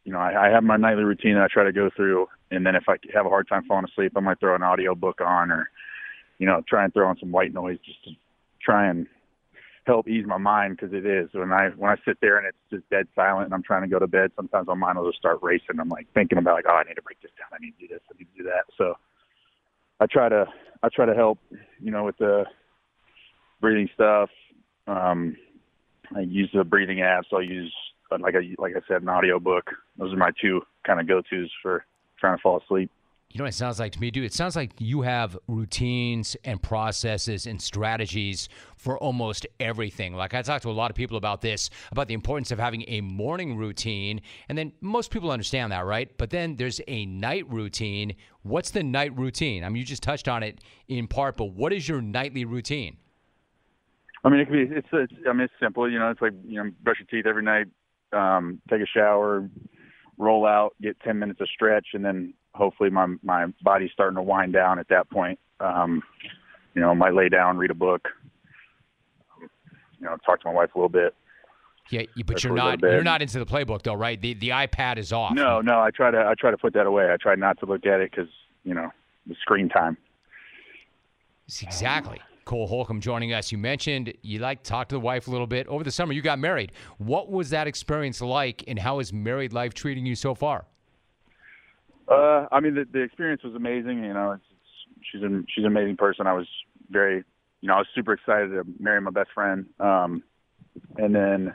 you 0.05 0.13
know, 0.13 0.19
I, 0.19 0.47
I 0.47 0.49
have 0.49 0.63
my 0.63 0.77
nightly 0.77 1.03
routine 1.03 1.35
that 1.35 1.43
I 1.43 1.47
try 1.51 1.65
to 1.65 1.73
go 1.73 1.89
through, 1.95 2.27
and 2.51 2.65
then 2.65 2.75
if 2.75 2.83
I 2.87 2.95
have 3.13 3.25
a 3.25 3.29
hard 3.29 3.47
time 3.47 3.65
falling 3.65 3.85
asleep, 3.85 4.13
I 4.15 4.21
might 4.21 4.39
throw 4.39 4.55
an 4.55 4.63
audio 4.63 4.95
book 4.95 5.19
on, 5.19 5.51
or 5.51 5.69
you 6.37 6.45
know, 6.45 6.61
try 6.67 6.83
and 6.83 6.93
throw 6.93 7.07
on 7.07 7.17
some 7.19 7.31
white 7.31 7.53
noise 7.53 7.79
just 7.85 8.03
to 8.05 8.11
try 8.63 8.87
and 8.89 9.07
help 9.85 10.07
ease 10.07 10.25
my 10.27 10.37
mind 10.37 10.77
because 10.77 10.93
it 10.93 11.05
is 11.05 11.29
when 11.33 11.51
I 11.51 11.69
when 11.75 11.89
I 11.89 11.95
sit 12.05 12.19
there 12.21 12.37
and 12.37 12.47
it's 12.47 12.57
just 12.69 12.89
dead 12.89 13.07
silent 13.15 13.45
and 13.45 13.53
I'm 13.53 13.63
trying 13.63 13.81
to 13.81 13.87
go 13.87 13.99
to 13.99 14.07
bed. 14.07 14.31
Sometimes 14.35 14.67
my 14.67 14.75
mind 14.75 14.97
will 14.97 15.09
just 15.09 15.19
start 15.19 15.39
racing. 15.41 15.79
I'm 15.79 15.89
like 15.89 16.07
thinking 16.13 16.37
about 16.37 16.55
like, 16.55 16.65
oh, 16.69 16.75
I 16.75 16.83
need 16.83 16.95
to 16.95 17.01
break 17.01 17.21
this 17.21 17.31
down. 17.37 17.47
I 17.51 17.63
need 17.63 17.73
to 17.79 17.87
do 17.87 17.93
this. 17.93 18.01
I 18.09 18.17
need 18.17 18.27
to 18.35 18.43
do 18.43 18.49
that. 18.49 18.65
So 18.77 18.95
I 19.99 20.05
try 20.05 20.29
to 20.29 20.45
I 20.83 20.89
try 20.93 21.05
to 21.05 21.13
help, 21.13 21.39
you 21.79 21.91
know, 21.91 22.05
with 22.05 22.17
the 22.17 22.45
breathing 23.61 23.89
stuff. 23.93 24.29
Um, 24.87 25.35
I 26.15 26.21
use 26.21 26.49
the 26.53 26.63
breathing 26.63 26.99
apps. 26.99 27.25
I'll 27.33 27.41
use 27.41 27.73
like 28.11 28.35
I 28.35 28.55
like 28.57 28.73
I 28.75 28.81
said, 28.87 29.01
an 29.01 29.09
audio 29.09 29.39
book. 29.39 29.65
Those 29.97 30.13
are 30.13 30.17
my 30.17 30.31
two 30.39 30.61
kind 30.85 30.99
of 30.99 31.07
go 31.07 31.21
tos 31.21 31.51
for 31.61 31.85
trying 32.19 32.37
to 32.37 32.41
fall 32.41 32.61
asleep. 32.63 32.91
You 33.29 33.39
know 33.39 33.43
what 33.43 33.49
it 33.49 33.57
sounds 33.57 33.77
like 33.77 33.91
to 33.91 33.99
me, 33.99 34.09
dude? 34.09 34.23
It 34.23 34.33
sounds 34.33 34.55
like 34.55 34.71
you 34.79 35.01
have 35.01 35.37
routines 35.47 36.37
and 36.45 36.61
processes 36.61 37.45
and 37.45 37.61
strategies 37.61 38.47
for 38.77 38.97
almost 38.97 39.45
everything. 39.59 40.13
Like 40.13 40.33
I 40.33 40.41
talked 40.41 40.63
to 40.63 40.69
a 40.69 40.71
lot 40.71 40.89
of 40.89 40.95
people 40.95 41.17
about 41.17 41.41
this, 41.41 41.69
about 41.91 42.07
the 42.07 42.13
importance 42.13 42.51
of 42.51 42.59
having 42.59 42.85
a 42.87 43.01
morning 43.01 43.57
routine. 43.57 44.21
And 44.47 44.57
then 44.57 44.71
most 44.79 45.11
people 45.11 45.29
understand 45.29 45.73
that, 45.73 45.85
right? 45.85 46.09
But 46.17 46.29
then 46.29 46.55
there's 46.55 46.79
a 46.87 47.05
night 47.05 47.51
routine. 47.51 48.15
What's 48.43 48.71
the 48.71 48.81
night 48.81 49.15
routine? 49.17 49.65
I 49.65 49.69
mean, 49.69 49.77
you 49.77 49.85
just 49.85 50.03
touched 50.03 50.29
on 50.29 50.41
it 50.41 50.61
in 50.87 51.07
part, 51.07 51.35
but 51.35 51.51
what 51.51 51.73
is 51.73 51.87
your 51.87 52.01
nightly 52.01 52.45
routine? 52.45 52.95
I 54.23 54.29
mean, 54.29 54.39
it 54.39 54.45
could 54.45 54.69
be, 54.69 54.75
it's, 54.75 54.87
it's 54.93 55.13
I 55.29 55.33
mean, 55.33 55.41
it's 55.41 55.53
simple. 55.61 55.91
You 55.91 55.99
know, 55.99 56.09
it's 56.09 56.21
like, 56.21 56.33
you 56.45 56.63
know, 56.63 56.71
brush 56.81 56.97
your 56.99 57.07
teeth 57.07 57.27
every 57.27 57.43
night, 57.43 57.67
um, 58.13 58.61
take 58.69 58.81
a 58.81 58.85
shower, 58.85 59.49
roll 60.17 60.45
out, 60.45 60.75
get 60.81 60.99
10 61.01 61.19
minutes 61.19 61.41
of 61.41 61.49
stretch, 61.49 61.87
and 61.93 62.03
then 62.03 62.33
hopefully 62.57 62.89
my 62.89 63.07
my 63.23 63.47
body's 63.61 63.91
starting 63.93 64.15
to 64.15 64.21
wind 64.21 64.53
down 64.53 64.79
at 64.79 64.89
that 64.89 65.09
point. 65.09 65.39
Um, 65.59 66.03
you 66.73 66.81
know, 66.81 66.93
might 66.93 67.13
lay 67.13 67.29
down, 67.29 67.57
read 67.57 67.71
a 67.71 67.75
book, 67.75 68.07
you 69.39 70.05
know, 70.05 70.17
talk 70.25 70.41
to 70.41 70.47
my 70.47 70.53
wife 70.53 70.75
a 70.75 70.77
little 70.77 70.89
bit. 70.89 71.15
Yeah, 71.89 72.03
but 72.25 72.43
you're 72.43 72.53
not 72.53 72.81
you're 72.81 73.03
not 73.03 73.21
into 73.21 73.39
the 73.39 73.45
playbook 73.45 73.83
though, 73.83 73.93
right? 73.93 74.21
The 74.21 74.33
the 74.33 74.49
iPad 74.49 74.97
is 74.97 75.13
off. 75.13 75.33
No, 75.33 75.61
no, 75.61 75.79
I 75.79 75.91
try 75.91 76.11
to 76.11 76.17
I 76.17 76.33
try 76.37 76.51
to 76.51 76.57
put 76.57 76.73
that 76.73 76.85
away. 76.85 77.11
I 77.11 77.17
try 77.17 77.35
not 77.35 77.59
to 77.59 77.65
look 77.65 77.85
at 77.85 78.01
it 78.01 78.11
because 78.11 78.29
you 78.63 78.73
know 78.73 78.91
the 79.25 79.35
screen 79.41 79.69
time. 79.69 79.97
Exactly. 81.61 82.19
Cole 82.43 82.67
Holcomb 82.67 83.01
joining 83.01 83.33
us. 83.33 83.51
You 83.51 83.57
mentioned 83.57 84.13
you 84.21 84.39
like 84.39 84.63
to 84.63 84.69
talk 84.69 84.89
to 84.89 84.95
the 84.95 84.99
wife 84.99 85.27
a 85.27 85.31
little 85.31 85.47
bit. 85.47 85.67
Over 85.67 85.83
the 85.83 85.91
summer, 85.91 86.13
you 86.13 86.21
got 86.21 86.39
married. 86.39 86.71
What 86.97 87.29
was 87.29 87.49
that 87.51 87.67
experience 87.67 88.21
like, 88.21 88.63
and 88.67 88.79
how 88.79 88.99
is 88.99 89.13
married 89.13 89.53
life 89.53 89.73
treating 89.73 90.05
you 90.05 90.15
so 90.15 90.33
far? 90.35 90.65
Uh, 92.07 92.47
I 92.51 92.59
mean, 92.59 92.75
the, 92.75 92.85
the 92.91 92.99
experience 92.99 93.43
was 93.43 93.55
amazing. 93.55 94.03
You 94.03 94.13
know, 94.13 94.31
it's, 94.31 94.43
it's, 94.51 95.07
she's 95.11 95.23
an 95.23 95.45
she's 95.53 95.63
an 95.63 95.71
amazing 95.71 95.97
person. 95.97 96.27
I 96.27 96.33
was 96.33 96.47
very, 96.89 97.23
you 97.61 97.67
know, 97.67 97.75
I 97.75 97.79
was 97.79 97.87
super 97.93 98.13
excited 98.13 98.49
to 98.49 98.63
marry 98.79 99.01
my 99.01 99.11
best 99.11 99.29
friend. 99.33 99.65
Um, 99.79 100.23
and 100.97 101.13
then, 101.13 101.53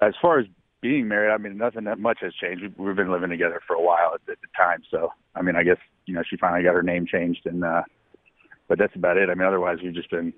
as 0.00 0.14
far 0.22 0.38
as 0.38 0.46
being 0.80 1.08
married, 1.08 1.32
I 1.32 1.38
mean, 1.38 1.58
nothing 1.58 1.84
that 1.84 1.98
much 1.98 2.18
has 2.20 2.32
changed. 2.34 2.62
We've, 2.62 2.78
we've 2.78 2.96
been 2.96 3.10
living 3.10 3.30
together 3.30 3.60
for 3.66 3.74
a 3.74 3.82
while 3.82 4.12
at, 4.14 4.20
at 4.30 4.40
the 4.40 4.48
time, 4.56 4.82
so 4.90 5.12
I 5.34 5.42
mean, 5.42 5.56
I 5.56 5.62
guess 5.62 5.78
you 6.06 6.14
know, 6.14 6.22
she 6.28 6.36
finally 6.36 6.62
got 6.62 6.74
her 6.74 6.82
name 6.82 7.06
changed, 7.06 7.44
and 7.44 7.64
uh, 7.64 7.82
but 8.68 8.78
that's 8.78 8.94
about 8.96 9.16
it. 9.16 9.28
I 9.28 9.34
mean, 9.34 9.46
otherwise, 9.46 9.78
we've 9.82 9.94
just 9.94 10.10
been 10.10 10.32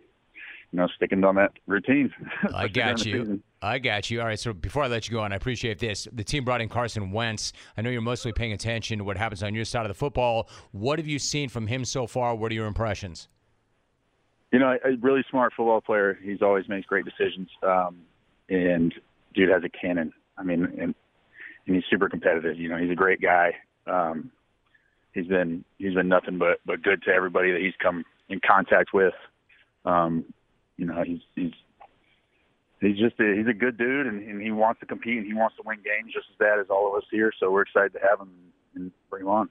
you 0.72 0.78
know, 0.78 0.88
sticking 0.94 1.24
on 1.24 1.34
that 1.34 1.52
routine. 1.66 2.12
I 2.54 2.68
got 2.68 3.04
you. 3.04 3.42
I 3.60 3.78
got 3.78 4.10
you. 4.10 4.20
All 4.20 4.26
right. 4.26 4.38
So 4.38 4.52
before 4.52 4.84
I 4.84 4.86
let 4.86 5.08
you 5.08 5.14
go, 5.14 5.20
on, 5.20 5.32
I 5.32 5.36
appreciate 5.36 5.78
this, 5.78 6.06
the 6.12 6.24
team 6.24 6.44
brought 6.44 6.60
in 6.60 6.68
Carson 6.68 7.10
Wentz. 7.10 7.52
I 7.76 7.82
know 7.82 7.90
you're 7.90 8.00
mostly 8.00 8.32
paying 8.32 8.52
attention 8.52 8.98
to 8.98 9.04
what 9.04 9.16
happens 9.16 9.42
on 9.42 9.54
your 9.54 9.64
side 9.64 9.82
of 9.82 9.88
the 9.88 9.94
football. 9.94 10.48
What 10.72 10.98
have 10.98 11.08
you 11.08 11.18
seen 11.18 11.48
from 11.48 11.66
him 11.66 11.84
so 11.84 12.06
far? 12.06 12.34
What 12.34 12.52
are 12.52 12.54
your 12.54 12.66
impressions? 12.66 13.28
You 14.52 14.58
know, 14.58 14.76
a 14.84 14.96
really 15.00 15.24
smart 15.30 15.52
football 15.56 15.80
player. 15.80 16.18
He's 16.22 16.42
always 16.42 16.68
makes 16.68 16.86
great 16.86 17.04
decisions. 17.04 17.48
Um, 17.62 17.98
and 18.48 18.94
dude 19.34 19.50
has 19.50 19.62
a 19.64 19.68
cannon. 19.68 20.12
I 20.38 20.42
mean, 20.42 20.64
and, 20.64 20.94
and 21.66 21.76
he's 21.76 21.84
super 21.90 22.08
competitive. 22.08 22.58
You 22.58 22.68
know, 22.68 22.78
he's 22.78 22.90
a 22.90 22.96
great 22.96 23.20
guy. 23.20 23.54
Um, 23.86 24.30
he's 25.12 25.26
been 25.26 25.64
he's 25.78 25.94
been 25.94 26.08
nothing 26.08 26.38
but 26.38 26.60
but 26.64 26.82
good 26.82 27.02
to 27.04 27.10
everybody 27.10 27.52
that 27.52 27.60
he's 27.60 27.74
come 27.82 28.04
in 28.28 28.40
contact 28.46 28.92
with. 28.92 29.14
Um, 29.84 30.24
you 30.80 30.86
know, 30.86 31.02
he's 31.04 31.20
he's 31.34 31.52
he's 32.80 32.96
just 32.96 33.20
a, 33.20 33.34
he's 33.36 33.46
a 33.46 33.52
good 33.52 33.76
dude, 33.76 34.06
and, 34.06 34.26
and 34.26 34.40
he 34.40 34.50
wants 34.50 34.80
to 34.80 34.86
compete 34.86 35.18
and 35.18 35.26
he 35.26 35.34
wants 35.34 35.56
to 35.56 35.62
win 35.64 35.76
games 35.76 36.12
just 36.12 36.26
as 36.32 36.36
bad 36.38 36.58
as 36.58 36.66
all 36.70 36.88
of 36.88 36.94
us 36.94 37.06
here. 37.10 37.30
So 37.38 37.50
we're 37.50 37.62
excited 37.62 37.92
to 37.92 38.00
have 38.00 38.18
him 38.18 38.30
and 38.74 38.90
bring 39.10 39.22
him 39.22 39.28
on. 39.28 39.50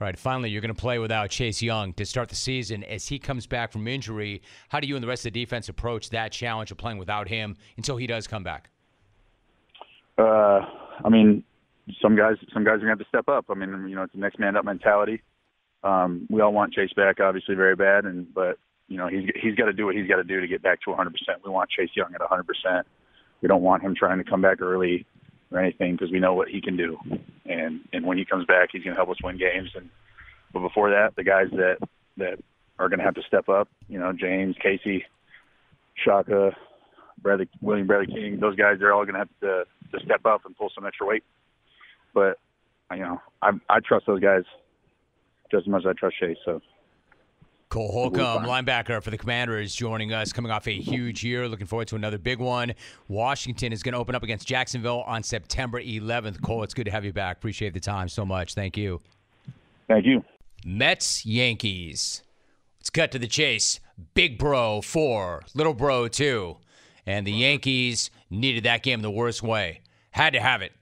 All 0.00 0.06
right, 0.06 0.18
finally, 0.18 0.48
you're 0.48 0.62
going 0.62 0.74
to 0.74 0.80
play 0.80 0.98
without 0.98 1.28
Chase 1.28 1.60
Young 1.60 1.92
to 1.92 2.06
start 2.06 2.30
the 2.30 2.34
season. 2.34 2.82
As 2.84 3.06
he 3.06 3.18
comes 3.18 3.46
back 3.46 3.70
from 3.70 3.86
injury, 3.86 4.40
how 4.70 4.80
do 4.80 4.88
you 4.88 4.96
and 4.96 5.04
the 5.04 5.08
rest 5.08 5.26
of 5.26 5.34
the 5.34 5.44
defense 5.44 5.68
approach 5.68 6.08
that 6.10 6.32
challenge 6.32 6.70
of 6.70 6.78
playing 6.78 6.96
without 6.96 7.28
him 7.28 7.58
until 7.76 7.98
he 7.98 8.06
does 8.06 8.26
come 8.26 8.42
back? 8.42 8.70
Uh, 10.16 10.60
I 11.04 11.10
mean, 11.10 11.44
some 12.00 12.16
guys, 12.16 12.36
some 12.54 12.64
guys 12.64 12.76
are 12.76 12.86
going 12.86 12.86
to 12.86 12.92
have 12.92 12.98
to 13.00 13.08
step 13.08 13.28
up. 13.28 13.44
I 13.50 13.54
mean, 13.54 13.86
you 13.90 13.94
know, 13.94 14.04
it's 14.04 14.14
a 14.14 14.18
next 14.18 14.38
man 14.38 14.56
up 14.56 14.64
mentality. 14.64 15.20
Um, 15.84 16.26
we 16.30 16.40
all 16.40 16.54
want 16.54 16.72
Chase 16.72 16.94
back, 16.96 17.20
obviously, 17.20 17.54
very 17.54 17.76
bad, 17.76 18.06
and 18.06 18.32
but 18.32 18.58
you 18.90 18.96
know, 18.96 19.06
he's 19.06 19.30
he's 19.40 19.54
got 19.54 19.66
to 19.66 19.72
do 19.72 19.86
what 19.86 19.94
he's 19.94 20.08
got 20.08 20.16
to 20.16 20.24
do 20.24 20.40
to 20.40 20.48
get 20.48 20.62
back 20.62 20.80
to 20.82 20.90
100%. 20.90 21.06
We 21.44 21.50
want 21.50 21.70
Chase 21.70 21.90
Young 21.94 22.12
at 22.12 22.20
100%. 22.20 22.82
We 23.40 23.48
don't 23.48 23.62
want 23.62 23.82
him 23.82 23.94
trying 23.94 24.18
to 24.18 24.28
come 24.28 24.42
back 24.42 24.60
early 24.60 25.06
or 25.52 25.60
anything 25.60 25.92
because 25.92 26.10
we 26.10 26.18
know 26.18 26.34
what 26.34 26.48
he 26.48 26.60
can 26.60 26.76
do, 26.76 26.98
and 27.46 27.80
and 27.92 28.04
when 28.04 28.18
he 28.18 28.24
comes 28.24 28.46
back, 28.46 28.70
he's 28.72 28.82
going 28.82 28.94
to 28.94 28.98
help 28.98 29.08
us 29.08 29.22
win 29.22 29.38
games. 29.38 29.70
And 29.76 29.88
but 30.52 30.60
before 30.60 30.90
that, 30.90 31.14
the 31.16 31.22
guys 31.22 31.46
that 31.52 31.76
that 32.16 32.40
are 32.80 32.88
going 32.88 32.98
to 32.98 33.04
have 33.04 33.14
to 33.14 33.22
step 33.22 33.48
up, 33.48 33.68
you 33.88 33.98
know, 33.98 34.12
James, 34.12 34.56
Casey, 34.60 35.04
Shaka, 36.04 36.50
Bradley, 37.22 37.48
William 37.60 37.86
Bradley 37.86 38.12
King, 38.12 38.40
those 38.40 38.56
guys, 38.56 38.78
they're 38.80 38.92
all 38.92 39.04
going 39.04 39.14
to 39.14 39.20
have 39.20 39.40
to 39.40 39.64
to 39.92 40.04
step 40.04 40.26
up 40.26 40.44
and 40.46 40.56
pull 40.56 40.70
some 40.74 40.84
extra 40.84 41.06
weight. 41.06 41.22
But 42.12 42.38
you 42.90 42.98
know, 42.98 43.20
I 43.40 43.52
I 43.68 43.78
trust 43.78 44.06
those 44.06 44.20
guys 44.20 44.42
just 45.52 45.66
as 45.66 45.70
much 45.70 45.82
as 45.86 45.90
I 45.90 45.92
trust 45.92 46.16
Chase. 46.18 46.38
So. 46.44 46.60
Cole 47.70 47.92
Holcomb, 47.92 48.42
linebacker 48.42 49.00
for 49.00 49.10
the 49.10 49.16
Commanders, 49.16 49.72
joining 49.72 50.12
us, 50.12 50.32
coming 50.32 50.50
off 50.50 50.66
a 50.66 50.72
huge 50.72 51.22
year. 51.22 51.46
Looking 51.46 51.68
forward 51.68 51.86
to 51.88 51.94
another 51.94 52.18
big 52.18 52.40
one. 52.40 52.74
Washington 53.06 53.72
is 53.72 53.84
going 53.84 53.92
to 53.92 53.98
open 53.98 54.16
up 54.16 54.24
against 54.24 54.48
Jacksonville 54.48 55.02
on 55.06 55.22
September 55.22 55.80
11th. 55.80 56.42
Cole, 56.42 56.64
it's 56.64 56.74
good 56.74 56.86
to 56.86 56.90
have 56.90 57.04
you 57.04 57.12
back. 57.12 57.36
Appreciate 57.36 57.72
the 57.72 57.78
time 57.78 58.08
so 58.08 58.26
much. 58.26 58.54
Thank 58.54 58.76
you. 58.76 59.00
Thank 59.86 60.04
you. 60.04 60.24
Mets, 60.64 61.24
Yankees. 61.24 62.24
Let's 62.80 62.90
cut 62.90 63.12
to 63.12 63.20
the 63.20 63.28
chase. 63.28 63.78
Big 64.14 64.36
Bro, 64.36 64.82
four. 64.82 65.44
Little 65.54 65.74
Bro, 65.74 66.08
two. 66.08 66.56
And 67.06 67.24
the 67.24 67.32
Yankees 67.32 68.10
needed 68.30 68.64
that 68.64 68.82
game 68.82 69.00
the 69.00 69.12
worst 69.12 69.44
way. 69.44 69.82
Had 70.10 70.32
to 70.32 70.40
have 70.40 70.60
it. 70.62 70.72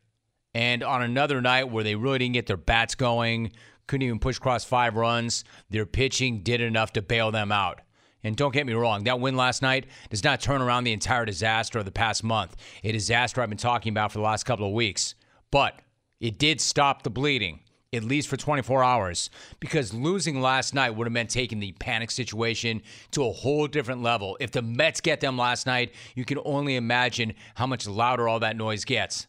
And 0.55 0.83
on 0.83 1.03
another 1.03 1.43
night 1.43 1.65
where 1.65 1.85
they 1.85 1.97
really 1.97 2.19
didn't 2.19 2.33
get 2.33 2.47
their 2.47 2.57
bats 2.57 2.95
going, 2.95 3.53
couldn't 3.89 4.07
even 4.07 4.21
push 4.21 4.37
across 4.37 4.65
five 4.65 4.95
runs. 4.95 5.43
Their 5.71 5.87
pitching 5.87 6.43
did 6.43 6.61
enough 6.61 6.93
to 6.93 7.03
bail 7.03 7.33
them 7.33 7.51
out. 7.51 7.81
And 8.23 8.37
don't 8.37 8.53
get 8.53 8.67
me 8.67 8.73
wrong, 8.75 9.05
that 9.05 9.21
win 9.21 9.37
last 9.37 9.63
night 9.63 9.87
does 10.11 10.25
not 10.25 10.41
turn 10.41 10.61
around 10.61 10.85
the 10.85 10.93
entire 10.93 11.25
disaster 11.25 11.79
of 11.79 11.85
the 11.85 11.93
past 11.93 12.25
month, 12.25 12.57
a 12.83 12.93
disaster 12.93 13.41
I've 13.41 13.49
been 13.49 13.59
talking 13.59 13.91
about 13.91 14.13
for 14.13 14.19
the 14.19 14.25
last 14.25 14.45
couple 14.45 14.67
of 14.67 14.73
weeks. 14.73 15.15
But 15.51 15.81
it 16.21 16.37
did 16.39 16.61
stop 16.61 17.03
the 17.03 17.11
bleeding, 17.11 17.61
at 17.93 18.03
least 18.03 18.29
for 18.29 18.37
24 18.37 18.83
hours, 18.83 19.31
because 19.61 19.95
losing 19.95 20.41
last 20.41 20.75
night 20.75 20.91
would 20.91 21.07
have 21.07 21.13
meant 21.13 21.31
taking 21.31 21.61
the 21.61 21.73
panic 21.73 22.11
situation 22.11 22.83
to 23.13 23.25
a 23.25 23.33
whole 23.33 23.69
different 23.69 24.03
level. 24.03 24.37
If 24.41 24.51
the 24.51 24.63
Mets 24.63 25.01
get 25.01 25.21
them 25.21 25.39
last 25.39 25.65
night, 25.65 25.95
you 26.17 26.25
can 26.25 26.39
only 26.45 26.75
imagine 26.75 27.35
how 27.55 27.69
much 27.69 27.87
louder 27.87 28.29
all 28.29 28.41
that 28.41 28.57
noise 28.57 28.85
gets. 28.85 29.29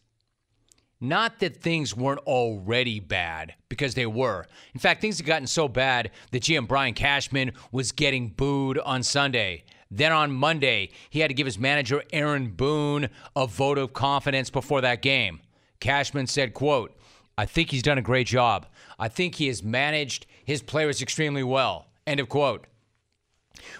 Not 1.00 1.38
that 1.38 1.56
things 1.56 1.96
weren't 1.96 2.20
already 2.20 3.00
bad, 3.00 3.54
because 3.70 3.94
they 3.94 4.04
were. 4.04 4.44
In 4.74 4.80
fact, 4.80 5.00
things 5.00 5.16
had 5.16 5.26
gotten 5.26 5.46
so 5.46 5.66
bad 5.66 6.10
that 6.30 6.42
GM 6.42 6.68
Brian 6.68 6.92
Cashman 6.92 7.52
was 7.72 7.92
getting 7.92 8.28
booed 8.28 8.78
on 8.78 9.02
Sunday. 9.02 9.64
Then 9.90 10.12
on 10.12 10.30
Monday, 10.30 10.90
he 11.08 11.20
had 11.20 11.28
to 11.28 11.34
give 11.34 11.46
his 11.46 11.58
manager 11.58 12.02
Aaron 12.12 12.50
Boone 12.50 13.08
a 13.34 13.46
vote 13.46 13.78
of 13.78 13.94
confidence 13.94 14.50
before 14.50 14.82
that 14.82 15.00
game. 15.00 15.40
Cashman 15.80 16.26
said, 16.26 16.52
quote, 16.52 16.94
I 17.38 17.46
think 17.46 17.70
he's 17.70 17.82
done 17.82 17.96
a 17.96 18.02
great 18.02 18.26
job. 18.26 18.66
I 18.98 19.08
think 19.08 19.36
he 19.36 19.46
has 19.46 19.62
managed 19.62 20.26
his 20.44 20.62
players 20.62 21.00
extremely 21.00 21.42
well. 21.42 21.86
End 22.06 22.20
of 22.20 22.28
quote. 22.28 22.66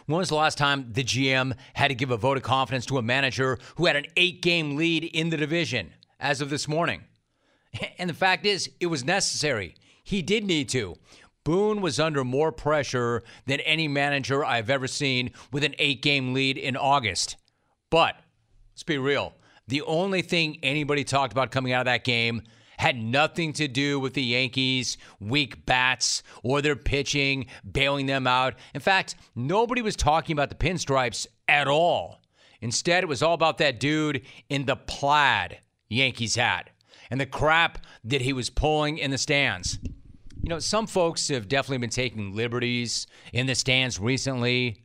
When 0.06 0.18
was 0.18 0.30
the 0.30 0.36
last 0.36 0.56
time 0.56 0.92
the 0.92 1.04
GM 1.04 1.52
had 1.74 1.88
to 1.88 1.94
give 1.94 2.10
a 2.10 2.16
vote 2.16 2.38
of 2.38 2.42
confidence 2.42 2.86
to 2.86 2.98
a 2.98 3.02
manager 3.02 3.58
who 3.76 3.86
had 3.86 3.96
an 3.96 4.06
eight 4.16 4.40
game 4.40 4.76
lead 4.76 5.04
in 5.04 5.28
the 5.28 5.36
division 5.36 5.92
as 6.18 6.40
of 6.40 6.48
this 6.48 6.66
morning? 6.66 7.02
And 7.98 8.10
the 8.10 8.14
fact 8.14 8.46
is, 8.46 8.70
it 8.80 8.86
was 8.86 9.04
necessary. 9.04 9.74
He 10.02 10.22
did 10.22 10.44
need 10.44 10.68
to. 10.70 10.96
Boone 11.44 11.80
was 11.80 12.00
under 12.00 12.24
more 12.24 12.50
pressure 12.50 13.22
than 13.46 13.60
any 13.60 13.88
manager 13.88 14.44
I've 14.44 14.70
ever 14.70 14.86
seen 14.86 15.30
with 15.52 15.64
an 15.64 15.74
eight 15.78 16.02
game 16.02 16.34
lead 16.34 16.58
in 16.58 16.76
August. 16.76 17.36
But 17.90 18.16
let's 18.72 18.82
be 18.82 18.98
real 18.98 19.34
the 19.70 19.82
only 19.82 20.20
thing 20.20 20.58
anybody 20.62 21.04
talked 21.04 21.32
about 21.32 21.52
coming 21.52 21.72
out 21.72 21.82
of 21.82 21.86
that 21.86 22.04
game 22.04 22.42
had 22.76 22.96
nothing 22.96 23.52
to 23.52 23.68
do 23.68 24.00
with 24.00 24.14
the 24.14 24.22
Yankees' 24.22 24.98
weak 25.20 25.64
bats 25.64 26.22
or 26.42 26.60
their 26.60 26.76
pitching, 26.76 27.46
bailing 27.70 28.06
them 28.06 28.26
out. 28.26 28.54
In 28.74 28.80
fact, 28.80 29.14
nobody 29.36 29.80
was 29.80 29.94
talking 29.94 30.32
about 30.32 30.48
the 30.48 30.56
pinstripes 30.56 31.26
at 31.46 31.68
all. 31.68 32.20
Instead, 32.60 33.04
it 33.04 33.06
was 33.06 33.22
all 33.22 33.34
about 33.34 33.58
that 33.58 33.78
dude 33.78 34.22
in 34.48 34.66
the 34.66 34.76
plaid 34.76 35.60
Yankees 35.88 36.34
hat 36.34 36.70
and 37.10 37.20
the 37.20 37.26
crap 37.26 37.84
that 38.04 38.22
he 38.22 38.32
was 38.32 38.50
pulling 38.50 38.98
in 38.98 39.10
the 39.10 39.18
stands. 39.18 39.78
You 40.42 40.48
know, 40.48 40.58
some 40.58 40.86
folks 40.86 41.28
have 41.28 41.48
definitely 41.48 41.78
been 41.78 41.90
taking 41.90 42.34
liberties 42.34 43.06
in 43.32 43.46
the 43.46 43.54
stands 43.54 43.98
recently. 43.98 44.84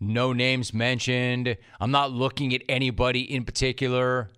No 0.00 0.32
names 0.32 0.74
mentioned. 0.74 1.56
I'm 1.80 1.92
not 1.92 2.10
looking 2.10 2.52
at 2.54 2.62
anybody 2.68 3.20
in 3.20 3.44
particular. 3.44 4.30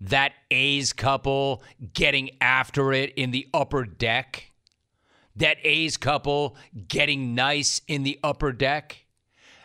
That 0.00 0.32
A's 0.50 0.92
couple 0.94 1.62
getting 1.92 2.30
after 2.40 2.92
it 2.92 3.12
in 3.14 3.30
the 3.30 3.48
upper 3.52 3.84
deck. 3.84 4.50
That 5.36 5.58
A's 5.62 5.96
couple 5.96 6.56
getting 6.88 7.34
nice 7.34 7.82
in 7.86 8.02
the 8.02 8.18
upper 8.24 8.52
deck. 8.52 9.04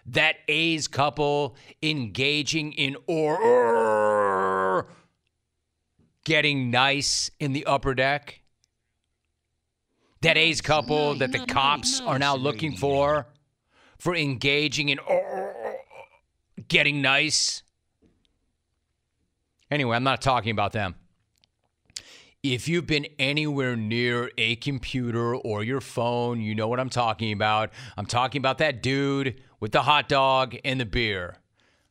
That 0.06 0.36
A's 0.48 0.88
couple 0.88 1.56
engaging 1.82 2.74
in 2.74 2.98
or 3.08 3.38
getting 6.28 6.70
nice 6.70 7.32
in 7.40 7.54
the 7.54 7.66
upper 7.66 7.96
deck? 7.96 8.42
That 10.22 10.38
A's 10.38 10.60
couple 10.60 11.16
that 11.16 11.32
the 11.32 11.46
cops 11.46 12.02
are 12.02 12.20
now 12.20 12.36
looking 12.36 12.76
for 12.76 13.28
for 13.98 14.14
engaging 14.14 14.90
in 14.90 15.00
getting 16.68 17.02
nice? 17.02 17.64
Anyway, 19.72 19.96
I'm 19.96 20.04
not 20.04 20.22
talking 20.22 20.52
about 20.52 20.74
them. 20.74 20.96
If 22.44 22.68
you've 22.68 22.88
been 22.88 23.08
anywhere 23.18 23.78
near 23.78 24.30
a 24.38 24.58
computer 24.58 25.34
or 25.34 25.64
your 25.64 25.80
phone, 25.80 26.42
you 26.42 26.56
know 26.56 26.68
what 26.68 26.82
I'm 26.82 26.90
talking 26.90 27.32
about. 27.32 27.72
I'm 27.96 28.06
talking 28.06 28.40
about 28.40 28.58
that 28.58 28.84
dude 28.84 29.42
with 29.62 29.72
the 29.72 29.84
hot 29.84 30.10
dog 30.10 30.58
and 30.66 30.78
the 30.78 30.86
beer. 30.86 31.38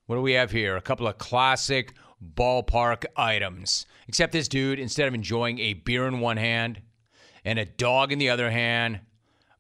What 0.05 0.17
do 0.17 0.21
we 0.21 0.33
have 0.33 0.51
here? 0.51 0.77
A 0.77 0.83
couple 0.83 1.07
of 1.07 1.17
classic 1.17 1.95
ballpark 2.35 3.07
items. 3.17 3.87
Except 4.09 4.33
this 4.33 4.49
dude, 4.49 4.79
instead 4.79 5.09
of 5.09 5.15
enjoying 5.15 5.59
a 5.59 5.75
beer 5.75 6.07
in 6.07 6.21
one 6.21 6.37
hand 6.37 6.81
and 7.45 7.59
a 7.59 7.65
dog 7.65 8.13
in 8.13 8.19
the 8.19 8.31
other 8.31 8.51
hand, 8.51 9.01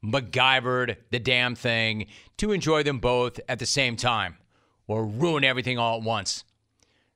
MacGyvered 0.04 0.96
the 1.10 1.18
damn 1.18 1.54
thing 1.54 2.06
to 2.36 2.52
enjoy 2.52 2.82
them 2.82 2.98
both 2.98 3.40
at 3.48 3.58
the 3.58 3.66
same 3.66 3.96
time 3.96 4.36
or 4.86 5.04
ruin 5.04 5.42
everything 5.42 5.78
all 5.78 5.98
at 5.98 6.04
once. 6.04 6.44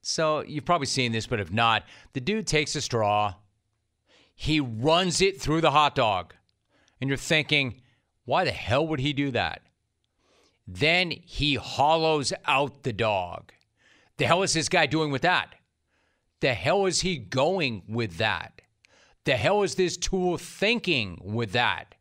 So 0.02 0.42
you've 0.42 0.64
probably 0.64 0.86
seen 0.86 1.12
this, 1.12 1.26
but 1.26 1.40
if 1.40 1.52
not, 1.52 1.84
the 2.14 2.20
dude 2.20 2.46
takes 2.46 2.74
a 2.74 2.80
straw, 2.80 3.34
he 4.34 4.58
runs 4.58 5.20
it 5.20 5.40
through 5.40 5.60
the 5.60 5.70
hot 5.70 5.94
dog, 5.94 6.34
and 7.00 7.08
you're 7.08 7.16
thinking, 7.16 7.80
why 8.24 8.44
the 8.44 8.50
hell 8.50 8.86
would 8.86 9.00
he 9.00 9.12
do 9.12 9.30
that? 9.32 9.62
Then 10.66 11.10
he 11.10 11.56
hollows 11.56 12.32
out 12.46 12.82
the 12.82 12.92
dog. 12.92 13.52
The 14.16 14.26
hell 14.26 14.42
is 14.42 14.54
this 14.54 14.68
guy 14.68 14.86
doing 14.86 15.10
with 15.10 15.22
that? 15.22 15.54
The 16.40 16.54
hell 16.54 16.86
is 16.86 17.02
he 17.02 17.16
going 17.18 17.82
with 17.88 18.16
that? 18.16 18.62
The 19.24 19.36
hell 19.36 19.62
is 19.62 19.74
this 19.74 19.96
tool 19.96 20.38
thinking 20.38 21.20
with 21.22 21.52
that? 21.52 21.94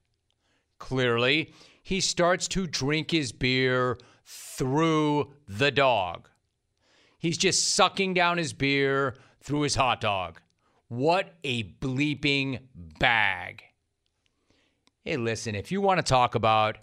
Clearly, 0.77 1.53
he 1.83 1.99
starts 1.99 2.47
to 2.49 2.65
drink 2.65 3.11
his 3.11 3.31
beer 3.31 3.97
through 4.25 5.33
the 5.47 5.71
dog. 5.71 6.29
He's 7.17 7.37
just 7.37 7.75
sucking 7.75 8.13
down 8.13 8.37
his 8.37 8.53
beer 8.53 9.17
through 9.41 9.61
his 9.61 9.75
hot 9.75 9.99
dog. 9.99 10.39
What 10.87 11.33
a 11.43 11.63
bleeping 11.63 12.61
bag. 12.73 13.63
Hey, 15.03 15.17
listen, 15.17 15.55
if 15.55 15.71
you 15.71 15.81
want 15.81 15.97
to 15.97 16.03
talk 16.03 16.35
about 16.35 16.77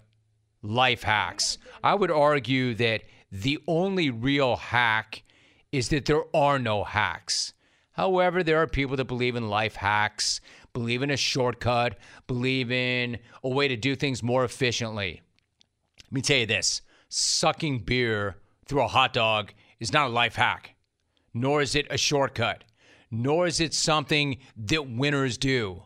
life 0.61 1.03
hacks, 1.03 1.57
I 1.83 1.95
would 1.95 2.11
argue 2.11 2.75
that 2.75 3.03
the 3.31 3.59
only 3.67 4.09
real 4.09 4.55
hack 4.55 5.23
is 5.71 5.89
that 5.89 6.05
there 6.05 6.23
are 6.35 6.59
no 6.59 6.83
hacks. 6.83 7.53
However, 7.93 8.43
there 8.43 8.61
are 8.61 8.67
people 8.67 8.95
that 8.97 9.05
believe 9.05 9.35
in 9.35 9.49
life 9.49 9.75
hacks, 9.75 10.39
believe 10.73 11.01
in 11.01 11.09
a 11.09 11.17
shortcut, 11.17 11.97
believe 12.27 12.71
in 12.71 13.17
a 13.43 13.49
way 13.49 13.67
to 13.67 13.75
do 13.75 13.95
things 13.95 14.21
more 14.21 14.43
efficiently. 14.43 15.21
Let 16.05 16.11
me 16.11 16.21
tell 16.21 16.37
you 16.37 16.45
this 16.45 16.81
sucking 17.09 17.79
beer 17.79 18.37
through 18.67 18.83
a 18.83 18.87
hot 18.87 19.13
dog 19.13 19.53
is 19.79 19.93
not 19.93 20.07
a 20.07 20.13
life 20.13 20.35
hack, 20.35 20.75
nor 21.33 21.61
is 21.61 21.75
it 21.75 21.87
a 21.89 21.97
shortcut, 21.97 22.63
nor 23.09 23.47
is 23.47 23.59
it 23.59 23.73
something 23.73 24.37
that 24.55 24.89
winners 24.89 25.37
do. 25.37 25.83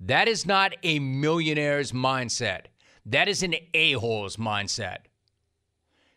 That 0.00 0.28
is 0.28 0.46
not 0.46 0.74
a 0.82 0.98
millionaire's 0.98 1.92
mindset. 1.92 2.66
That 3.06 3.28
is 3.28 3.42
an 3.42 3.54
a 3.74 3.92
hole's 3.92 4.36
mindset. 4.36 4.98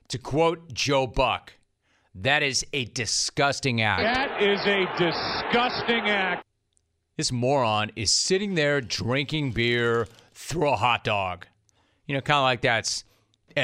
To 0.10 0.18
quote 0.18 0.74
Joe 0.74 1.08
Buck, 1.08 1.54
that 2.16 2.44
is 2.44 2.66
a 2.74 2.86
disgusting 2.86 3.82
act. 3.82 4.02
That 4.02 4.42
is 4.42 4.60
a 4.66 4.86
disgusting 4.98 6.10
act. 6.10 6.46
This 7.18 7.32
moron 7.32 7.92
is 7.96 8.12
sitting 8.12 8.56
there 8.56 8.82
drinking 8.82 9.52
beer 9.52 10.08
through 10.34 10.70
a 10.70 10.76
hot 10.76 11.04
dog. 11.04 11.46
You 12.06 12.16
know, 12.16 12.22
kind 12.22 12.38
of 12.38 12.44
like 12.44 12.62
that's 12.62 13.04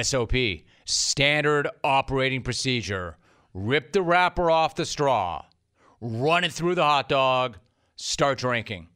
SOP, 0.02 0.34
standard 0.86 1.68
operating 1.84 2.42
procedure. 2.42 3.18
Rip 3.54 3.92
the 3.92 4.02
wrapper 4.02 4.52
off 4.52 4.76
the 4.76 4.86
straw, 4.86 5.44
run 6.00 6.44
it 6.44 6.54
through 6.54 6.76
the 6.76 6.84
hot 6.84 7.10
dog, 7.10 7.58
start 7.96 8.38
drinking. 8.38 8.88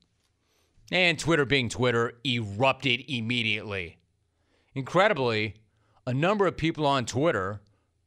And 0.91 1.18
Twitter, 1.18 1.45
being 1.45 1.70
Twitter, 1.70 2.14
erupted 2.26 3.06
immediately. 3.08 3.97
Incredibly, 4.76 5.56
a 6.06 6.14
number 6.14 6.45
of 6.45 6.58
people 6.58 6.86
on 6.86 7.06
Twitter, 7.06 7.62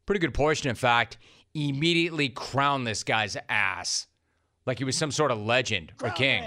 pretty 0.07 0.21
good 0.21 0.35
portion 0.35 0.69
in 0.69 0.77
fact, 0.77 1.19
immediately 1.55 2.29
crown 2.29 2.85
this 2.85 3.05
guy's 3.05 3.37
ass 3.49 4.07
like 4.67 4.79
he 4.79 4.85
was 4.85 4.97
some 4.97 5.11
sort 5.11 5.31
of 5.31 5.39
legend 5.39 5.93
or 6.03 6.11
king. 6.11 6.43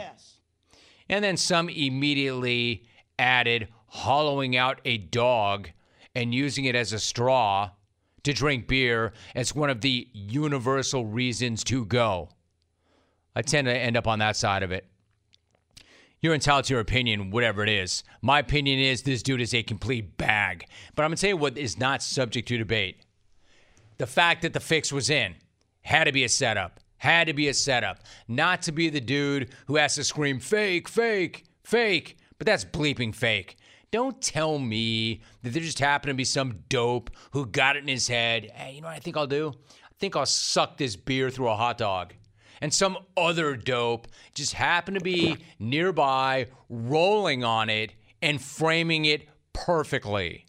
And 1.09 1.23
then 1.23 1.37
some 1.37 1.69
immediately 1.69 2.85
added 3.17 3.69
hollowing 3.87 4.57
out 4.57 4.81
a 4.85 4.97
dog 4.97 5.69
and 6.13 6.33
using 6.33 6.65
it 6.65 6.75
as 6.75 6.93
a 6.93 6.99
straw 6.99 7.71
to 8.23 8.33
drink 8.33 8.67
beer 8.67 9.13
as 9.35 9.55
one 9.55 9.69
of 9.69 9.81
the 9.81 10.07
universal 10.13 11.05
reasons 11.05 11.63
to 11.65 11.85
go. 11.85 12.29
I 13.35 13.41
tend 13.41 13.67
to 13.67 13.77
end 13.77 13.95
up 13.95 14.07
on 14.07 14.19
that 14.19 14.35
side 14.35 14.63
of 14.63 14.71
it. 14.71 14.85
You're 16.19 16.33
entitled 16.33 16.65
to 16.65 16.73
your 16.73 16.81
opinion, 16.81 17.29
whatever 17.29 17.61
it 17.61 17.69
is. 17.69 18.03
My 18.23 18.39
opinion 18.39 18.79
is 18.79 19.03
this 19.03 19.21
dude 19.21 19.39
is 19.39 19.53
a 19.53 19.61
complete 19.61 20.17
bag. 20.17 20.65
But 20.95 21.03
I'm 21.03 21.09
going 21.09 21.17
to 21.17 21.21
tell 21.21 21.29
you 21.29 21.37
what 21.37 21.57
is 21.57 21.77
not 21.77 22.01
subject 22.01 22.47
to 22.47 22.57
debate. 22.57 22.97
The 23.97 24.07
fact 24.07 24.43
that 24.43 24.53
the 24.53 24.59
fix 24.59 24.91
was 24.91 25.09
in 25.09 25.35
had 25.81 26.05
to 26.05 26.11
be 26.11 26.23
a 26.23 26.29
setup. 26.29 26.79
Had 26.97 27.27
to 27.27 27.33
be 27.33 27.47
a 27.47 27.53
setup. 27.53 27.99
Not 28.27 28.63
to 28.63 28.71
be 28.71 28.89
the 28.89 29.01
dude 29.01 29.49
who 29.67 29.75
has 29.75 29.95
to 29.95 30.03
scream, 30.03 30.39
fake, 30.39 30.87
fake, 30.87 31.45
fake. 31.63 32.17
But 32.37 32.45
that's 32.45 32.65
bleeping 32.65 33.13
fake. 33.13 33.57
Don't 33.91 34.21
tell 34.21 34.59
me 34.59 35.21
that 35.43 35.51
there 35.53 35.61
just 35.61 35.79
happened 35.79 36.11
to 36.11 36.15
be 36.15 36.23
some 36.23 36.63
dope 36.69 37.09
who 37.31 37.45
got 37.45 37.75
it 37.75 37.83
in 37.83 37.87
his 37.87 38.07
head. 38.07 38.51
Hey, 38.53 38.73
you 38.73 38.81
know 38.81 38.87
what 38.87 38.95
I 38.95 38.99
think 38.99 39.15
I'll 39.15 39.27
do? 39.27 39.53
I 39.83 39.93
think 39.99 40.15
I'll 40.15 40.25
suck 40.25 40.77
this 40.77 40.95
beer 40.95 41.29
through 41.29 41.49
a 41.49 41.55
hot 41.55 41.77
dog. 41.77 42.13
And 42.59 42.73
some 42.73 42.97
other 43.15 43.55
dope 43.55 44.07
just 44.33 44.53
happened 44.53 44.97
to 44.97 45.03
be 45.03 45.37
nearby, 45.59 46.47
rolling 46.69 47.43
on 47.43 47.69
it 47.69 47.93
and 48.21 48.41
framing 48.41 49.05
it 49.05 49.27
perfectly. 49.53 50.45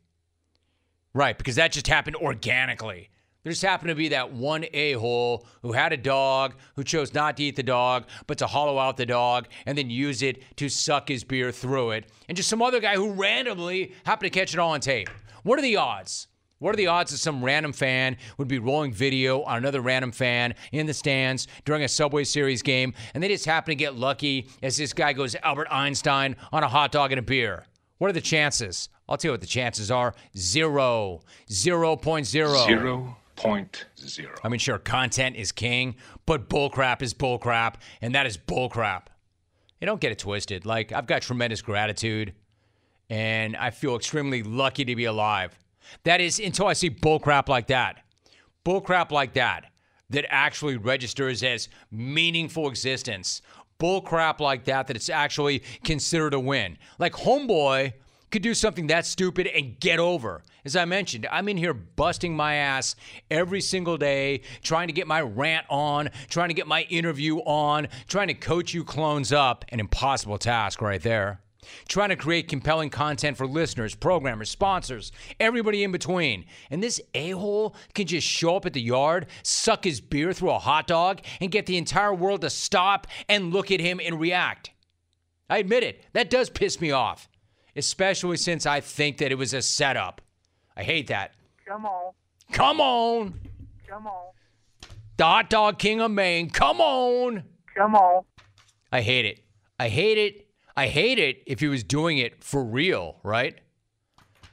Right, 1.15 1.37
because 1.37 1.57
that 1.57 1.73
just 1.73 1.87
happened 1.87 2.17
organically. 2.17 3.11
There 3.45 3.53
just 3.53 3.63
happened 3.63 3.91
to 3.91 3.95
be 3.95 4.09
that 4.09 4.33
one 4.33 4.67
a 4.73 4.95
hole 4.95 5.47
who 5.63 5.73
had 5.73 5.93
a 5.93 5.97
dog, 5.97 6.55
who 6.75 6.83
chose 6.83 7.15
not 7.15 7.37
to 7.37 7.45
eat 7.45 7.55
the 7.55 7.63
dog, 7.63 8.05
but 8.27 8.37
to 8.39 8.49
hollow 8.49 8.79
out 8.79 8.97
the 8.97 9.07
dog 9.07 9.47
and 9.65 9.79
then 9.79 9.91
use 9.91 10.23
it 10.23 10.43
to 10.57 10.69
suck 10.69 11.09
his 11.09 11.23
beer 11.23 11.53
through 11.53 11.93
it. 11.93 12.11
And 12.29 12.37
just 12.37 12.49
some 12.49 12.61
other 12.61 12.81
guy 12.81 12.97
who 12.97 13.13
randomly 13.13 13.95
happened 14.05 14.33
to 14.33 14.39
catch 14.39 14.55
it 14.55 14.59
all 14.59 14.73
on 14.73 14.81
tape. 14.81 15.09
What 15.45 15.59
are 15.59 15.63
the 15.63 15.77
odds? 15.77 16.27
What 16.59 16.75
are 16.75 16.77
the 16.77 16.89
odds 16.89 17.13
that 17.13 17.19
some 17.19 17.45
random 17.45 17.73
fan 17.73 18.17
would 18.37 18.49
be 18.49 18.59
rolling 18.59 18.93
video 18.93 19.43
on 19.43 19.59
another 19.59 19.81
random 19.81 20.11
fan 20.11 20.55
in 20.73 20.87
the 20.87 20.95
stands 20.95 21.47
during 21.65 21.85
a 21.85 21.89
Subway 21.89 22.25
Series 22.25 22.63
game 22.63 22.93
and 23.15 23.23
they 23.23 23.29
just 23.29 23.47
happen 23.47 23.71
to 23.71 23.77
get 23.77 23.95
lucky 23.95 24.49
as 24.65 24.77
this 24.77 24.93
guy 24.93 25.13
goes 25.13 25.37
Albert 25.45 25.69
Einstein 25.71 26.35
on 26.53 26.65
a 26.65 26.69
hot 26.69 26.91
dog 26.91 27.13
and 27.13 27.21
a 27.21 27.23
beer? 27.23 27.67
What 27.99 28.11
are 28.11 28.13
the 28.13 28.21
chances? 28.21 28.89
I'll 29.09 29.17
tell 29.17 29.29
you 29.29 29.33
what 29.35 29.41
the 29.41 29.47
chances 29.47 29.93
are 29.93 30.15
zero. 30.37 31.21
0.0. 31.49 32.25
Zero 32.27 33.17
point 33.39 33.87
zero. 33.99 34.35
I 34.43 34.49
mean, 34.49 34.59
sure, 34.59 34.79
content 34.79 35.37
is 35.37 35.53
king, 35.53 35.95
but 36.27 36.51
bullcrap 36.51 37.03
is 37.03 37.15
bullcrap, 37.15 37.77
and 38.03 38.15
that 38.15 38.27
is 38.27 38.37
bullcrap. 38.37 39.05
You 39.81 39.87
don't 39.87 40.01
get 40.01 40.11
it 40.11 40.19
twisted. 40.19 40.67
Like, 40.67 40.91
I've 40.91 41.07
got 41.07 41.23
tremendous 41.23 41.63
gratitude, 41.63 42.35
and 43.09 43.57
I 43.57 43.71
feel 43.71 43.95
extremely 43.95 44.43
lucky 44.43 44.85
to 44.85 44.97
be 44.97 45.05
alive. 45.05 45.57
That 46.03 46.21
is 46.21 46.41
until 46.41 46.67
I 46.67 46.73
see 46.73 46.91
bullcrap 46.91 47.49
like 47.49 47.69
that. 47.69 48.05
Bullcrap 48.65 49.13
like 49.13 49.35
that, 49.35 49.71
that 50.11 50.27
actually 50.29 50.77
registers 50.77 51.45
as 51.45 51.69
meaningful 51.93 52.69
existence. 52.69 53.41
Bullcrap 53.79 54.41
like 54.41 54.65
that, 54.65 54.89
that 54.89 54.97
it's 54.97 55.09
actually 55.09 55.63
considered 55.85 56.35
a 56.35 56.41
win. 56.41 56.77
Like, 56.99 57.13
Homeboy 57.13 57.93
could 58.31 58.43
do 58.43 58.55
something 58.55 58.89
that 58.89 59.07
stupid 59.07 59.47
and 59.47 59.79
get 59.81 59.99
over. 59.99 60.43
As 60.65 60.77
I 60.77 60.85
mentioned, 60.85 61.27
I'm 61.31 61.49
in 61.49 61.57
here 61.57 61.73
busting 61.73 62.37
my 62.37 62.55
ass 62.57 62.95
every 63.31 63.61
single 63.61 63.97
day, 63.97 64.43
trying 64.63 64.89
to 64.89 64.93
get 64.93 65.07
my 65.07 65.21
rant 65.21 65.67
on, 65.71 66.11
trying 66.29 66.49
to 66.49 66.55
get 66.55 66.67
my 66.67 66.83
interview 66.83 67.39
on, 67.39 67.89
trying 68.07 68.29
to 68.29 68.35
coach 68.35 68.75
you 68.75 68.85
clones 68.85 69.33
up. 69.33 69.65
An 69.71 69.81
impossible 69.81 70.39
task 70.39 70.83
right 70.83 71.01
there. 71.01 71.41
Trying 71.87 72.09
to 72.11 72.17
create 72.17 72.49
compelling 72.49 72.89
content 72.89 73.37
for 73.37 73.47
listeners, 73.47 73.95
programmers, 73.95 74.51
sponsors, 74.51 75.13
everybody 75.39 75.85
in 75.85 75.93
between. 75.93 76.47
And 76.71 76.83
this 76.83 77.01
a 77.15 77.31
hole 77.31 77.77
can 77.95 78.07
just 78.07 78.27
show 78.27 78.57
up 78.57 78.65
at 78.65 78.73
the 78.73 78.81
yard, 78.81 79.27
suck 79.43 79.85
his 79.85 80.01
beer 80.01 80.33
through 80.33 80.51
a 80.51 80.59
hot 80.59 80.87
dog, 80.87 81.21
and 81.41 81.51
get 81.51 81.67
the 81.67 81.77
entire 81.77 82.15
world 82.15 82.41
to 82.41 82.51
stop 82.51 83.07
and 83.29 83.53
look 83.53 83.71
at 83.71 83.81
him 83.81 84.01
and 84.03 84.19
react. 84.19 84.71
I 85.51 85.59
admit 85.59 85.83
it, 85.83 86.05
that 86.13 86.31
does 86.31 86.49
piss 86.49 86.81
me 86.81 86.91
off 86.91 87.29
especially 87.79 88.37
since 88.37 88.67
I 88.67 88.81
think 88.81 89.19
that 89.19 89.33
it 89.33 89.37
was 89.37 89.55
a 89.55 89.63
setup. 89.63 90.21
I 90.77 90.83
hate 90.83 91.07
that. 91.07 91.33
Come 91.67 91.87
on. 91.87 92.13
Come 92.53 92.81
on. 92.81 93.41
Come 93.89 94.07
on. 94.07 94.33
The 95.17 95.25
hot 95.25 95.51
dog 95.51 95.79
king 95.79 96.01
of 96.01 96.11
Maine. 96.11 96.51
Come 96.51 96.81
on. 96.81 97.45
Come 97.77 97.95
on. 97.95 98.25
I 98.93 99.01
hate 99.01 99.25
it. 99.25 99.41
I 99.79 99.89
hate 99.89 100.19
it. 100.19 100.49
I 100.77 100.87
hate 100.87 101.19
it 101.19 101.43
if 101.47 101.61
he 101.61 101.69
was 101.69 101.83
doing 101.83 102.19
it 102.19 102.43
for 102.43 102.65
real, 102.65 103.17
right? 103.23 103.59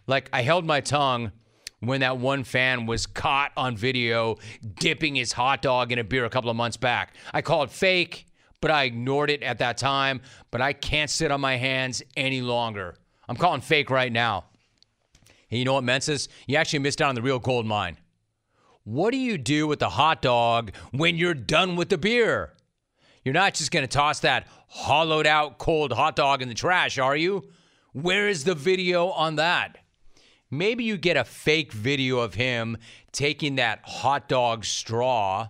Like 0.07 0.29
I 0.33 0.41
held 0.41 0.65
my 0.65 0.81
tongue 0.81 1.31
when 1.79 2.01
that 2.01 2.17
one 2.17 2.43
fan 2.43 2.85
was 2.85 3.05
caught 3.05 3.51
on 3.55 3.77
video 3.77 4.37
dipping 4.75 5.15
his 5.15 5.33
hot 5.33 5.61
dog 5.61 5.91
in 5.91 5.99
a 5.99 6.03
beer 6.03 6.25
a 6.25 6.29
couple 6.29 6.49
of 6.49 6.55
months 6.55 6.77
back. 6.77 7.15
I 7.33 7.41
called 7.41 7.69
it 7.69 7.73
fake, 7.73 8.25
but 8.61 8.71
I 8.71 8.83
ignored 8.83 9.29
it 9.29 9.43
at 9.43 9.59
that 9.59 9.77
time. 9.77 10.21
But 10.51 10.61
I 10.61 10.73
can't 10.73 11.09
sit 11.09 11.31
on 11.31 11.41
my 11.41 11.57
hands 11.57 12.01
any 12.17 12.41
longer. 12.41 12.95
I'm 13.27 13.35
calling 13.35 13.61
fake 13.61 13.89
right 13.89 14.11
now. 14.11 14.45
And 15.49 15.59
you 15.59 15.65
know 15.65 15.73
what, 15.73 15.83
Menses? 15.83 16.29
You 16.47 16.57
actually 16.57 16.79
missed 16.79 17.01
out 17.01 17.09
on 17.09 17.15
the 17.15 17.21
real 17.21 17.39
gold 17.39 17.65
mine. 17.65 17.97
What 18.83 19.11
do 19.11 19.17
you 19.17 19.37
do 19.37 19.67
with 19.67 19.79
the 19.79 19.89
hot 19.89 20.21
dog 20.21 20.71
when 20.91 21.17
you're 21.17 21.33
done 21.33 21.75
with 21.75 21.89
the 21.89 21.97
beer? 21.97 22.53
You're 23.23 23.33
not 23.33 23.55
just 23.55 23.71
going 23.71 23.83
to 23.83 23.87
toss 23.87 24.19
that 24.19 24.47
hollowed 24.67 25.25
out 25.25 25.57
cold 25.57 25.91
hot 25.91 26.15
dog 26.15 26.41
in 26.41 26.49
the 26.49 26.53
trash, 26.53 26.99
are 26.99 27.15
you? 27.15 27.49
Where 27.93 28.27
is 28.27 28.43
the 28.43 28.53
video 28.53 29.09
on 29.09 29.37
that? 29.37 29.79
Maybe 30.51 30.83
you 30.83 30.97
get 30.97 31.17
a 31.17 31.23
fake 31.23 31.71
video 31.71 32.19
of 32.19 32.35
him 32.35 32.77
taking 33.11 33.55
that 33.55 33.79
hot 33.83 34.29
dog 34.29 34.65
straw 34.65 35.49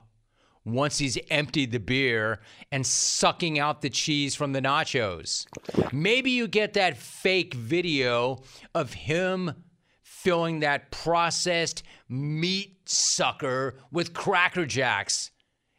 once 0.66 0.97
he's 0.97 1.18
emptied 1.30 1.72
the 1.72 1.80
beer 1.80 2.39
and 2.72 2.86
sucking 2.86 3.59
out 3.59 3.82
the 3.82 3.89
cheese 3.89 4.36
from 4.36 4.51
the 4.51 4.61
nachos. 4.61 5.45
Maybe 5.93 6.32
you 6.32 6.47
get 6.47 6.74
that 6.74 6.97
fake 6.97 7.53
video 7.53 8.41
of 8.74 8.93
him 8.93 9.53
filling 10.01 10.61
that 10.61 10.89
processed 10.89 11.84
meat 12.09 12.89
sucker 12.89 13.76
with 13.91 14.13
Cracker 14.13 14.66
Jacks 14.66 15.32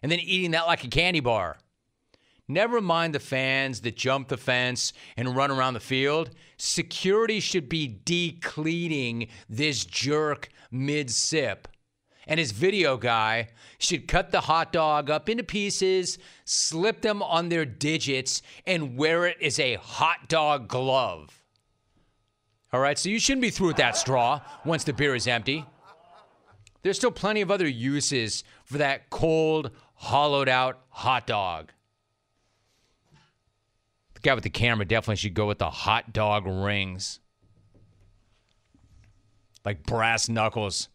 and 0.02 0.12
then 0.12 0.20
eating 0.20 0.52
that 0.52 0.66
like 0.66 0.84
a 0.84 0.88
candy 0.88 1.20
bar. 1.20 1.58
Never 2.48 2.80
mind 2.80 3.12
the 3.12 3.18
fans 3.18 3.80
that 3.80 3.96
jump 3.96 4.28
the 4.28 4.36
fence 4.36 4.92
and 5.16 5.34
run 5.34 5.50
around 5.50 5.74
the 5.74 5.80
field. 5.80 6.30
Security 6.58 7.40
should 7.40 7.68
be 7.68 8.00
decleating 8.04 9.26
this 9.48 9.84
jerk 9.84 10.48
mid 10.70 11.10
sip 11.10 11.66
and 12.26 12.40
his 12.40 12.52
video 12.52 12.96
guy 12.96 13.48
should 13.78 14.08
cut 14.08 14.30
the 14.30 14.42
hot 14.42 14.72
dog 14.72 15.10
up 15.10 15.28
into 15.28 15.44
pieces, 15.44 16.18
slip 16.44 17.00
them 17.02 17.22
on 17.22 17.48
their 17.48 17.64
digits, 17.64 18.42
and 18.66 18.96
wear 18.96 19.26
it 19.26 19.36
as 19.42 19.58
a 19.58 19.74
hot 19.74 20.28
dog 20.28 20.68
glove. 20.68 21.42
All 22.72 22.80
right, 22.80 22.98
so 22.98 23.08
you 23.08 23.18
shouldn't 23.18 23.42
be 23.42 23.50
through 23.50 23.68
with 23.68 23.76
that 23.76 23.96
straw 23.96 24.40
once 24.64 24.84
the 24.84 24.92
beer 24.92 25.14
is 25.14 25.26
empty. 25.26 25.64
There's 26.82 26.96
still 26.96 27.10
plenty 27.10 27.40
of 27.40 27.50
other 27.50 27.66
uses 27.66 28.44
for 28.64 28.78
that 28.78 29.10
cold, 29.10 29.70
hollowed 29.94 30.48
out 30.48 30.80
hot 30.88 31.26
dog. 31.26 31.72
The 34.14 34.20
guy 34.20 34.34
with 34.34 34.44
the 34.44 34.50
camera 34.50 34.84
definitely 34.84 35.16
should 35.16 35.34
go 35.34 35.46
with 35.46 35.58
the 35.58 35.70
hot 35.70 36.12
dog 36.12 36.46
rings. 36.46 37.20
Like 39.64 39.84
brass 39.84 40.28
knuckles. 40.28 40.88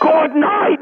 Good 0.00 0.36
night! 0.36 0.77